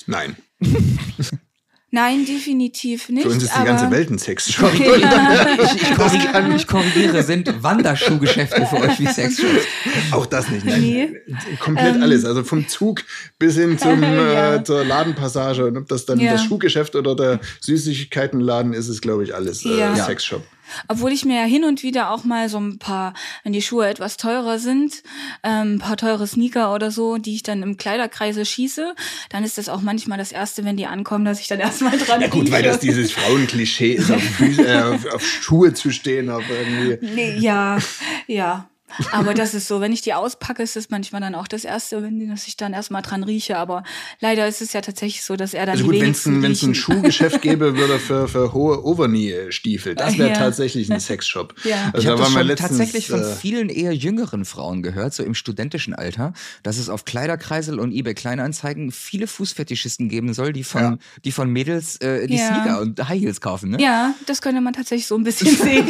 [0.06, 0.36] Nein.
[1.94, 3.24] Nein, definitiv nicht.
[3.24, 4.72] Für uns ist die ganze Welt ein Sexshop.
[4.78, 5.46] Ja.
[5.62, 9.66] ich, ich, korrigiere, ich, korrigiere, sind Wanderschuhgeschäfte für euch wie Sexshops?
[10.10, 10.64] Auch das nicht.
[10.64, 10.80] Nein.
[10.80, 11.20] Nee.
[11.60, 12.02] Komplett ähm.
[12.02, 12.24] alles.
[12.24, 13.04] Also vom Zug
[13.38, 14.54] bis hin zum, ja.
[14.54, 15.66] äh, zur Ladenpassage.
[15.66, 16.32] Und ob das dann ja.
[16.32, 20.42] das Schuhgeschäft oder der Süßigkeitenladen ist, ist, glaube ich, alles äh, Sexshop.
[20.88, 23.86] Obwohl ich mir ja hin und wieder auch mal so ein paar, wenn die Schuhe
[23.88, 25.02] etwas teurer sind,
[25.42, 28.94] ähm, ein paar teure Sneaker oder so, die ich dann im Kleiderkreise schieße,
[29.30, 32.20] dann ist das auch manchmal das Erste, wenn die ankommen, dass ich dann erstmal dran
[32.20, 32.52] Ja gut, rieche.
[32.52, 36.30] weil das dieses Frauenklischee ist, auf, Füße, äh, auf, auf Schuhe zu stehen.
[36.30, 37.06] Auf irgendwie.
[37.14, 37.78] Nee, ja,
[38.26, 38.68] ja.
[39.12, 42.02] Aber das ist so, wenn ich die auspacke, ist es manchmal dann auch das Erste,
[42.02, 43.58] wenn dass ich dann erstmal dran rieche.
[43.58, 43.82] Aber
[44.20, 46.74] leider ist es ja tatsächlich so, dass er dann also gut, wenn es ein, ein
[46.74, 50.34] Schuhgeschäft gäbe, würde für, für hohe Overknee-Stiefel, das wäre ja.
[50.36, 51.54] tatsächlich ein Sexshop.
[51.64, 51.90] Ja.
[51.92, 55.22] Also ich habe das schon letztens, tatsächlich von äh, vielen eher jüngeren Frauen gehört, so
[55.22, 56.32] im studentischen Alter,
[56.62, 60.98] dass es auf Kleiderkreisel und eBay Kleinanzeigen viele Fußfetischisten geben soll, die von, ja.
[61.24, 62.46] die von Mädels äh, die ja.
[62.46, 63.70] Sneaker und High Heels kaufen.
[63.70, 63.80] Ne?
[63.80, 65.86] Ja, das könnte man tatsächlich so ein bisschen sehen.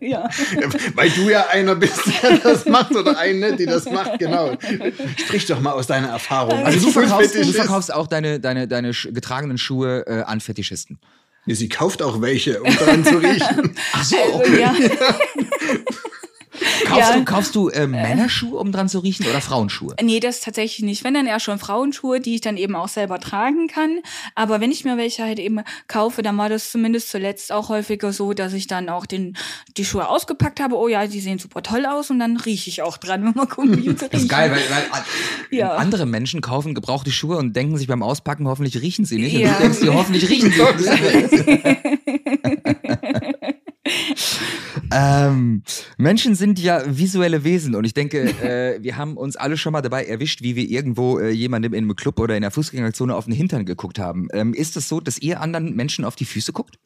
[0.00, 0.28] ja.
[0.94, 4.56] Weil du ja einer bist, der das macht oder eine, die das macht, genau.
[5.16, 6.64] Sprich doch mal aus deiner Erfahrung.
[6.64, 10.98] Also du verkaufst, du verkaufst auch deine, deine, deine getragenen Schuhe äh, an Fetischisten.
[11.46, 13.76] sie kauft auch welche, um daran zu riechen.
[13.92, 14.64] Ach so, also, okay.
[14.64, 14.94] Also, ja.
[16.84, 17.16] Kaufst ja.
[17.16, 19.94] du, kaufst du äh, Männerschuhe, um dran zu riechen oder Frauenschuhe?
[20.02, 21.04] Nee, das tatsächlich nicht.
[21.04, 24.00] Wenn dann eher schon Frauenschuhe, die ich dann eben auch selber tragen kann.
[24.34, 28.12] Aber wenn ich mir welche halt eben kaufe, dann war das zumindest zuletzt auch häufiger
[28.12, 29.36] so, dass ich dann auch den,
[29.76, 30.76] die Schuhe ausgepackt habe.
[30.76, 33.48] Oh ja, die sehen super toll aus und dann rieche ich auch dran, wenn man
[33.48, 34.84] gucken, wie sie Das ist geil, weil, weil
[35.50, 35.74] ja.
[35.74, 39.34] andere Menschen kaufen gebrauchte Schuhe und denken sich beim Auspacken, hoffentlich riechen sie nicht.
[39.34, 39.48] Ja.
[39.48, 40.60] Und du denkst dir, hoffentlich riechen sie.
[44.92, 45.62] ähm,
[45.96, 49.82] Menschen sind ja visuelle Wesen und ich denke, äh, wir haben uns alle schon mal
[49.82, 53.24] dabei erwischt, wie wir irgendwo äh, jemandem in einem Club oder in der Fußgängerzone auf
[53.26, 54.28] den Hintern geguckt haben.
[54.32, 56.78] Ähm, ist es das so, dass ihr anderen Menschen auf die Füße guckt?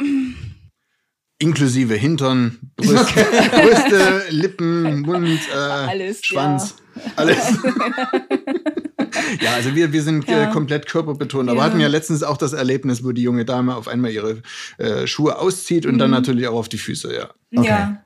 [1.39, 2.95] Inklusive Hintern, Brüste,
[3.53, 7.03] Brüste Lippen, Mund, äh, alles, Schwanz, ja.
[7.17, 7.39] alles.
[9.41, 10.47] ja, also wir, wir sind äh, ja.
[10.47, 11.49] komplett körperbetont.
[11.49, 11.65] Aber ja.
[11.65, 14.43] hatten ja letztens auch das Erlebnis, wo die junge Dame auf einmal ihre
[14.79, 15.99] äh, Schuhe auszieht und mhm.
[15.99, 17.31] dann natürlich auch auf die Füße, ja.
[17.55, 17.69] Okay.
[17.69, 18.01] Ja.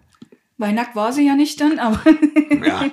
[0.61, 2.03] Weil nackt war sie ja nicht dann, aber.
[2.67, 2.91] ja.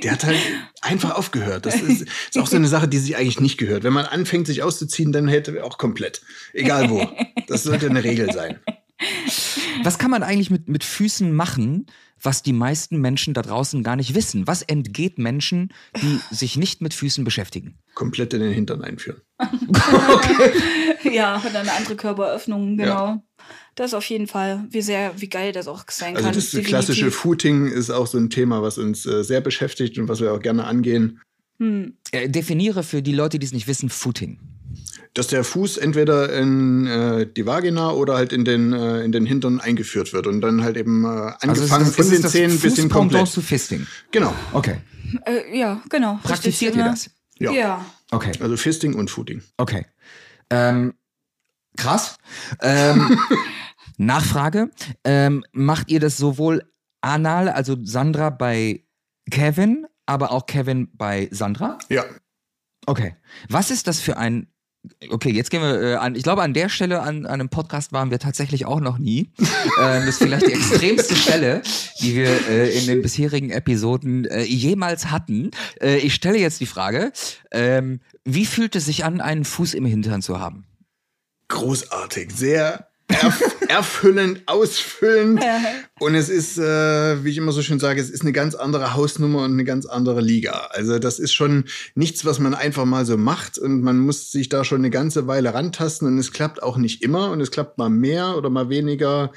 [0.00, 0.38] Der hat halt
[0.80, 1.66] einfach aufgehört.
[1.66, 3.82] Das ist, ist, auch so eine Sache, die sich eigentlich nicht gehört.
[3.82, 6.22] Wenn man anfängt, sich auszuziehen, dann hält er auch komplett.
[6.52, 7.10] Egal wo.
[7.48, 8.60] Das sollte eine Regel sein.
[9.82, 11.86] Was kann man eigentlich mit, mit Füßen machen,
[12.24, 14.46] was die meisten Menschen da draußen gar nicht wissen?
[14.46, 17.78] Was entgeht Menschen, die sich nicht mit Füßen beschäftigen?
[17.94, 19.20] Komplett in den Hintern einführen.
[19.38, 20.52] okay.
[21.12, 23.06] Ja, und eine andere Körperöffnung, genau.
[23.06, 23.22] Ja.
[23.74, 26.34] Das auf jeden Fall, wie sehr, wie geil das auch sein also kann.
[26.34, 30.08] Also das klassische Footing ist auch so ein Thema, was uns äh, sehr beschäftigt und
[30.08, 31.20] was wir auch gerne angehen.
[31.58, 31.96] Hm.
[32.12, 34.38] Äh, definiere für die Leute, die es nicht wissen, Footing
[35.14, 39.24] dass der Fuß entweder in äh, die Vagina oder halt in den, äh, in den
[39.24, 42.76] Hintern eingeführt wird und dann halt eben äh, angefangen also das, von den Zähnen bis
[42.76, 43.28] hin komplett.
[43.28, 43.86] zu Fisting.
[44.10, 44.34] Genau.
[44.52, 44.78] Okay.
[45.24, 46.18] Äh, ja, genau.
[46.22, 47.10] Praktiziert ihr das?
[47.38, 47.52] Ja.
[47.52, 47.86] ja.
[48.10, 48.32] Okay.
[48.40, 49.42] Also Fisting und Footing.
[49.56, 49.86] Okay.
[50.50, 50.94] Ähm,
[51.76, 52.16] krass.
[52.60, 53.18] Ähm,
[53.96, 54.70] Nachfrage.
[55.04, 56.64] Ähm, macht ihr das sowohl
[57.00, 58.84] anal, also Sandra bei
[59.30, 61.78] Kevin, aber auch Kevin bei Sandra?
[61.88, 62.04] Ja.
[62.86, 63.16] Okay.
[63.48, 64.48] Was ist das für ein
[65.10, 66.14] Okay, jetzt gehen wir äh, an.
[66.14, 69.30] Ich glaube, an der Stelle an, an einem Podcast waren wir tatsächlich auch noch nie.
[69.38, 69.46] ähm,
[69.78, 71.62] das ist vielleicht die extremste Stelle,
[72.00, 75.50] die wir äh, in den bisherigen Episoden äh, jemals hatten.
[75.80, 77.12] Äh, ich stelle jetzt die Frage:
[77.50, 80.66] ähm, Wie fühlt es sich an, einen Fuß im Hintern zu haben?
[81.48, 85.40] Großartig, sehr erf erfüllend, ausfüllend.
[86.00, 88.94] Und es ist, äh, wie ich immer so schön sage, es ist eine ganz andere
[88.94, 90.68] Hausnummer und eine ganz andere Liga.
[90.70, 94.48] Also das ist schon nichts, was man einfach mal so macht und man muss sich
[94.48, 97.78] da schon eine ganze Weile rantasten und es klappt auch nicht immer und es klappt
[97.78, 99.32] mal mehr oder mal weniger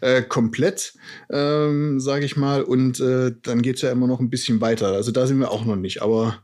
[0.00, 0.94] äh, komplett,
[1.30, 2.62] ähm, sage ich mal.
[2.62, 4.92] Und äh, dann geht's ja immer noch ein bisschen weiter.
[4.92, 6.42] Also da sind wir auch noch nicht, aber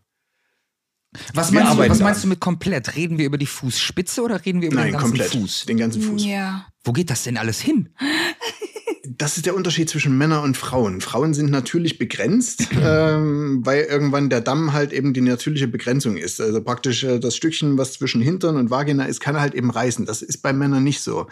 [1.34, 2.96] was meinst, du, was meinst du mit komplett?
[2.96, 5.30] Reden wir über die Fußspitze oder reden wir über nein, den ganzen komplett.
[5.30, 5.64] Fuß?
[5.66, 6.24] Den ganzen Fuß.
[6.24, 6.66] Ja.
[6.84, 7.90] Wo geht das denn alles hin?
[9.18, 11.00] das ist der Unterschied zwischen Männern und Frauen.
[11.00, 16.40] Frauen sind natürlich begrenzt, ähm, weil irgendwann der Damm halt eben die natürliche Begrenzung ist.
[16.40, 20.06] Also praktisch äh, das Stückchen, was zwischen Hintern und Vagina ist, kann halt eben reißen.
[20.06, 21.26] Das ist bei Männern nicht so.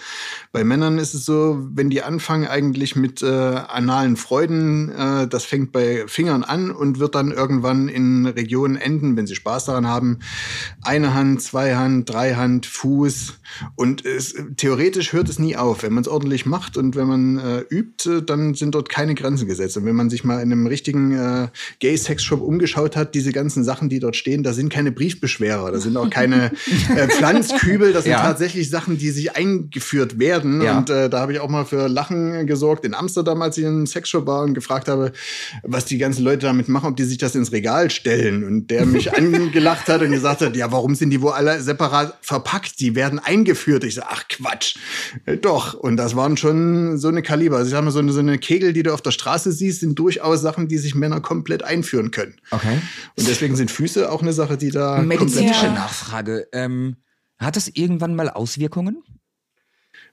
[0.51, 5.45] Bei Männern ist es so, wenn die anfangen eigentlich mit äh, analen Freuden, äh, das
[5.45, 9.87] fängt bei Fingern an und wird dann irgendwann in Regionen enden, wenn sie Spaß daran
[9.87, 10.18] haben.
[10.82, 13.34] Eine Hand, zwei Hand, drei Hand, Fuß.
[13.76, 15.84] Und es, theoretisch hört es nie auf.
[15.84, 19.14] Wenn man es ordentlich macht und wenn man äh, übt, äh, dann sind dort keine
[19.14, 19.77] Grenzen gesetzt.
[19.77, 21.49] Und wenn man sich mal in einem richtigen äh,
[21.81, 25.97] Gay-Sex-Shop umgeschaut hat, diese ganzen Sachen, die dort stehen, da sind keine Briefbeschwerer, da sind
[25.97, 26.53] auch keine
[26.97, 28.22] äh, Pflanzkübel, das sind Ja.
[28.22, 30.62] tatsächlich Sachen, die sich eingeführt werden.
[30.62, 30.79] Ja.
[30.79, 33.70] Und äh, da habe ich auch mal für Lachen gesorgt in Amsterdam, als ich in
[33.70, 35.12] einem Sexshop war und gefragt habe,
[35.62, 38.45] was die ganzen Leute damit machen, ob die sich das ins Regal stellen.
[38.45, 42.16] Und der mich angelacht hat und gesagt hat, ja, warum sind die wohl alle separat
[42.22, 42.81] verpackt?
[42.81, 43.85] Die werden eingeführt.
[43.85, 44.77] Ich so, ach Quatsch.
[45.27, 45.74] Äh, Doch.
[45.74, 47.64] Und das waren schon so eine Kaliber.
[47.67, 49.81] Also ich sag mal, so eine, so eine Kegel, die du auf der Straße siehst,
[49.81, 52.37] sind durchaus Sachen, die sich Männer komplett einführen können.
[52.53, 52.81] Okay.
[53.17, 55.67] Und deswegen sind Füße auch eine Sache, die da Medizinische.
[55.67, 56.47] Nachfrage.
[56.53, 56.95] Ähm,
[57.39, 59.03] hat das irgendwann mal Auswirkungen?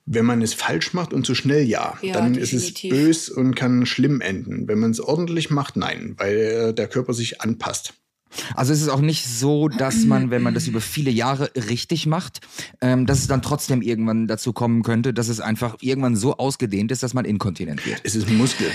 [0.08, 1.96] Wenn man es falsch macht und zu schnell, ja.
[2.02, 2.90] Ja, dann ist es definitiv.
[2.90, 4.68] bös und kann schlimm enden.
[4.68, 7.94] Wenn man es ordentlich macht, nein, weil äh, der Körper sich anpasst.
[8.56, 12.06] Also es ist auch nicht so, dass man, wenn man das über viele Jahre richtig
[12.06, 12.42] macht,
[12.82, 16.92] ähm, dass es dann trotzdem irgendwann dazu kommen könnte, dass es einfach irgendwann so ausgedehnt
[16.92, 18.02] ist, dass man inkontinent wird.
[18.04, 18.72] Es ist ein Muskel.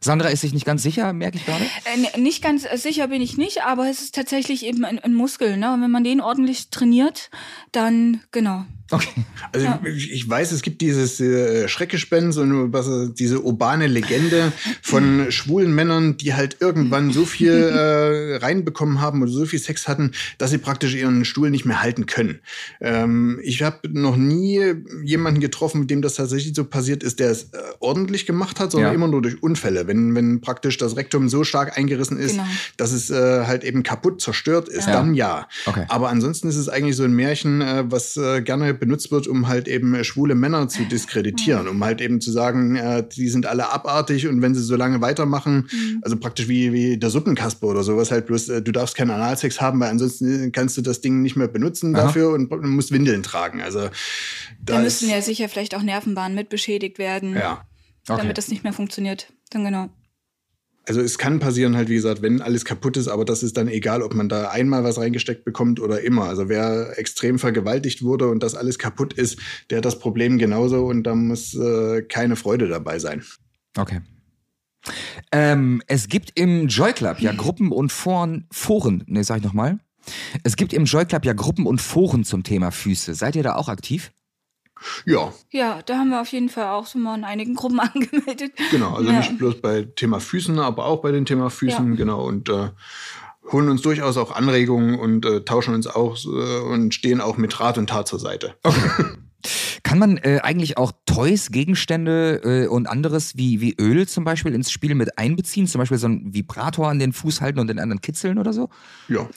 [0.00, 1.64] Sandra ist sich nicht ganz sicher, merke ich gerade.
[1.84, 5.14] Äh, nicht ganz äh, sicher bin ich nicht, aber es ist tatsächlich eben ein, ein
[5.14, 5.58] Muskel.
[5.58, 5.74] Ne?
[5.74, 7.30] Und wenn man den ordentlich trainiert,
[7.72, 8.64] dann genau.
[8.90, 9.24] Okay.
[9.52, 15.26] Also ich, ich weiß, es gibt dieses äh, Schreckgespenst und was, diese urbane Legende von
[15.30, 20.12] schwulen Männern, die halt irgendwann so viel äh, reinbekommen haben oder so viel Sex hatten,
[20.38, 22.40] dass sie praktisch ihren Stuhl nicht mehr halten können.
[22.80, 24.60] Ähm, ich habe noch nie
[25.04, 28.72] jemanden getroffen, mit dem das tatsächlich so passiert ist, der es äh, ordentlich gemacht hat,
[28.72, 28.94] sondern Ja.
[28.94, 29.86] immer nur durch Unfälle.
[29.86, 32.44] Wenn, wenn praktisch das Rektum so stark eingerissen ist, Genau.
[32.76, 34.92] dass es äh, halt eben kaputt zerstört ist, Ja.
[34.94, 35.48] dann ja.
[35.66, 35.84] Okay.
[35.88, 39.46] Aber ansonsten ist es eigentlich so ein Märchen, äh, was äh, gerne benutzt wird, um
[39.46, 43.46] halt eben äh, schwule Männer zu diskreditieren, um halt eben zu sagen, äh, die sind
[43.46, 45.68] alle abartig und wenn sie so lange weitermachen,
[46.02, 49.60] also praktisch wie, wie der Suppenkasper oder sowas, halt bloß, äh, du darfst keinen Analsex
[49.60, 52.04] haben, weil ansonsten kannst du das Ding nicht mehr benutzen Aha.
[52.04, 53.60] dafür und musst Windeln tragen.
[53.60, 53.88] Also
[54.62, 57.64] Da, ist, ja sicher vielleicht auch Nervenbahnen mit beschädigt werden, ja.
[58.08, 58.22] Okay.
[58.22, 59.32] damit das nicht mehr funktioniert.
[59.50, 59.90] Dann genau.
[60.90, 63.68] Also es kann passieren halt, wie gesagt, wenn alles kaputt ist, aber das ist dann
[63.68, 66.24] egal, ob man da einmal was reingesteckt bekommt oder immer.
[66.24, 69.38] Also wer extrem vergewaltigt wurde und das alles kaputt ist,
[69.70, 73.22] der hat das Problem genauso und da muss äh, keine Freude dabei sein.
[73.78, 74.00] Okay.
[75.30, 79.78] Ähm, es gibt im Joy Club ja Gruppen und Foren, Foren, ne, sag ich nochmal.
[80.42, 83.14] Es gibt im Joy Club ja Gruppen und Foren zum Thema Füße.
[83.14, 84.10] Seid ihr da auch aktiv?
[85.04, 88.52] Ja, Ja, da haben wir auf jeden Fall auch so mal in einigen Gruppen angemeldet.
[88.70, 88.94] genau.
[88.94, 89.18] Also Ja.
[89.18, 91.96] nicht bloß bei Thema Füßen, aber auch bei dem Thema Füßen, Ja.
[91.96, 92.24] genau.
[92.26, 92.70] Und äh,
[93.52, 97.58] holen uns durchaus auch Anregungen und äh, tauschen uns auch äh, und stehen auch mit
[97.60, 98.54] Rat und Tat zur Seite.
[99.82, 104.54] Kann man äh, eigentlich auch Toys, Gegenstände äh, und anderes wie, wie Öl zum Beispiel
[104.54, 105.66] ins Spiel mit einbeziehen?
[105.66, 108.68] Zum Beispiel so ein Vibrator an den Fuß halten und den anderen kitzeln oder so?
[109.08, 109.28] Ja.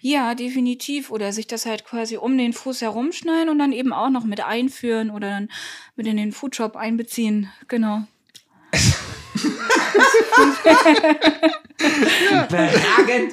[0.00, 1.10] Ja, definitiv.
[1.10, 4.44] Oder sich das halt quasi um den Fuß herumschneiden und dann eben auch noch mit
[4.44, 5.48] einführen oder dann
[5.96, 7.48] mit in den Foodshop einbeziehen.
[7.68, 8.02] Genau.
[12.30, 13.32] Überragend!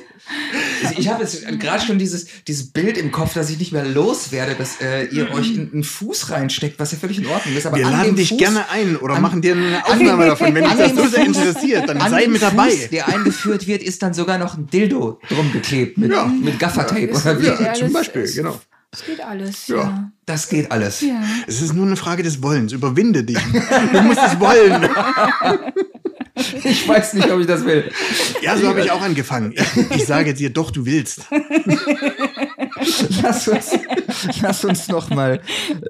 [0.97, 4.53] Ich habe jetzt gerade schon dieses, dieses Bild im Kopf, dass ich nicht mehr loswerde,
[4.55, 7.65] dass äh, ihr euch in einen Fuß reinsteckt, was ja völlig in Ordnung ist.
[7.65, 10.27] Aber Wir an laden dem dich Fuß, gerne ein oder an- machen dir eine Aufnahme
[10.27, 10.53] davon.
[10.53, 12.69] Wenn dich das so sehr interessiert, dann an sei mit dabei.
[12.69, 16.25] Fuß, der eingeführt wird, ist dann sogar noch ein Dildo drum geklebt mit, Ja.
[16.25, 17.45] mit Gaffertape Es oder wie?
[17.47, 18.59] Ja, zum alles- Beispiel, es- genau.
[18.91, 19.75] Es geht alles, Ja.
[19.77, 20.11] ja.
[20.25, 21.01] Das geht alles.
[21.01, 21.21] Ja.
[21.47, 22.71] Es ist nur eine Frage des Wollens.
[22.71, 23.37] Überwinde dich.
[23.93, 24.89] Du musst es wollen.
[26.63, 27.91] Ich weiß nicht, ob ich das will.
[28.41, 29.53] Ja, so habe ich auch angefangen.
[29.53, 31.27] Ich, ich sage dir doch, du willst.
[33.21, 33.71] Lass uns,
[34.41, 35.41] lass uns noch mal,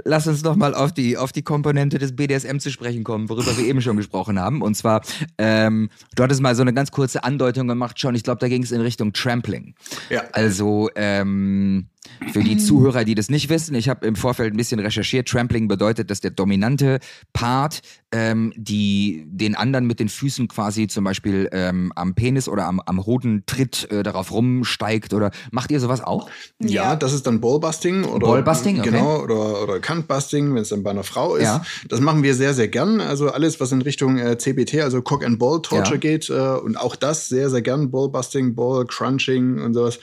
[0.06, 3.56] lass uns noch mal auf die auf die Komponente des BDSM zu sprechen kommen, worüber
[3.58, 4.62] wir eben schon gesprochen haben.
[4.62, 5.02] Und zwar,
[5.38, 8.16] ähm, du hattest mal so eine ganz kurze Andeutung gemacht schon.
[8.16, 9.76] Ich glaube, da ging es in Richtung Trampling.
[10.10, 10.24] Ja.
[10.32, 11.90] Also ähm,
[12.34, 15.28] Für die Zuhörer, die das nicht wissen, ich habe im Vorfeld ein bisschen recherchiert.
[15.28, 17.00] Trampling bedeutet, dass der dominante
[17.34, 17.82] Part
[18.12, 22.80] ähm, die den anderen mit den Füßen quasi zum Beispiel ähm, am Penis oder am,
[22.80, 26.30] am Hoden tritt, äh, darauf rumsteigt oder macht ihr sowas auch?
[26.60, 26.96] Ja, ja.
[26.96, 28.90] das ist dann Ballbusting oder Ballbusting, okay.
[28.90, 31.44] genau oder oder Cuntbusting, wenn es dann bei einer Frau ist.
[31.44, 31.64] Ja.
[31.88, 33.00] Das machen wir sehr sehr gern.
[33.00, 35.98] Also alles, was in Richtung äh, CBT, also Cock and Ball Torture ja.
[35.98, 40.00] geht äh, und auch das sehr sehr gern Ballbusting, Ball Crunching und sowas.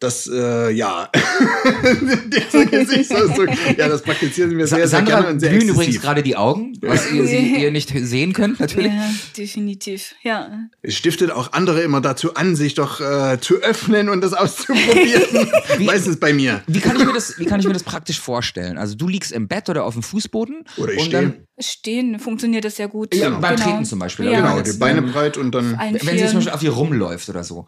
[0.00, 1.10] Das äh, ja,
[2.26, 6.22] dieser Gesichtsausdruck, ja, das praktizieren wir sehr Sandra sehr gerne und sehr glühen übrigens gerade
[6.22, 8.92] die Augen, was ihr, sie, ihr nicht sehen könnt natürlich.
[8.92, 10.50] Ja, definitiv, ja.
[10.82, 15.22] Es stiftet auch andere immer dazu an, sich doch äh, zu öffnen und das auszuprobieren.
[15.78, 16.62] wie, Meistens bei mir.
[16.66, 18.78] Wie kann, ich mir das, wie kann ich mir das praktisch vorstellen?
[18.78, 20.64] Also du liegst im Bett oder auf dem Fußboden?
[20.76, 21.44] Oder ich stehe.
[21.60, 23.14] Stehen funktioniert das sehr gut.
[23.14, 23.40] Ja, genau.
[23.40, 24.26] beim Treten zum Beispiel.
[24.26, 24.40] Ja.
[24.40, 25.78] Genau, die Beine breit und dann.
[26.02, 27.66] Wenn sie zum Beispiel auf ihr rumläuft oder so.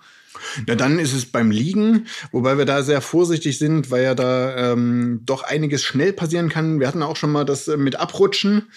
[0.67, 4.73] Ja, dann ist es beim Liegen, wobei wir da sehr vorsichtig sind, weil ja da
[4.73, 6.81] ähm, doch einiges schnell passieren kann.
[6.81, 8.69] Wir hatten auch schon mal das äh, mit Abrutschen.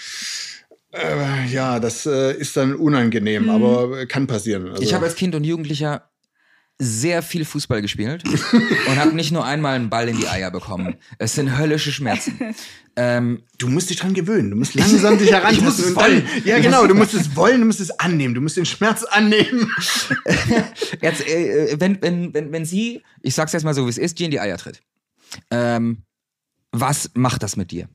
[0.93, 3.49] Äh, ja, das äh, ist dann unangenehm, mhm.
[3.49, 4.69] aber kann passieren.
[4.69, 4.83] Also.
[4.83, 6.09] Ich habe als Kind und Jugendlicher
[6.79, 8.23] sehr viel Fußball gespielt
[8.87, 10.95] und habe nicht nur einmal einen Ball in die Eier bekommen.
[11.17, 12.55] Es sind höllische Schmerzen.
[12.95, 14.51] Ähm, du musst dich dran gewöhnen.
[14.51, 15.95] Du musst langsam dich herantasten.
[15.95, 16.85] und dann, ja, genau.
[16.85, 18.33] Du musst es wollen, du musst es annehmen.
[18.33, 19.71] Du musst den Schmerz annehmen.
[21.01, 24.19] jetzt, äh, wenn, wenn, wenn, wenn sie, ich sag's jetzt mal so, wie es ist,
[24.19, 24.81] dir in die Eier tritt,
[25.51, 26.03] ähm,
[26.71, 27.87] was macht das mit dir?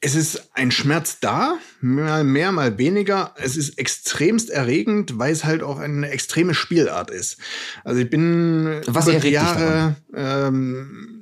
[0.00, 3.34] Es ist ein Schmerz da, mal mehr, mal weniger.
[3.36, 7.38] Es ist extremst erregend, weil es halt auch eine extreme Spielart ist.
[7.82, 11.16] Also ich bin Was über die Jahre ähm,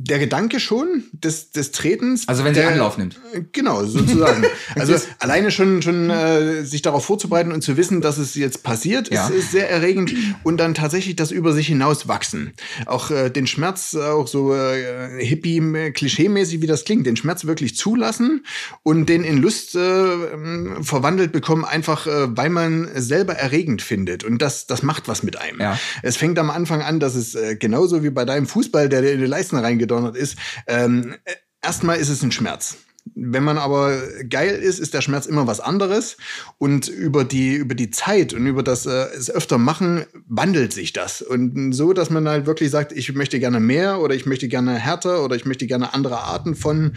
[0.00, 2.28] der Gedanke schon des, des Tretens.
[2.28, 3.20] Also wenn sie der, Anlauf nimmt.
[3.52, 4.44] Genau, sozusagen.
[4.76, 9.12] also alleine schon, schon äh, sich darauf vorzubereiten und zu wissen, dass es jetzt passiert,
[9.12, 9.26] ja.
[9.26, 10.14] ist, ist, sehr erregend.
[10.44, 12.52] Und dann tatsächlich das über sich hinaus wachsen.
[12.86, 15.60] Auch äh, den Schmerz, auch so äh, hippie,
[15.92, 18.44] klischeemäßig, wie das klingt, den Schmerz wirklich zulassen
[18.84, 24.22] und den in Lust äh, verwandelt bekommen, einfach äh, weil man selber erregend findet.
[24.22, 25.60] Und das, das macht was mit einem.
[25.60, 25.76] Ja.
[26.04, 29.12] Es fängt am Anfang an, dass es äh, genauso wie bei deinem Fußball, der dir
[29.12, 30.38] in die Leisten reingeht, gedonnert ist.
[30.66, 31.16] Ähm,
[31.62, 32.76] erstmal ist es ein Schmerz.
[33.20, 33.96] Wenn man aber
[34.28, 36.16] geil ist, ist der Schmerz immer was anderes.
[36.58, 40.92] Und über die, über die Zeit und über das, äh, es öfter machen, wandelt sich
[40.92, 41.20] das.
[41.22, 44.74] Und so, dass man halt wirklich sagt, ich möchte gerne mehr oder ich möchte gerne
[44.74, 46.92] härter oder ich möchte gerne andere Arten von,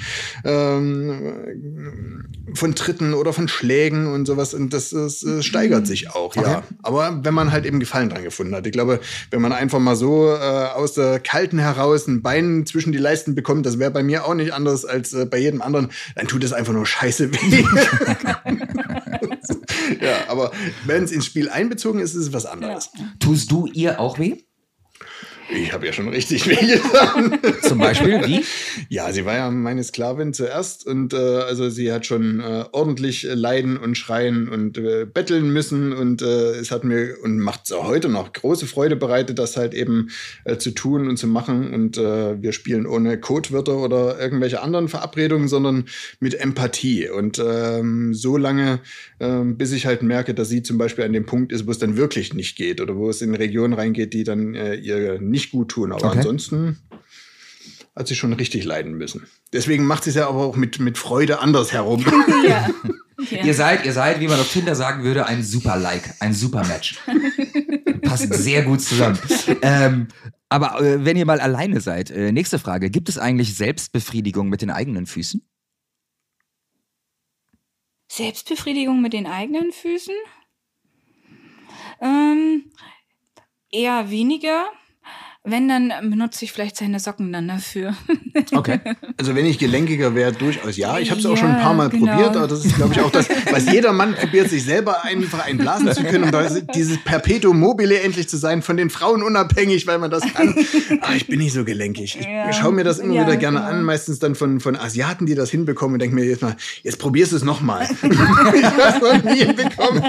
[0.45, 4.53] ähm, von Tritten oder von Schlägen und sowas.
[4.53, 6.41] Und das, das, das steigert sich auch, okay.
[6.43, 6.63] ja.
[6.83, 8.65] Aber wenn man halt eben Gefallen dran gefunden hat.
[8.67, 8.99] Ich glaube,
[9.31, 13.35] wenn man einfach mal so äh, aus der Kalten heraus ein Bein zwischen die Leisten
[13.35, 16.43] bekommt, das wäre bei mir auch nicht anders als äh, bei jedem anderen dann tut
[16.43, 17.65] es einfach nur scheiße weh.
[20.05, 20.51] ja, aber
[20.85, 22.91] wenn es ins Spiel einbezogen ist, ist es was anderes.
[22.97, 23.05] Ja.
[23.19, 24.43] Tust du ihr auch weh?
[25.53, 27.37] Ich habe ja schon richtig wehgetan.
[27.61, 28.43] Zum Beispiel wie?
[28.89, 33.23] Ja, sie war ja meine Sklavin zuerst und äh, also sie hat schon äh, ordentlich
[33.23, 37.71] leiden und schreien und äh, betteln müssen und äh, es hat mir und macht es
[37.71, 40.09] auch heute noch große Freude bereitet, das halt eben
[40.45, 44.87] äh, zu tun und zu machen und äh, wir spielen ohne Codewörter oder irgendwelche anderen
[44.87, 45.85] Verabredungen, sondern
[46.19, 48.79] mit Empathie und ähm, so lange,
[49.19, 51.79] ähm, bis ich halt merke, dass sie zum Beispiel an dem Punkt ist, wo es
[51.79, 55.51] dann wirklich nicht geht oder wo es in Regionen reingeht, die dann ihr nicht nicht
[55.51, 55.91] gut tun.
[55.91, 56.19] Aber okay.
[56.19, 56.77] ansonsten
[57.95, 59.27] hat sie schon richtig leiden müssen.
[59.51, 62.05] Deswegen macht sie es ja aber auch mit, mit Freude anders herum.
[62.47, 62.69] ja.
[63.29, 63.43] ja.
[63.43, 66.65] Ihr seid, ihr seid, wie man auf Tinder sagen würde, ein super Like, ein super
[66.65, 66.99] Match.
[68.01, 69.19] Passt sehr gut zusammen.
[69.61, 70.07] Ähm,
[70.49, 74.61] aber äh, wenn ihr mal alleine seid, äh, nächste Frage: Gibt es eigentlich Selbstbefriedigung mit
[74.61, 75.41] den eigenen Füßen?
[78.09, 80.15] Selbstbefriedigung mit den eigenen Füßen?
[82.01, 82.71] Ähm,
[83.71, 84.65] eher weniger.
[85.43, 87.95] Wenn, dann benutze ich vielleicht seine Socken dann dafür.
[88.53, 88.79] Okay.
[89.17, 90.99] Also wenn ich gelenkiger wäre, durchaus ja.
[90.99, 92.11] Ich habe es ja, auch schon ein paar Mal genau.
[92.11, 95.45] probiert, aber das ist, glaube ich, auch das, was jeder Mann probiert, sich selber einfach
[95.45, 99.99] einblasen zu können und dieses Perpetuum mobile endlich zu sein, von den Frauen unabhängig, weil
[99.99, 100.55] man das kann.
[101.01, 102.17] Aber ich bin nicht so gelenkig.
[102.19, 102.51] Ich ja.
[102.53, 103.69] schaue mir das immer ja, wieder gerne genau.
[103.69, 106.99] an, meistens dann von, von Asiaten, die das hinbekommen und denke mir jetzt mal, jetzt
[106.99, 107.87] probierst du es nochmal.
[108.01, 110.03] ich habe es noch nie hinbekommen.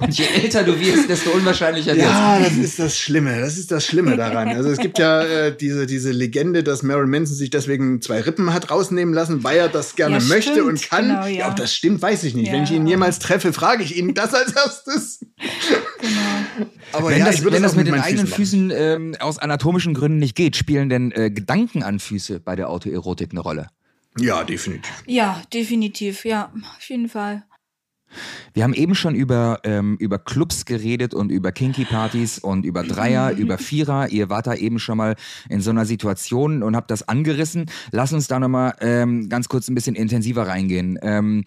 [0.00, 3.40] Und je älter du wirst, desto unwahrscheinlicher wird Ja, das ist das Schlimme.
[3.40, 4.48] Das ist das Schlimme daran daran.
[4.48, 8.52] Also es gibt ja äh, diese, diese Legende, dass Marilyn Manson sich deswegen zwei Rippen
[8.52, 10.68] hat rausnehmen lassen, weil er das gerne ja, möchte stimmt.
[10.68, 11.08] und kann.
[11.08, 11.28] Genau, ja.
[11.28, 11.48] ja.
[11.48, 12.48] ob das stimmt, weiß ich nicht.
[12.48, 12.54] Ja.
[12.54, 15.20] Wenn ich ihn jemals treffe, frage ich ihn das als erstes.
[16.00, 16.70] Genau.
[16.92, 19.94] Aber wenn ja, das, wenn das mit, mit den eigenen Füßen, Füßen ähm, aus anatomischen
[19.94, 23.68] Gründen nicht geht, spielen denn äh, Gedanken an Füße bei der Autoerotik eine Rolle?
[24.18, 24.92] Ja, definitiv.
[25.06, 27.44] Ja, definitiv, ja, auf jeden Fall.
[28.54, 33.32] Wir haben eben schon über, ähm, über Clubs geredet und über Kinky-Partys und über Dreier,
[33.36, 34.08] über Vierer.
[34.08, 35.16] Ihr wart da eben schon mal
[35.48, 37.66] in so einer Situation und habt das angerissen.
[37.90, 40.98] Lass uns da nochmal ähm, ganz kurz ein bisschen intensiver reingehen.
[41.02, 41.44] Ähm,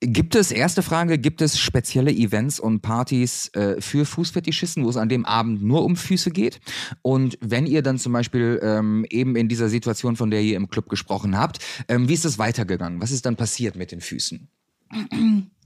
[0.00, 4.96] Gibt es, erste Frage, gibt es spezielle Events und Partys äh, für Fußfetischisten, wo es
[4.96, 6.60] an dem Abend nur um Füße geht?
[7.02, 10.68] Und wenn ihr dann zum Beispiel ähm, eben in dieser Situation, von der ihr im
[10.68, 13.00] Club gesprochen habt, ähm, wie ist es weitergegangen?
[13.00, 14.48] Was ist dann passiert mit den Füßen?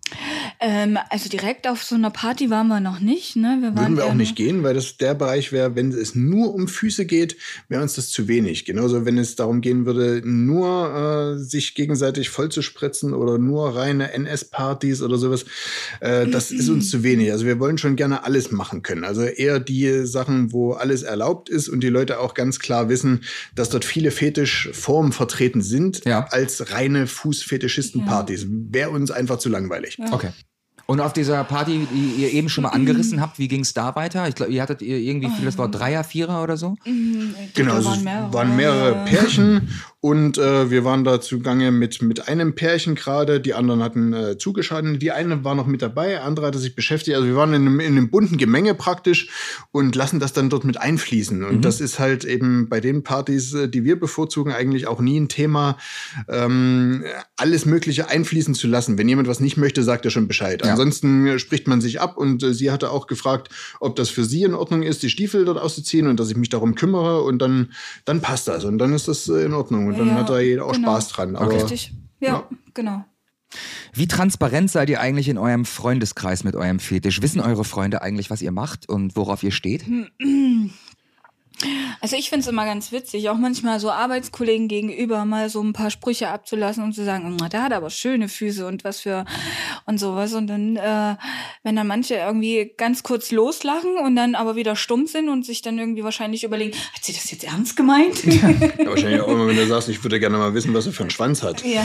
[0.65, 3.35] Ähm, also direkt auf so einer Party waren wir noch nicht.
[3.35, 3.59] Ne?
[3.61, 6.69] Wir Würden wir auch nicht gehen, weil das der Bereich wäre, wenn es nur um
[6.69, 7.37] Füße geht,
[7.69, 8.65] wäre uns das zu wenig.
[8.65, 13.75] Genauso, wenn es darum gehen würde, nur äh, sich gegenseitig voll zu spritzen oder nur
[13.75, 15.47] reine NS-Partys oder sowas,
[15.99, 17.33] äh, das ist uns zu wenig.
[17.33, 19.03] Also wir wollen schon gerne alles machen können.
[19.03, 23.25] Also eher die Sachen, wo alles erlaubt ist und die Leute auch ganz klar wissen,
[23.57, 26.25] dass dort viele Fetischformen vertreten sind, ja.
[26.31, 28.43] als reine Fußfetischisten-Partys.
[28.43, 28.49] Ja.
[28.49, 29.99] Wäre uns einfach zu langweilig.
[29.99, 30.13] Ja.
[30.13, 30.31] Okay.
[30.87, 33.95] Und auf dieser Party, die ihr eben schon mal angerissen habt, wie ging es da
[33.95, 34.29] weiter?
[34.29, 36.77] Ich glaube, ihr hattet irgendwie, das war Dreier, Vierer oder so?
[36.85, 39.69] Mhm, genau, es waren mehrere, waren mehrere Pärchen
[40.05, 44.37] und äh, wir waren da zugange mit, mit einem Pärchen gerade, die anderen hatten äh,
[44.37, 45.01] zugeschaltet.
[45.01, 47.17] Die eine war noch mit dabei, andere hatte sich beschäftigt.
[47.17, 49.29] Also wir waren in einem, in einem bunten Gemenge praktisch
[49.71, 51.45] und lassen das dann dort mit einfließen.
[51.45, 51.63] Und mhm.
[51.63, 55.29] das ist halt eben bei den Partys, äh, die wir bevorzugen, eigentlich auch nie ein
[55.29, 55.77] Thema,
[56.29, 57.05] ähm,
[57.37, 58.99] alles Mögliche einfließen zu lassen.
[58.99, 60.65] Wenn jemand was nicht möchte, sagt er schon Bescheid.
[60.65, 60.73] Ja.
[60.73, 64.43] Ansonsten spricht man sich ab und äh, sie hatte auch gefragt, ob das für sie
[64.43, 67.71] in Ordnung ist, die Stiefel dort auszuziehen und dass ich mich darum kümmere und dann,
[68.05, 70.41] dann passt das und dann ist das äh, in Ordnung und dann ja, hat da
[70.41, 70.93] jeder auch genau.
[70.93, 71.37] Spaß dran.
[71.37, 73.05] Aber, Richtig, ja, ja, genau.
[73.93, 77.21] Wie transparent seid ihr eigentlich in eurem Freundeskreis mit eurem Fetisch?
[77.21, 79.85] Wissen eure Freunde eigentlich, was ihr macht und worauf ihr steht?
[82.01, 85.73] Also ich finde es immer ganz witzig, auch manchmal so Arbeitskollegen gegenüber mal so ein
[85.73, 89.25] paar Sprüche abzulassen und zu sagen, oh, der hat aber schöne Füße und was für
[89.87, 90.35] und sowas.
[90.35, 91.17] Und dann, äh,
[91.63, 95.63] wenn dann manche irgendwie ganz kurz loslachen und dann aber wieder stumm sind und sich
[95.63, 98.25] dann irgendwie wahrscheinlich überlegen, hat sie das jetzt ernst gemeint?
[98.25, 98.43] Ja,
[98.85, 101.11] wahrscheinlich auch immer, wenn du sagst, ich würde gerne mal wissen, was er für einen
[101.11, 101.65] Schwanz hat.
[101.65, 101.85] Ja.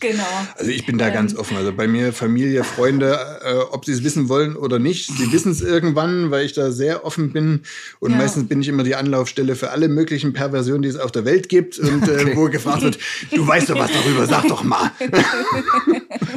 [0.00, 0.22] genau.
[0.56, 1.56] Also ich bin da ähm, ganz offen.
[1.56, 5.52] Also bei mir Familie, Freunde, äh, ob sie es wissen wollen oder nicht, sie wissen
[5.52, 7.60] es irgendwann, weil ich da sehr offen bin.
[8.00, 8.16] Und ja.
[8.16, 11.48] meistens bin ich immer die Anlaufstelle für alle möglichen Perversionen, die es auf der Welt
[11.48, 11.78] gibt.
[11.78, 12.32] Und äh, okay.
[12.36, 12.98] wo gefragt wird,
[13.30, 14.90] du weißt doch was darüber, sag doch mal.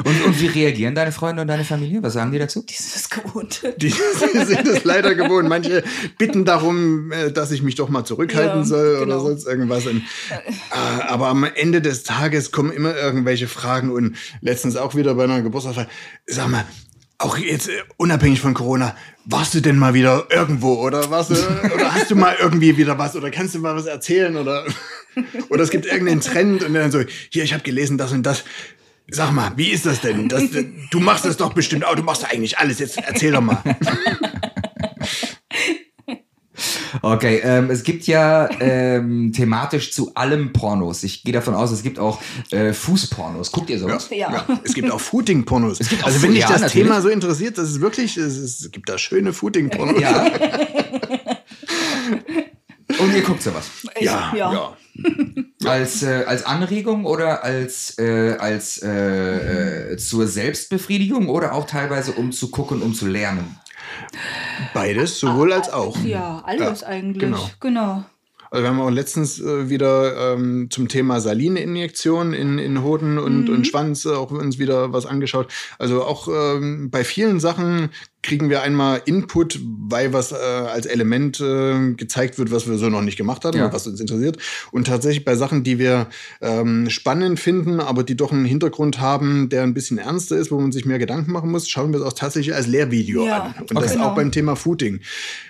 [0.04, 2.02] und, und, wie reagieren deine Freunde und deine Familie?
[2.02, 2.62] Was sagen die dazu?
[2.62, 3.62] Die sind es gewohnt.
[3.78, 5.48] Die, die sind es leider gewohnt.
[5.48, 5.82] Manche
[6.18, 9.02] bitten darum, äh, dass ich mich doch mal zurückhalten ja, soll genau.
[9.02, 9.86] oder sonst irgendwas.
[9.86, 15.14] Und, äh, aber am Ende des Tages kommen immer irgendwelche Fragen und letztens auch wieder
[15.14, 15.88] bei einer Geburtstagsfeier.
[16.26, 16.64] Sag mal,
[17.18, 21.30] auch jetzt äh, unabhängig von Corona, warst du denn mal wieder irgendwo oder was?
[21.30, 24.64] Oder hast du mal irgendwie wieder was oder kannst du mal was erzählen oder
[25.48, 28.44] oder es gibt irgendeinen Trend und dann so, hier, ich habe gelesen das und das.
[29.08, 30.28] Sag mal, wie ist das denn?
[30.28, 30.42] Das,
[30.90, 32.80] du machst das doch bestimmt auch, du machst eigentlich alles.
[32.80, 33.62] Jetzt erzähl doch mal.
[37.02, 41.02] Okay, ähm, es gibt ja ähm, thematisch zu allem Pornos.
[41.02, 42.20] Ich gehe davon aus, es gibt auch
[42.50, 43.52] äh, Fußpornos.
[43.52, 44.08] Guckt ihr sowas?
[44.10, 44.32] Ja.
[44.32, 44.46] ja.
[44.64, 45.80] Es gibt auch Footing-Pornos.
[46.02, 48.98] Also wenn dich das ja, Thema so interessiert, das ist wirklich, es, es gibt da
[48.98, 50.00] schöne Footing-Pornos.
[50.00, 50.30] Ja.
[52.98, 53.70] Und ihr guckt sowas?
[54.00, 54.52] Ja, ja.
[54.52, 54.76] ja.
[55.70, 62.12] Als, äh, als Anregung oder als, äh, als äh, äh, zur Selbstbefriedigung oder auch teilweise
[62.12, 63.58] um zu gucken, um zu lernen?
[64.74, 65.96] Beides, sowohl als auch.
[66.04, 67.20] Ja, alles ja, eigentlich.
[67.20, 67.50] Genau.
[67.60, 68.04] genau.
[68.50, 73.48] Also wir haben auch letztens äh, wieder ähm, zum Thema Salininjektion in, in Hoden und,
[73.48, 73.54] mhm.
[73.54, 75.52] und Schwanz äh, auch uns wieder was angeschaut.
[75.78, 77.90] Also auch ähm, bei vielen Sachen
[78.26, 82.88] kriegen wir einmal Input, weil was äh, als Element äh, gezeigt wird, was wir so
[82.88, 83.72] noch nicht gemacht haben, ja.
[83.72, 84.38] was uns interessiert.
[84.72, 86.08] Und tatsächlich bei Sachen, die wir
[86.40, 90.58] ähm, spannend finden, aber die doch einen Hintergrund haben, der ein bisschen ernster ist, wo
[90.58, 93.42] man sich mehr Gedanken machen muss, schauen wir es auch tatsächlich als Lehrvideo ja.
[93.44, 93.54] an.
[93.60, 93.82] Und okay.
[93.82, 94.06] das genau.
[94.06, 95.00] auch beim Thema Footing.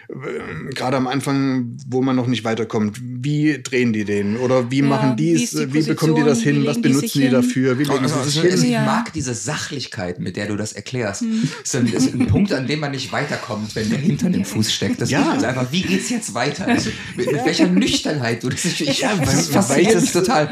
[0.09, 3.01] Äh, gerade am Anfang, wo man noch nicht weiterkommt.
[3.01, 4.37] Wie drehen die den?
[4.37, 5.55] Oder wie ja, machen die's?
[5.55, 6.67] Wie, die wie bekommen die das hin?
[6.67, 7.79] Was benutzen die, die dafür?
[7.79, 8.73] Wie legen also, sie sich also, hin?
[8.73, 11.23] Ich mag diese Sachlichkeit, mit der du das erklärst.
[11.23, 11.49] Hm.
[11.63, 15.01] Das ist ein Punkt, an dem man nicht weiterkommt, wenn der Hintern im Fuß steckt.
[15.01, 15.35] Das ja.
[15.35, 16.67] ist einfach, wie geht's jetzt weiter?
[16.67, 20.51] Also, mit, mit, welcher Nüchternheit du das ich, ich, ja, das fasziniert das, total.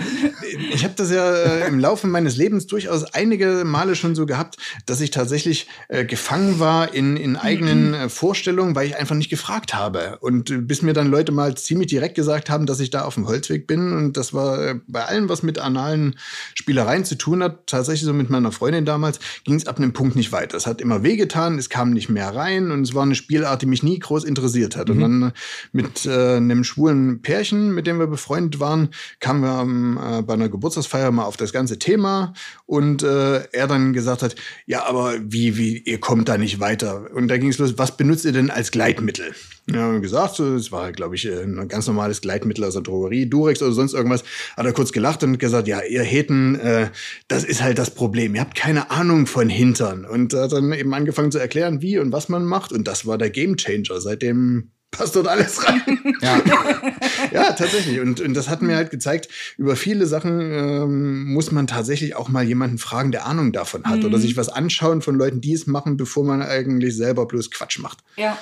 [0.73, 4.57] Ich habe das ja äh, im Laufe meines Lebens durchaus einige Male schon so gehabt,
[4.87, 7.95] dass ich tatsächlich äh, gefangen war in, in eigenen mhm.
[7.95, 10.19] äh, Vorstellungen, weil ich einfach nicht gefragt habe.
[10.21, 13.15] Und äh, bis mir dann Leute mal ziemlich direkt gesagt haben, dass ich da auf
[13.15, 13.93] dem Holzweg bin.
[13.93, 16.17] Und das war bei allem, was mit analen
[16.55, 20.17] Spielereien zu tun hat, tatsächlich so mit meiner Freundin damals, ging es ab einem Punkt
[20.17, 20.57] nicht weiter.
[20.57, 23.62] Es hat immer wehgetan, es kam nicht eigentlich mehr rein und es war eine Spielart,
[23.62, 24.88] die mich nie groß interessiert hat.
[24.88, 24.94] Mhm.
[24.94, 25.32] Und dann
[25.72, 28.90] mit äh, einem schwulen Pärchen, mit dem wir befreundet waren,
[29.20, 32.34] kamen wir äh, bei einer Geburtstagsfeier mal auf das ganze Thema
[32.67, 34.37] und äh, er dann gesagt hat,
[34.67, 37.11] ja, aber wie, wie, ihr kommt da nicht weiter.
[37.15, 39.35] Und da ging es los, was benutzt ihr denn als Gleitmittel?
[39.71, 43.73] Ja, gesagt, es war, glaube ich, ein ganz normales Gleitmittel aus der Drogerie, Durex oder
[43.73, 44.25] sonst irgendwas.
[44.57, 46.91] Hat er kurz gelacht und gesagt, ja, ihr Heten, äh,
[47.29, 48.35] das ist halt das Problem.
[48.35, 50.05] Ihr habt keine Ahnung von Hintern.
[50.05, 52.73] Und hat dann eben angefangen zu erklären, wie und was man macht.
[52.73, 54.01] Und das war der Gamechanger.
[54.01, 55.82] Seitdem passt dort alles rein.
[56.20, 56.40] Ja,
[57.32, 58.01] ja tatsächlich.
[58.01, 62.28] Und, und das hat mir halt gezeigt, über viele Sachen ähm, muss man tatsächlich auch
[62.28, 64.01] mal jemanden fragen, der Ahnung davon hat.
[64.01, 64.07] Mhm.
[64.07, 67.78] Oder sich was anschauen von Leuten, die es machen, bevor man eigentlich selber bloß Quatsch
[67.78, 67.99] macht.
[68.16, 68.38] Ja.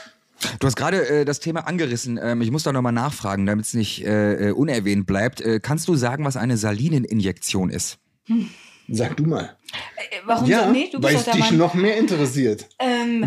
[0.59, 2.19] Du hast gerade äh, das Thema angerissen.
[2.21, 5.41] Ähm, ich muss da nochmal nachfragen, damit es nicht äh, äh, unerwähnt bleibt.
[5.41, 7.99] Äh, kannst du sagen, was eine Salineninjektion ist?
[8.27, 8.49] Hm.
[8.89, 9.57] Sag du mal.
[9.97, 10.71] Äh, warum ja, so?
[10.71, 11.57] Nee, du weil es dich Mann.
[11.57, 12.69] noch mehr interessiert.
[12.79, 13.25] Ähm,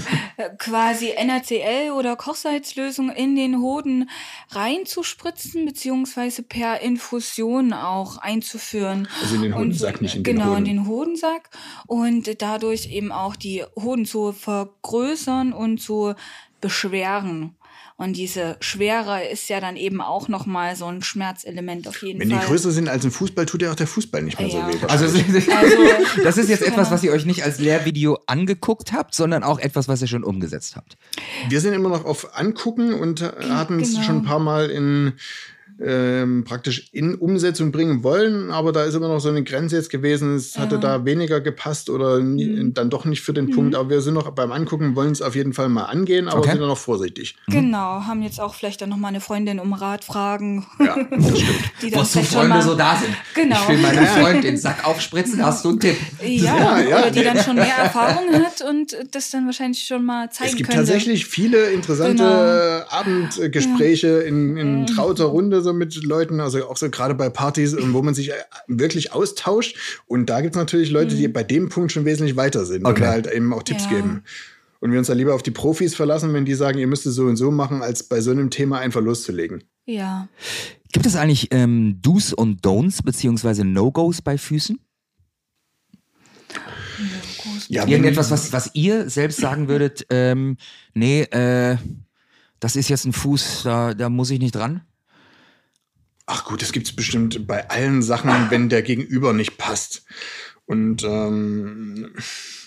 [0.60, 4.10] quasi NaCl oder Kochsalzlösung in den Hoden
[4.52, 9.08] reinzuspritzen, beziehungsweise per Infusion auch einzuführen.
[9.22, 10.58] Also in den Hodensack, und, nicht in den Genau, Hoden.
[10.58, 11.50] in den Hodensack.
[11.88, 16.14] Und dadurch eben auch die Hoden zu vergrößern und zu
[16.62, 17.56] beschweren.
[17.98, 22.30] Und diese Schwere ist ja dann eben auch nochmal so ein Schmerzelement auf jeden Wenn
[22.30, 22.40] Fall.
[22.40, 24.70] Wenn die größer sind als ein Fußball, tut ja auch der Fußball nicht mehr ja.
[24.70, 24.86] so weh.
[24.88, 25.06] Also,
[25.56, 25.78] also,
[26.22, 29.88] das ist jetzt etwas, was ihr euch nicht als Lehrvideo angeguckt habt, sondern auch etwas,
[29.88, 30.98] was ihr schon umgesetzt habt.
[31.48, 34.04] Wir sind immer noch auf Angucken und hatten es genau.
[34.04, 35.14] schon ein paar Mal in
[35.82, 39.90] ähm, praktisch in Umsetzung bringen wollen, aber da ist immer noch so eine Grenze jetzt
[39.90, 40.36] gewesen.
[40.36, 42.74] Es hatte da weniger gepasst oder nie, mhm.
[42.74, 43.52] dann doch nicht für den mhm.
[43.52, 43.76] Punkt.
[43.76, 46.52] Aber wir sind noch beim Angucken, wollen es auf jeden Fall mal angehen, aber okay.
[46.52, 47.36] sind noch vorsichtig.
[47.48, 47.52] Mhm.
[47.52, 50.66] Genau, haben jetzt auch vielleicht dann noch mal eine Freundin um Rat fragen.
[50.80, 51.60] Ja, das stimmt.
[51.82, 53.16] die dann Wozu Freunde so da sind.
[53.34, 53.58] Genau.
[53.62, 55.98] Ich will meinen Freund den Sack aufspritzen, hast du einen Tipp.
[56.22, 60.32] Ja, ja, oder die dann schon mehr Erfahrung hat und das dann wahrscheinlich schon mal
[60.32, 60.86] zeigen Es gibt könnte.
[60.86, 62.98] tatsächlich viele interessante genau.
[62.98, 64.22] Abendgespräche ja.
[64.22, 64.86] in, in mhm.
[64.88, 68.36] trauter Runde so mit Leuten, also auch so gerade bei Partys, wo man sich äh,
[68.68, 70.04] wirklich austauscht.
[70.08, 71.34] Und da gibt es natürlich Leute, die mhm.
[71.34, 73.02] bei dem Punkt schon wesentlich weiter sind okay.
[73.02, 73.98] und halt eben auch Tipps ja.
[73.98, 74.24] geben.
[74.80, 77.16] Und wir uns da lieber auf die Profis verlassen, wenn die sagen, ihr müsst es
[77.16, 79.64] so und so machen, als bei so einem Thema einfach loszulegen.
[79.86, 80.28] Ja.
[80.92, 84.80] Gibt es eigentlich ähm, Do's und Don'ts beziehungsweise No-Gos bei Füßen?
[87.68, 90.58] Ja, Irgendetwas, was, was ihr selbst sagen würdet, ähm,
[90.94, 91.78] nee, äh,
[92.60, 94.82] das ist jetzt ein Fuß, da, da muss ich nicht dran?
[96.28, 100.04] Ach gut, das gibt's bestimmt bei allen Sachen, wenn der Gegenüber nicht passt.
[100.68, 102.16] Und ähm,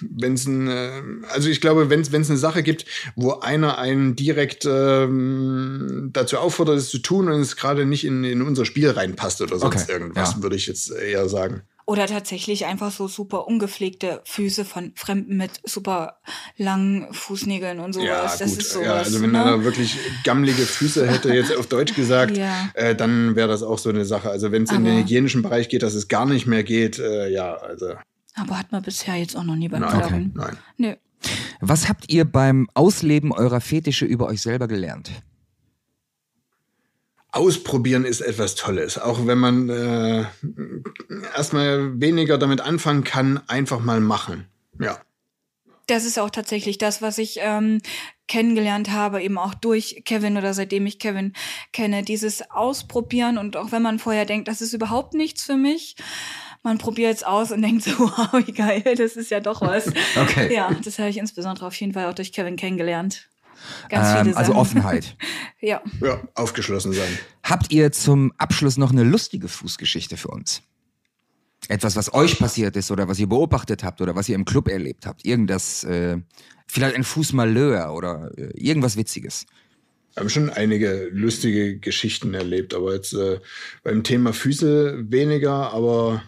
[0.00, 2.84] wenn es ein, äh, also ich glaube, wenn es eine Sache gibt,
[3.16, 8.22] wo einer einen direkt ähm, dazu auffordert, es zu tun und es gerade nicht in,
[8.22, 10.42] in unser Spiel reinpasst oder sonst okay, irgendwas, ja.
[10.42, 11.62] würde ich jetzt eher sagen.
[11.88, 16.18] Oder tatsächlich einfach so super ungepflegte Füße von Fremden mit super
[16.58, 18.06] langen Fußnägeln und sowas.
[18.06, 18.58] Ja, das gut.
[18.58, 18.86] ist sowas.
[18.86, 19.38] Ja, also wenn ne?
[19.38, 22.68] er wirklich gammelige Füße hätte, jetzt auf Deutsch gesagt, ja.
[22.74, 24.28] äh, dann wäre das auch so eine Sache.
[24.28, 27.30] Also wenn es in den hygienischen Bereich geht, dass es gar nicht mehr geht, äh,
[27.30, 27.94] ja, also.
[28.34, 30.30] Aber hat man bisher jetzt auch noch nie beim Nein, okay.
[30.34, 30.58] Nein.
[30.76, 30.94] Nö.
[31.62, 35.10] Was habt ihr beim Ausleben eurer Fetische über euch selber gelernt?
[37.30, 38.98] Ausprobieren ist etwas Tolles.
[38.98, 40.24] Auch wenn man äh,
[41.36, 44.46] erstmal weniger damit anfangen kann, einfach mal machen.
[44.80, 44.98] Ja.
[45.86, 47.80] Das ist auch tatsächlich das, was ich ähm,
[48.28, 51.32] kennengelernt habe, eben auch durch Kevin oder seitdem ich Kevin
[51.72, 52.02] kenne.
[52.02, 55.96] Dieses Ausprobieren und auch wenn man vorher denkt, das ist überhaupt nichts für mich,
[56.62, 59.86] man probiert es aus und denkt so, wow, wie geil, das ist ja doch was.
[60.16, 60.54] Okay.
[60.54, 63.28] Ja, das habe ich insbesondere auf jeden Fall auch durch Kevin kennengelernt.
[63.88, 65.16] Ganz viele ähm, also Offenheit.
[65.60, 65.82] ja.
[66.00, 67.18] Ja, aufgeschlossen sein.
[67.42, 70.62] Habt ihr zum Abschluss noch eine lustige Fußgeschichte für uns?
[71.68, 74.68] Etwas, was euch passiert ist oder was ihr beobachtet habt oder was ihr im Club
[74.68, 75.24] erlebt habt.
[75.24, 76.18] Irgendwas, äh,
[76.66, 79.46] vielleicht ein Fußmalheur oder äh, irgendwas Witziges.
[80.14, 83.40] Wir haben schon einige lustige Geschichten erlebt, aber jetzt äh,
[83.82, 86.22] beim Thema Füße weniger, aber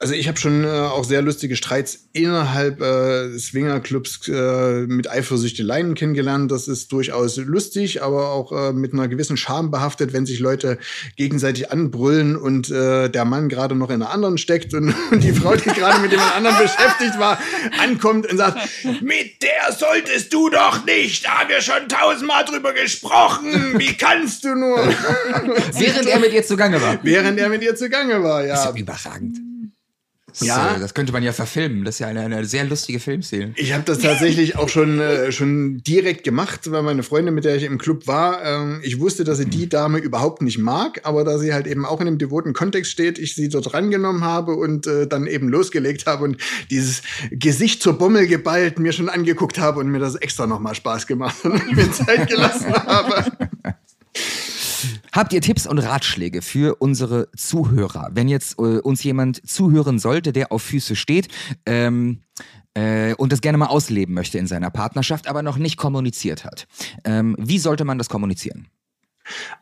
[0.00, 5.96] also ich habe schon äh, auch sehr lustige Streits innerhalb äh, Swingerclubs äh, mit Eifersüchteleien
[5.96, 6.52] kennengelernt.
[6.52, 10.78] Das ist durchaus lustig, aber auch äh, mit einer gewissen Scham behaftet, wenn sich Leute
[11.16, 15.32] gegenseitig anbrüllen und äh, der Mann gerade noch in einer anderen steckt und, und die
[15.32, 17.40] Frau, die gerade mit jemand anderem beschäftigt war,
[17.82, 18.56] ankommt und sagt,
[19.02, 24.44] mit der solltest du doch nicht, da haben wir schon tausendmal drüber gesprochen, wie kannst
[24.44, 24.76] du nur?
[25.72, 27.00] Während er mit ihr zugange war.
[27.02, 28.54] Während er mit ihr zugange war, ja.
[28.54, 29.47] Das ist überragend.
[30.40, 30.76] Ja.
[30.76, 31.84] äh, das könnte man ja verfilmen.
[31.84, 33.52] Das ist ja eine, eine sehr lustige Filmszene.
[33.56, 37.56] Ich habe das tatsächlich auch schon, äh, schon direkt gemacht, weil meine Freundin, mit der
[37.56, 41.24] ich im Club war, ähm, ich wusste, dass sie die Dame überhaupt nicht mag, aber
[41.24, 44.54] da sie halt eben auch in einem devoten Kontext steht, ich sie dort rangenommen habe
[44.54, 46.36] und äh, dann eben losgelegt habe und
[46.70, 51.06] dieses Gesicht zur Bommel geballt mir schon angeguckt habe und mir das extra nochmal Spaß
[51.06, 53.24] gemacht und mir Zeit gelassen habe.
[55.12, 58.10] Habt ihr Tipps und Ratschläge für unsere Zuhörer?
[58.12, 61.28] Wenn jetzt äh, uns jemand zuhören sollte, der auf Füße steht
[61.66, 62.22] ähm,
[62.74, 66.66] äh, und das gerne mal ausleben möchte in seiner Partnerschaft, aber noch nicht kommuniziert hat,
[67.04, 68.68] ähm, wie sollte man das kommunizieren?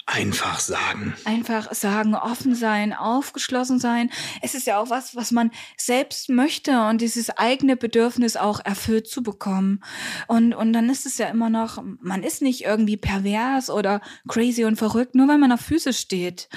[0.06, 1.14] Einfach sagen.
[1.24, 4.10] Einfach sagen, offen sein, aufgeschlossen sein.
[4.40, 9.08] Es ist ja auch was, was man selbst möchte und dieses eigene Bedürfnis auch erfüllt
[9.08, 9.80] zu bekommen.
[10.28, 14.64] Und, und dann ist es ja immer noch, man ist nicht irgendwie pervers oder crazy
[14.64, 16.48] und verrückt, nur weil man auf Füße steht.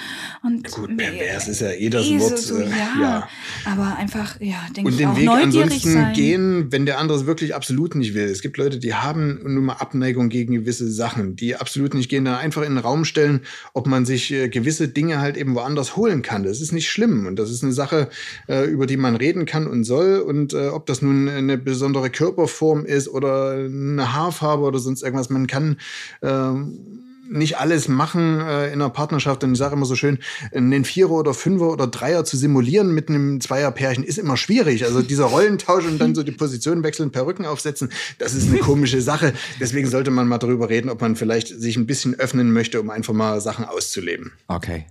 [0.42, 2.38] Und Gut, pervers ist ja eh das eh Wort.
[2.38, 3.00] So, äh, ja.
[3.00, 3.28] ja.
[3.64, 6.12] Aber einfach, ja, denke Und ich den auch Weg neugierig ansonsten sein.
[6.12, 8.26] gehen, wenn der andere es wirklich absolut nicht will.
[8.26, 12.24] Es gibt Leute, die haben nun mal Abneigung gegen gewisse Sachen, die absolut nicht gehen,
[12.24, 13.40] dann einfach in den Raum stellen,
[13.74, 16.42] ob man sich äh, gewisse Dinge halt eben woanders holen kann.
[16.42, 18.08] Das ist nicht schlimm und das ist eine Sache,
[18.48, 20.18] äh, über die man reden kann und soll.
[20.18, 25.30] Und äh, ob das nun eine besondere Körperform ist oder eine Haarfarbe oder sonst irgendwas,
[25.30, 25.76] man kann
[26.22, 26.99] ähm,
[27.30, 29.44] nicht alles machen äh, in einer Partnerschaft.
[29.44, 30.18] Und ich sage immer so schön,
[30.54, 34.84] einen Vierer oder Fünfer oder Dreier zu simulieren mit einem Zweierpärchen ist immer schwierig.
[34.84, 39.00] Also dieser Rollentausch und dann so die Position wechseln, Perücken aufsetzen, das ist eine komische
[39.00, 39.32] Sache.
[39.60, 42.90] Deswegen sollte man mal darüber reden, ob man vielleicht sich ein bisschen öffnen möchte, um
[42.90, 44.32] einfach mal Sachen auszuleben.
[44.48, 44.86] Okay.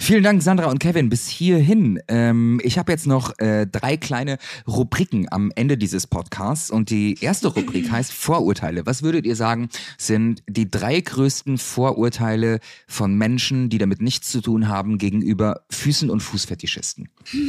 [0.00, 2.00] Vielen Dank, Sandra und Kevin, bis hierhin.
[2.08, 7.16] Ähm, ich habe jetzt noch äh, drei kleine Rubriken am Ende dieses Podcasts und die
[7.20, 8.86] erste Rubrik heißt Vorurteile.
[8.86, 14.40] Was würdet ihr sagen, sind die drei größten Vorurteile von Menschen, die damit nichts zu
[14.40, 17.08] tun haben, gegenüber Füßen- und Fußfetischisten?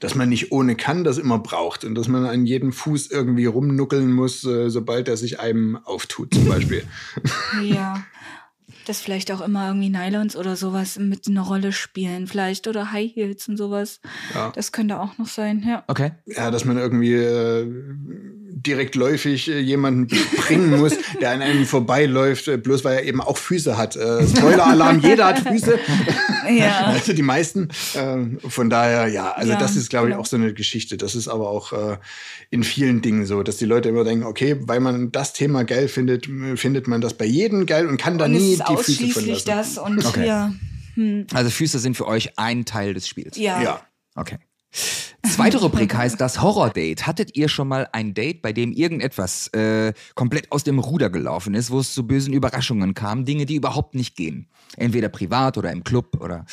[0.00, 3.46] Dass man nicht ohne kann, das immer braucht und dass man an jedem Fuß irgendwie
[3.46, 6.82] rumnuckeln muss, äh, sobald er sich einem auftut, zum Beispiel.
[7.62, 8.04] Ja.
[8.86, 13.14] Dass vielleicht auch immer irgendwie Nylons oder sowas mit einer Rolle spielen, vielleicht oder High
[13.14, 14.00] Heels und sowas.
[14.34, 14.52] Ja.
[14.54, 15.84] Das könnte auch noch sein, ja.
[15.86, 16.12] Okay.
[16.26, 17.66] Ja, dass man irgendwie äh,
[18.56, 23.20] direkt läufig äh, jemanden bringen muss, der an einem vorbeiläuft, äh, bloß weil er eben
[23.20, 23.96] auch Füße hat.
[23.96, 25.78] Äh, Spoiler-Alarm, jeder hat Füße.
[26.50, 26.86] Ja.
[26.94, 27.68] Also die meisten.
[27.96, 30.20] Ähm, von daher, ja, also Ja, das ist, glaube ich, genau.
[30.22, 30.96] auch so eine Geschichte.
[30.98, 31.96] Das ist aber auch äh,
[32.50, 35.88] in vielen Dingen so, dass die Leute immer denken, okay, weil man das Thema geil
[35.88, 38.76] findet, findet man das bei jedem geil und kann da Und nie die Füße von
[38.76, 39.46] ausschließlich lassen.
[39.46, 40.26] das und Okay.
[40.26, 40.52] ja.
[41.32, 43.36] Also Füße sind für euch ein Teil des Spiels.
[43.36, 43.60] Ja.
[43.62, 43.80] Ja.
[44.14, 44.36] Okay.
[45.26, 47.06] Zweite Rubrik heißt das Horror-Date.
[47.06, 51.54] Hattet ihr schon mal ein Date, bei dem irgendetwas äh, komplett aus dem Ruder gelaufen
[51.54, 54.48] ist, wo es zu bösen Überraschungen kam, Dinge, die überhaupt nicht gehen?
[54.76, 56.44] Entweder privat oder im Club oder.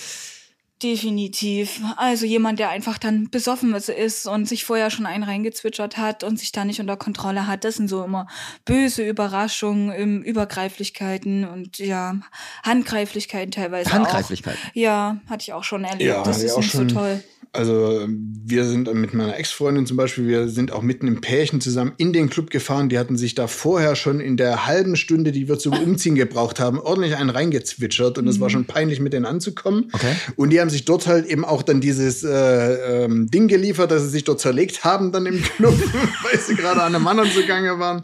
[0.82, 1.82] Definitiv.
[1.98, 6.40] Also jemand, der einfach dann besoffen ist und sich vorher schon einen reingezwitschert hat und
[6.40, 7.64] sich da nicht unter Kontrolle hat.
[7.66, 8.28] Das sind so immer
[8.66, 12.16] böse Überraschungen, Übergreiflichkeiten und ja,
[12.64, 14.60] Handgreiflichkeiten teilweise Handgreiflichkeiten.
[14.70, 14.76] auch.
[14.76, 16.02] Ja, hatte ich auch schon erlebt.
[16.02, 16.90] Ja, das ist auch nicht schon.
[16.90, 17.24] so toll.
[17.54, 21.92] Also wir sind mit meiner Ex-Freundin zum Beispiel, wir sind auch mitten im Pärchen zusammen
[21.98, 22.88] in den Club gefahren.
[22.88, 26.62] Die hatten sich da vorher schon in der halben Stunde, die wir zum Umziehen gebraucht
[26.62, 29.90] haben, ordentlich einen reingezwitschert und es war schon peinlich, mit denen anzukommen.
[29.92, 30.16] Okay.
[30.38, 34.04] Und die haben sich dort halt eben auch dann dieses äh, ähm, Ding geliefert, dass
[34.04, 35.78] sie sich dort zerlegt haben dann im Club,
[36.24, 38.04] weil sie gerade an einem anderen zugange waren.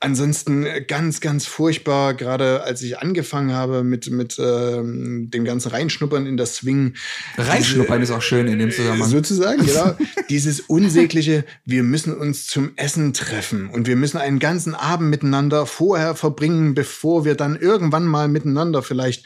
[0.00, 5.70] Ansonsten äh, ganz, ganz furchtbar, gerade als ich angefangen habe mit, mit ähm, dem ganzen
[5.70, 6.94] Reinschnuppern in das Swing.
[7.36, 9.10] Reinschnuppern ist auch schön in dem Zusammenhang.
[9.10, 9.96] Sozusagen, genau.
[10.30, 15.66] Dieses unsägliche, wir müssen uns zum Essen treffen und wir müssen einen ganzen Abend miteinander
[15.66, 19.24] vorher verbringen, bevor wir dann irgendwann mal miteinander vielleicht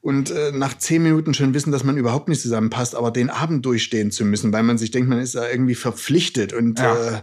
[0.00, 3.64] und äh, nach zehn Minuten schon wissen, dass man überhaupt nicht zusammenpasst, aber den Abend
[3.66, 7.16] durchstehen zu müssen, weil man sich denkt, man ist da irgendwie verpflichtet und Ja.
[7.18, 7.22] äh,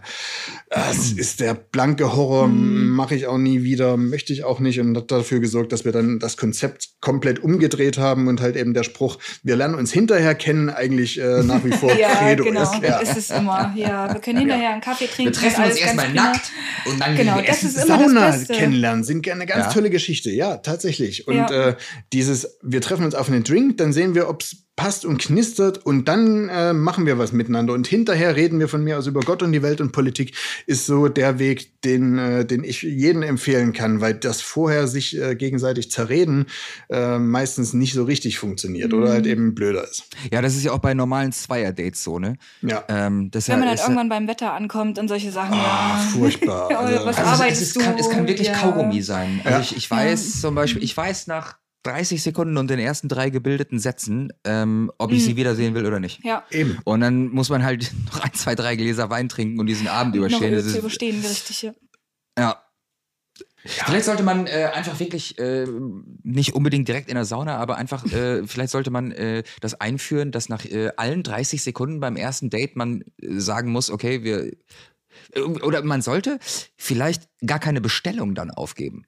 [0.69, 4.95] das ist der blanke Horror, mache ich auch nie wieder, möchte ich auch nicht und
[4.95, 8.83] hat dafür gesorgt, dass wir dann das Konzept komplett umgedreht haben und halt eben der
[8.83, 12.63] Spruch, wir lernen uns hinterher kennen, eigentlich äh, nach wie vor Ja, Credo genau.
[12.63, 12.81] ist.
[12.83, 12.97] Ja.
[12.99, 13.73] Ist es immer.
[13.75, 15.33] Ja, wir können hinterher einen Kaffee trinken.
[15.33, 16.51] Wir treffen alles uns erstmal nackt
[16.85, 17.67] und dann Genau, gehen wir das essen.
[17.69, 18.53] ist immer das Sauna Beste.
[18.53, 19.71] kennenlernen sind eine ganz Ja.
[19.73, 21.27] tolle Geschichte, ja, tatsächlich.
[21.27, 21.49] Und Ja.
[21.69, 21.75] äh,
[22.13, 25.77] dieses, wir treffen uns auf einen Drink, dann sehen wir, ob es passt und knistert
[25.85, 27.73] und dann äh, machen wir was miteinander.
[27.73, 30.33] Und hinterher reden wir von mir aus über Gott und die Welt und Politik,
[30.65, 35.15] ist so der Weg, den, äh, den ich jedem empfehlen kann, weil das vorher sich
[35.21, 36.47] äh, gegenseitig zerreden
[36.89, 39.11] äh, meistens nicht so richtig funktioniert oder Mhm.
[39.11, 40.05] halt eben blöder ist.
[40.31, 42.37] Ja, das ist ja auch bei normalen Zweier-Dates so, ne?
[42.63, 42.83] Ja.
[42.87, 45.53] Ähm, das Wenn man ist, irgendwann beim Wetter ankommt und solche Sachen.
[45.53, 46.09] Ah, ja.
[46.11, 46.65] furchtbar.
[46.69, 47.79] Oder Also- was Also es, arbeitest es, du?
[47.81, 48.53] kann, es kann wirklich Ja.
[48.55, 49.41] Kaugummi sein.
[49.43, 49.61] Also Ja.
[49.61, 53.79] ich, ich weiß zum Beispiel, ich weiß nach 30 Sekunden und den ersten drei gebildeten
[53.79, 55.25] Sätzen, ähm, ob ich Mhm.
[55.25, 56.23] sie wiedersehen will oder nicht.
[56.23, 56.43] Ja.
[56.51, 56.77] Eben.
[56.83, 60.15] Und dann muss man halt noch ein, zwei, drei Gläser Wein trinken und diesen Abend
[60.15, 60.53] Noch überstehen.
[60.53, 61.61] Das zu ist, überstehen, richtig.
[61.63, 61.73] Ja.
[62.37, 62.61] ja.
[63.63, 65.67] Vielleicht sollte man äh, einfach wirklich äh,
[66.23, 70.31] nicht unbedingt direkt in der Sauna, aber einfach, äh, vielleicht sollte man äh, das einführen,
[70.31, 74.51] dass nach äh, allen 30 Sekunden beim ersten Date man äh, sagen muss, okay, wir
[75.33, 76.39] äh, oder man sollte
[76.75, 79.05] vielleicht gar keine Bestellung dann aufgeben.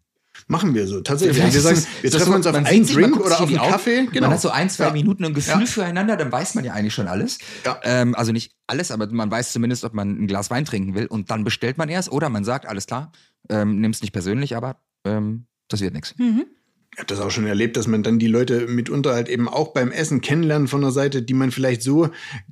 [0.47, 1.01] Machen wir so.
[1.01, 1.37] Tatsächlich.
[1.37, 3.71] Vielleicht wir sagen, wir treffen so, uns auf einen sich, Drink oder auf in einen
[3.71, 4.05] Kaffee.
[4.11, 4.27] Genau.
[4.27, 4.91] Man hat so ein, zwei Ja.
[4.91, 5.65] Minuten ein Gefühl Ja.
[5.65, 7.37] füreinander, dann weiß man ja eigentlich schon alles.
[7.65, 7.79] Ja.
[7.83, 11.05] Ähm, also nicht alles, aber man weiß zumindest, ob man ein Glas Wein trinken will
[11.07, 13.11] und dann bestellt man erst oder man sagt, alles klar,
[13.49, 16.15] ähm, nimm's nicht persönlich, aber ähm, das wird nichts.
[16.17, 16.45] Mhm.
[16.93, 19.73] Ich habe das auch schon erlebt, dass man dann die Leute mitunter halt eben auch
[19.73, 22.09] beim Essen kennenlernen von der Seite, die man vielleicht so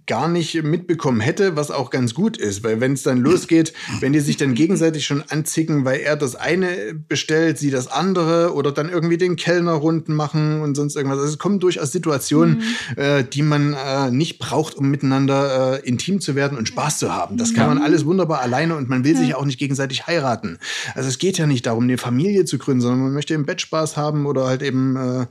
[0.08, 2.64] gar nicht mitbekommen hätte, was auch ganz gut ist.
[2.64, 6.36] Weil wenn es dann losgeht, wenn die sich dann gegenseitig schon anzicken, weil er das
[6.36, 11.20] eine bestellt, sie das andere oder dann irgendwie den Kellner runden machen und sonst irgendwas.
[11.20, 12.64] Also es kommen durchaus Situationen,
[12.96, 17.14] äh, die man äh, nicht braucht, um miteinander äh, intim zu werden und Spaß zu
[17.14, 17.38] haben.
[17.38, 20.58] Das kann man alles wunderbar alleine und man will sich auch nicht gegenseitig heiraten.
[20.96, 23.62] Also es geht ja nicht darum, eine Familie zu gründen, sondern man möchte im Bett
[23.62, 25.26] Spaß haben oder halt eben äh,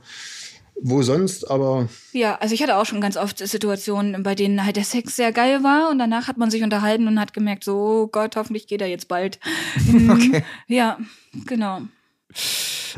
[0.83, 4.75] wo sonst, aber Ja, also ich hatte auch schon ganz oft Situationen, bei denen halt
[4.75, 7.75] der Sex sehr geil war und danach hat man sich unterhalten und hat gemerkt, so
[7.77, 9.39] oh Gott, hoffentlich geht er jetzt bald.
[9.91, 10.09] Mhm.
[10.09, 10.43] Okay.
[10.67, 10.97] Ja,
[11.45, 11.81] genau.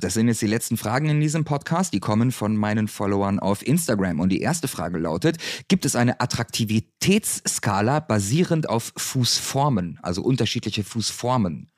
[0.02, 1.94] Das sind jetzt die letzten Fragen in diesem Podcast.
[1.94, 4.20] Die kommen von meinen Followern auf Instagram.
[4.20, 11.73] Und die erste Frage lautet, gibt es eine Attraktivitätsskala basierend auf Fußformen, also unterschiedliche Fußformen?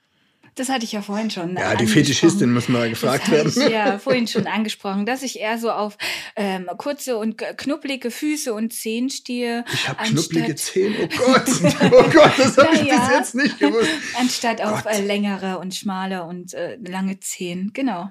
[0.55, 1.55] Das hatte ich ja vorhin schon.
[1.57, 1.85] ja, die.
[1.85, 3.51] Fetischistin muss mal gefragt das werden.
[3.51, 5.97] hatte ich ja vorhin schon angesprochen, dass ich eher so auf
[6.37, 9.65] ähm, kurze und knuppelige Füße und Zehen stehe.
[9.73, 10.95] Ich habe knuppelige Zehen.
[10.97, 11.43] Oh Gott,
[11.91, 12.95] oh Gott, das habe ich Naja.
[13.07, 13.89] bis jetzt nicht gewusst.
[14.17, 14.93] Anstatt auf Gott.
[14.93, 17.71] äh, längere und schmale und äh, lange Zehen.
[17.73, 18.09] Genau.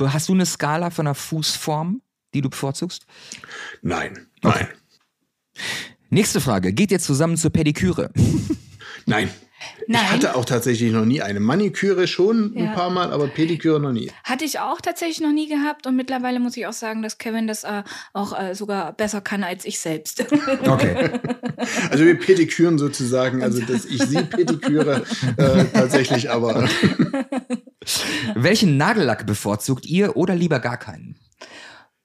[0.00, 2.00] Hast du eine Skala von einer Fußform,
[2.34, 3.04] die du bevorzugst?
[3.82, 4.68] Nein, nein,
[6.08, 6.72] Nächste Frage.
[6.72, 8.10] Geht ihr zusammen zur Pediküre?
[9.06, 9.30] nein.
[9.86, 10.00] Nein.
[10.04, 12.72] Ich hatte auch tatsächlich noch nie eine Maniküre schon ein Ja.
[12.72, 14.10] paar Mal, aber Pediküre noch nie.
[14.24, 17.46] Hatte ich auch tatsächlich noch nie gehabt und mittlerweile muss ich auch sagen, dass Kevin
[17.46, 17.82] das äh,
[18.12, 20.24] auch äh, sogar besser kann als ich selbst.
[20.66, 21.10] Okay.
[21.90, 25.04] Also wir Pediküren sozusagen, also dass ich sie Pediküre
[25.36, 26.66] äh, tatsächlich, aber
[28.34, 31.16] Welchen Nagellack bevorzugt ihr oder lieber gar keinen?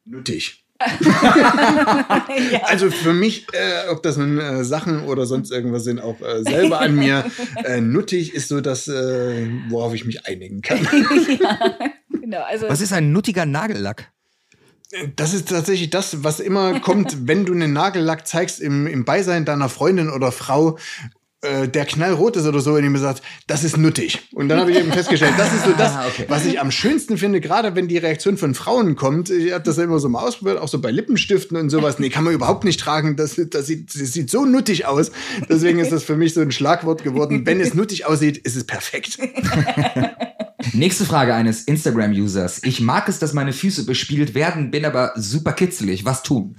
[0.04, 0.65] nötig.
[2.64, 6.44] Also für mich, äh, ob das nun äh, Sachen oder sonst irgendwas sind, auch äh,
[6.44, 7.26] selber an mir,
[7.64, 10.80] äh, nuttig ist so das, äh, worauf ich mich einigen kann.
[12.10, 14.12] genau, also Was ist ein nuttiger Nagellack?
[15.16, 19.46] Das ist tatsächlich das, was immer kommt, wenn du einen Nagellack zeigst im, im Beisein
[19.46, 20.78] deiner Freundin oder Frau,
[21.46, 24.28] äh, der knallrot ist oder so, und die mir sagt, das ist nuttig.
[24.34, 26.26] Und dann habe ich eben festgestellt, das ist so das, Ah, okay.
[26.28, 29.30] was ich am schönsten finde, gerade wenn die Reaktion von Frauen kommt.
[29.30, 32.00] Ich habe das ja immer so mal ausprobiert, auch so bei Lippenstiften und sowas.
[32.00, 33.16] Nee, kann man überhaupt nicht tragen.
[33.16, 35.12] Das, das, sieht, das sieht so nuttig aus.
[35.50, 37.46] Deswegen ist das für mich so ein Schlagwort geworden.
[37.46, 39.18] Wenn es nuttig aussieht, ist es perfekt.
[40.74, 42.64] Nächste Frage eines Instagram-Users.
[42.64, 46.06] Ich mag es, dass meine Füße bespielt werden, bin aber super kitzelig.
[46.06, 46.56] Was tun?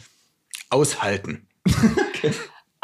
[0.71, 1.47] Aushalten.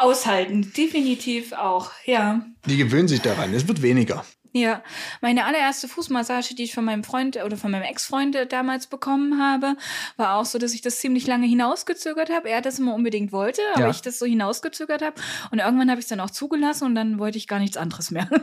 [0.03, 2.45] aushalten, definitiv auch, ja.
[2.65, 3.53] Die gewöhnen sich daran.
[3.53, 4.25] Es wird weniger.
[4.55, 4.83] Ja,
[5.21, 9.75] meine allererste Fußmassage, die ich von meinem Freund oder von meinem Ex-Freund damals bekommen habe,
[10.15, 12.49] war auch so, dass ich das ziemlich lange hinausgezögert habe.
[12.51, 13.89] Er das immer unbedingt wollte, aber Ja.
[13.89, 15.15] ich das so hinausgezögert habe.
[15.49, 18.11] Und irgendwann habe ich es dann auch zugelassen und dann wollte ich gar nichts anderes
[18.11, 18.29] mehr.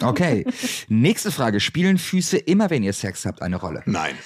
[0.00, 0.46] Okay.
[0.86, 1.58] Nächste Frage.
[1.58, 3.82] Spielen Füße immer, wenn ihr Sex habt, eine Rolle?
[3.86, 4.16] Nein.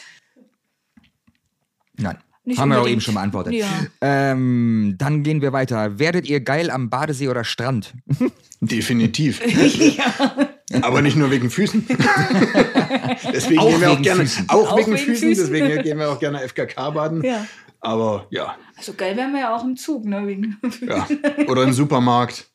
[1.97, 2.19] Nein.
[2.45, 2.93] Nicht Haben wir auch unbedingt.
[2.97, 3.53] eben schon beantwortet.
[3.55, 3.67] Ja.
[4.01, 5.99] Ähm, dann gehen wir weiter.
[6.01, 7.95] Werdet ihr geil am Badesee oder Strand?
[8.61, 9.41] Definitiv.
[10.83, 11.87] Aber nicht nur wegen Füßen.
[13.33, 14.49] deswegen Auch gehen wir auch wegen gerne, Füßen.
[14.49, 15.51] auch, Auch wegen, wegen Füßen, Füßen.
[15.53, 17.23] deswegen gehen wir auch gerne FKK baden.
[17.23, 17.47] Ja.
[17.81, 20.27] Aber ja, Also geil wären wir ja auch im Zug, ne?
[20.27, 20.57] Wegen
[20.87, 21.07] ja.
[21.49, 22.49] Oder im Supermarkt.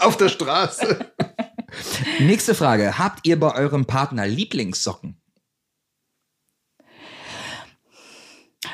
[0.00, 1.06] Auf der Straße.
[2.20, 2.98] Nächste Frage.
[2.98, 5.16] Habt ihr bei eurem Partner Lieblingssocken?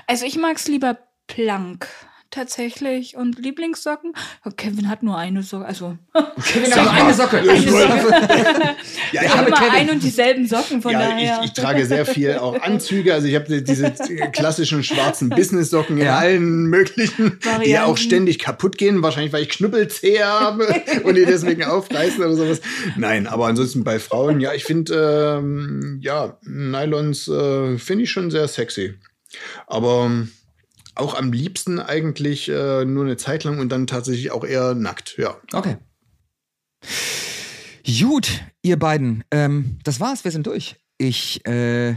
[0.08, 0.98] Also ich mag es lieber
[1.28, 1.86] plank.
[2.30, 3.16] Tatsächlich.
[3.16, 4.12] Und Lieblingssocken?
[4.44, 5.64] Ja, Kevin hat nur eine Socke.
[5.64, 5.96] Also
[6.44, 7.42] Kevin hat nur eine Socke.
[7.46, 8.76] Ja, ich Eine Socke.
[9.12, 9.70] Ja, ich, habe, immer Kevin.
[9.72, 11.40] ein und dieselben Socken, von ja, daher.
[11.42, 13.14] ich, ich trage sehr viel auch Anzüge.
[13.14, 13.94] Also ich habe diese
[14.32, 16.18] klassischen schwarzen Business-Socken in Ja.
[16.18, 17.90] allen möglichen, die ja Varianten.
[17.90, 19.02] auch ständig kaputt gehen.
[19.02, 20.66] Wahrscheinlich, weil ich Knüppelzehe habe
[21.04, 22.60] und die deswegen aufreißen oder sowas.
[22.96, 28.30] Nein, aber ansonsten bei Frauen, ja, ich finde, ähm, ja, Nylons äh, finde ich schon
[28.30, 28.94] sehr sexy.
[29.66, 30.32] Aber ähm,
[30.94, 35.16] auch am liebsten eigentlich äh, nur eine Zeit lang und dann tatsächlich auch eher nackt,
[35.18, 35.36] ja.
[35.52, 35.76] Okay.
[37.86, 39.24] Gut, ihr beiden.
[39.30, 40.76] Ähm, das war's, wir sind durch.
[40.98, 41.96] Ich äh,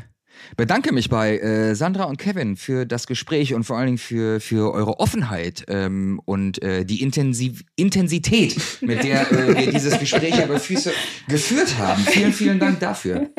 [0.57, 4.39] Bedanke mich bei äh, Sandra und Kevin für das Gespräch und vor allen Dingen für,
[4.39, 10.43] für eure Offenheit ähm, und äh, die Intensiv Intensität, mit der äh, wir dieses Gespräch
[10.43, 10.91] über Füße
[11.27, 12.03] geführt haben.
[12.03, 13.29] Vielen, vielen Dank dafür.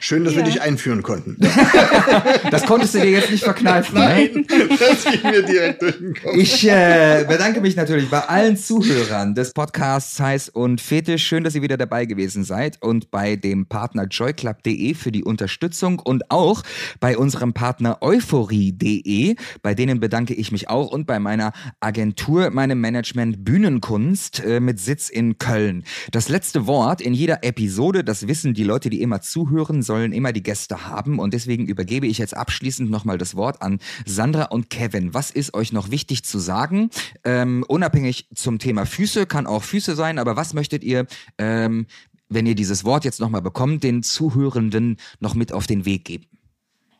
[0.00, 0.38] Schön, dass ja.
[0.38, 1.36] wir dich einführen konnten.
[2.50, 3.98] das konntest du dir jetzt nicht verkneifen.
[3.98, 4.00] Ne?
[4.00, 4.68] Nein, ne?
[4.78, 6.36] das ging mir direkt durch den Kopf.
[6.36, 11.26] Ich äh, bedanke mich natürlich bei allen Zuhörern des Podcasts Heiß und Fetisch.
[11.26, 15.98] Schön, dass ihr wieder dabei gewesen seid und bei dem Partner joyclub.de für die Unterstützung
[15.98, 16.62] und auch
[17.00, 19.36] bei unserem Partner euphorie.de.
[19.62, 24.78] Bei denen bedanke ich mich auch und bei meiner Agentur, meinem Management Bühnenkunst äh, mit
[24.78, 25.84] Sitz in Köln.
[26.10, 30.32] Das letzte Wort in jeder Episode, das wissen die Leute, die immer zuhören sollen immer
[30.32, 31.18] die Gäste haben.
[31.18, 35.14] Und deswegen übergebe ich jetzt abschließend nochmal das Wort an Sandra und Kevin.
[35.14, 36.90] Was ist euch noch wichtig zu sagen?
[37.24, 41.06] Ähm, unabhängig zum Thema Füße, kann auch Füße sein, aber was möchtet ihr,
[41.38, 41.86] ähm,
[42.28, 46.26] wenn ihr dieses Wort jetzt nochmal bekommt, den Zuhörenden noch mit auf den Weg geben?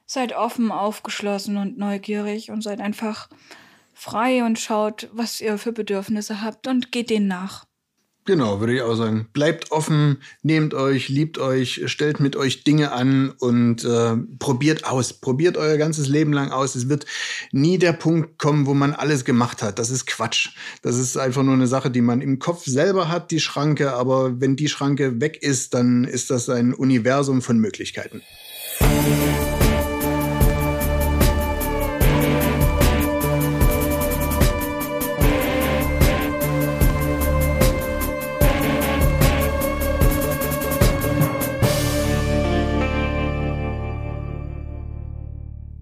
[0.07, 3.29] Seid offen, aufgeschlossen und neugierig und seid einfach
[3.93, 7.68] frei und schaut, was ihr für Bedürfnisse habt und geht denen nach.
[8.29, 9.27] Genau, würde ich auch sagen.
[9.33, 15.15] Bleibt offen, nehmt euch, liebt euch, stellt mit euch Dinge an und äh, probiert aus.
[15.15, 16.75] Probiert euer ganzes Leben lang aus.
[16.75, 17.07] Es wird
[17.53, 19.79] nie der Punkt kommen, wo man alles gemacht hat.
[19.79, 20.51] Das ist Quatsch.
[20.83, 23.95] Das ist einfach nur eine Sache, die man im Kopf selber hat, die Schranke.
[23.95, 28.21] Aber wenn die Schranke weg ist, dann ist das ein Universum von Möglichkeiten.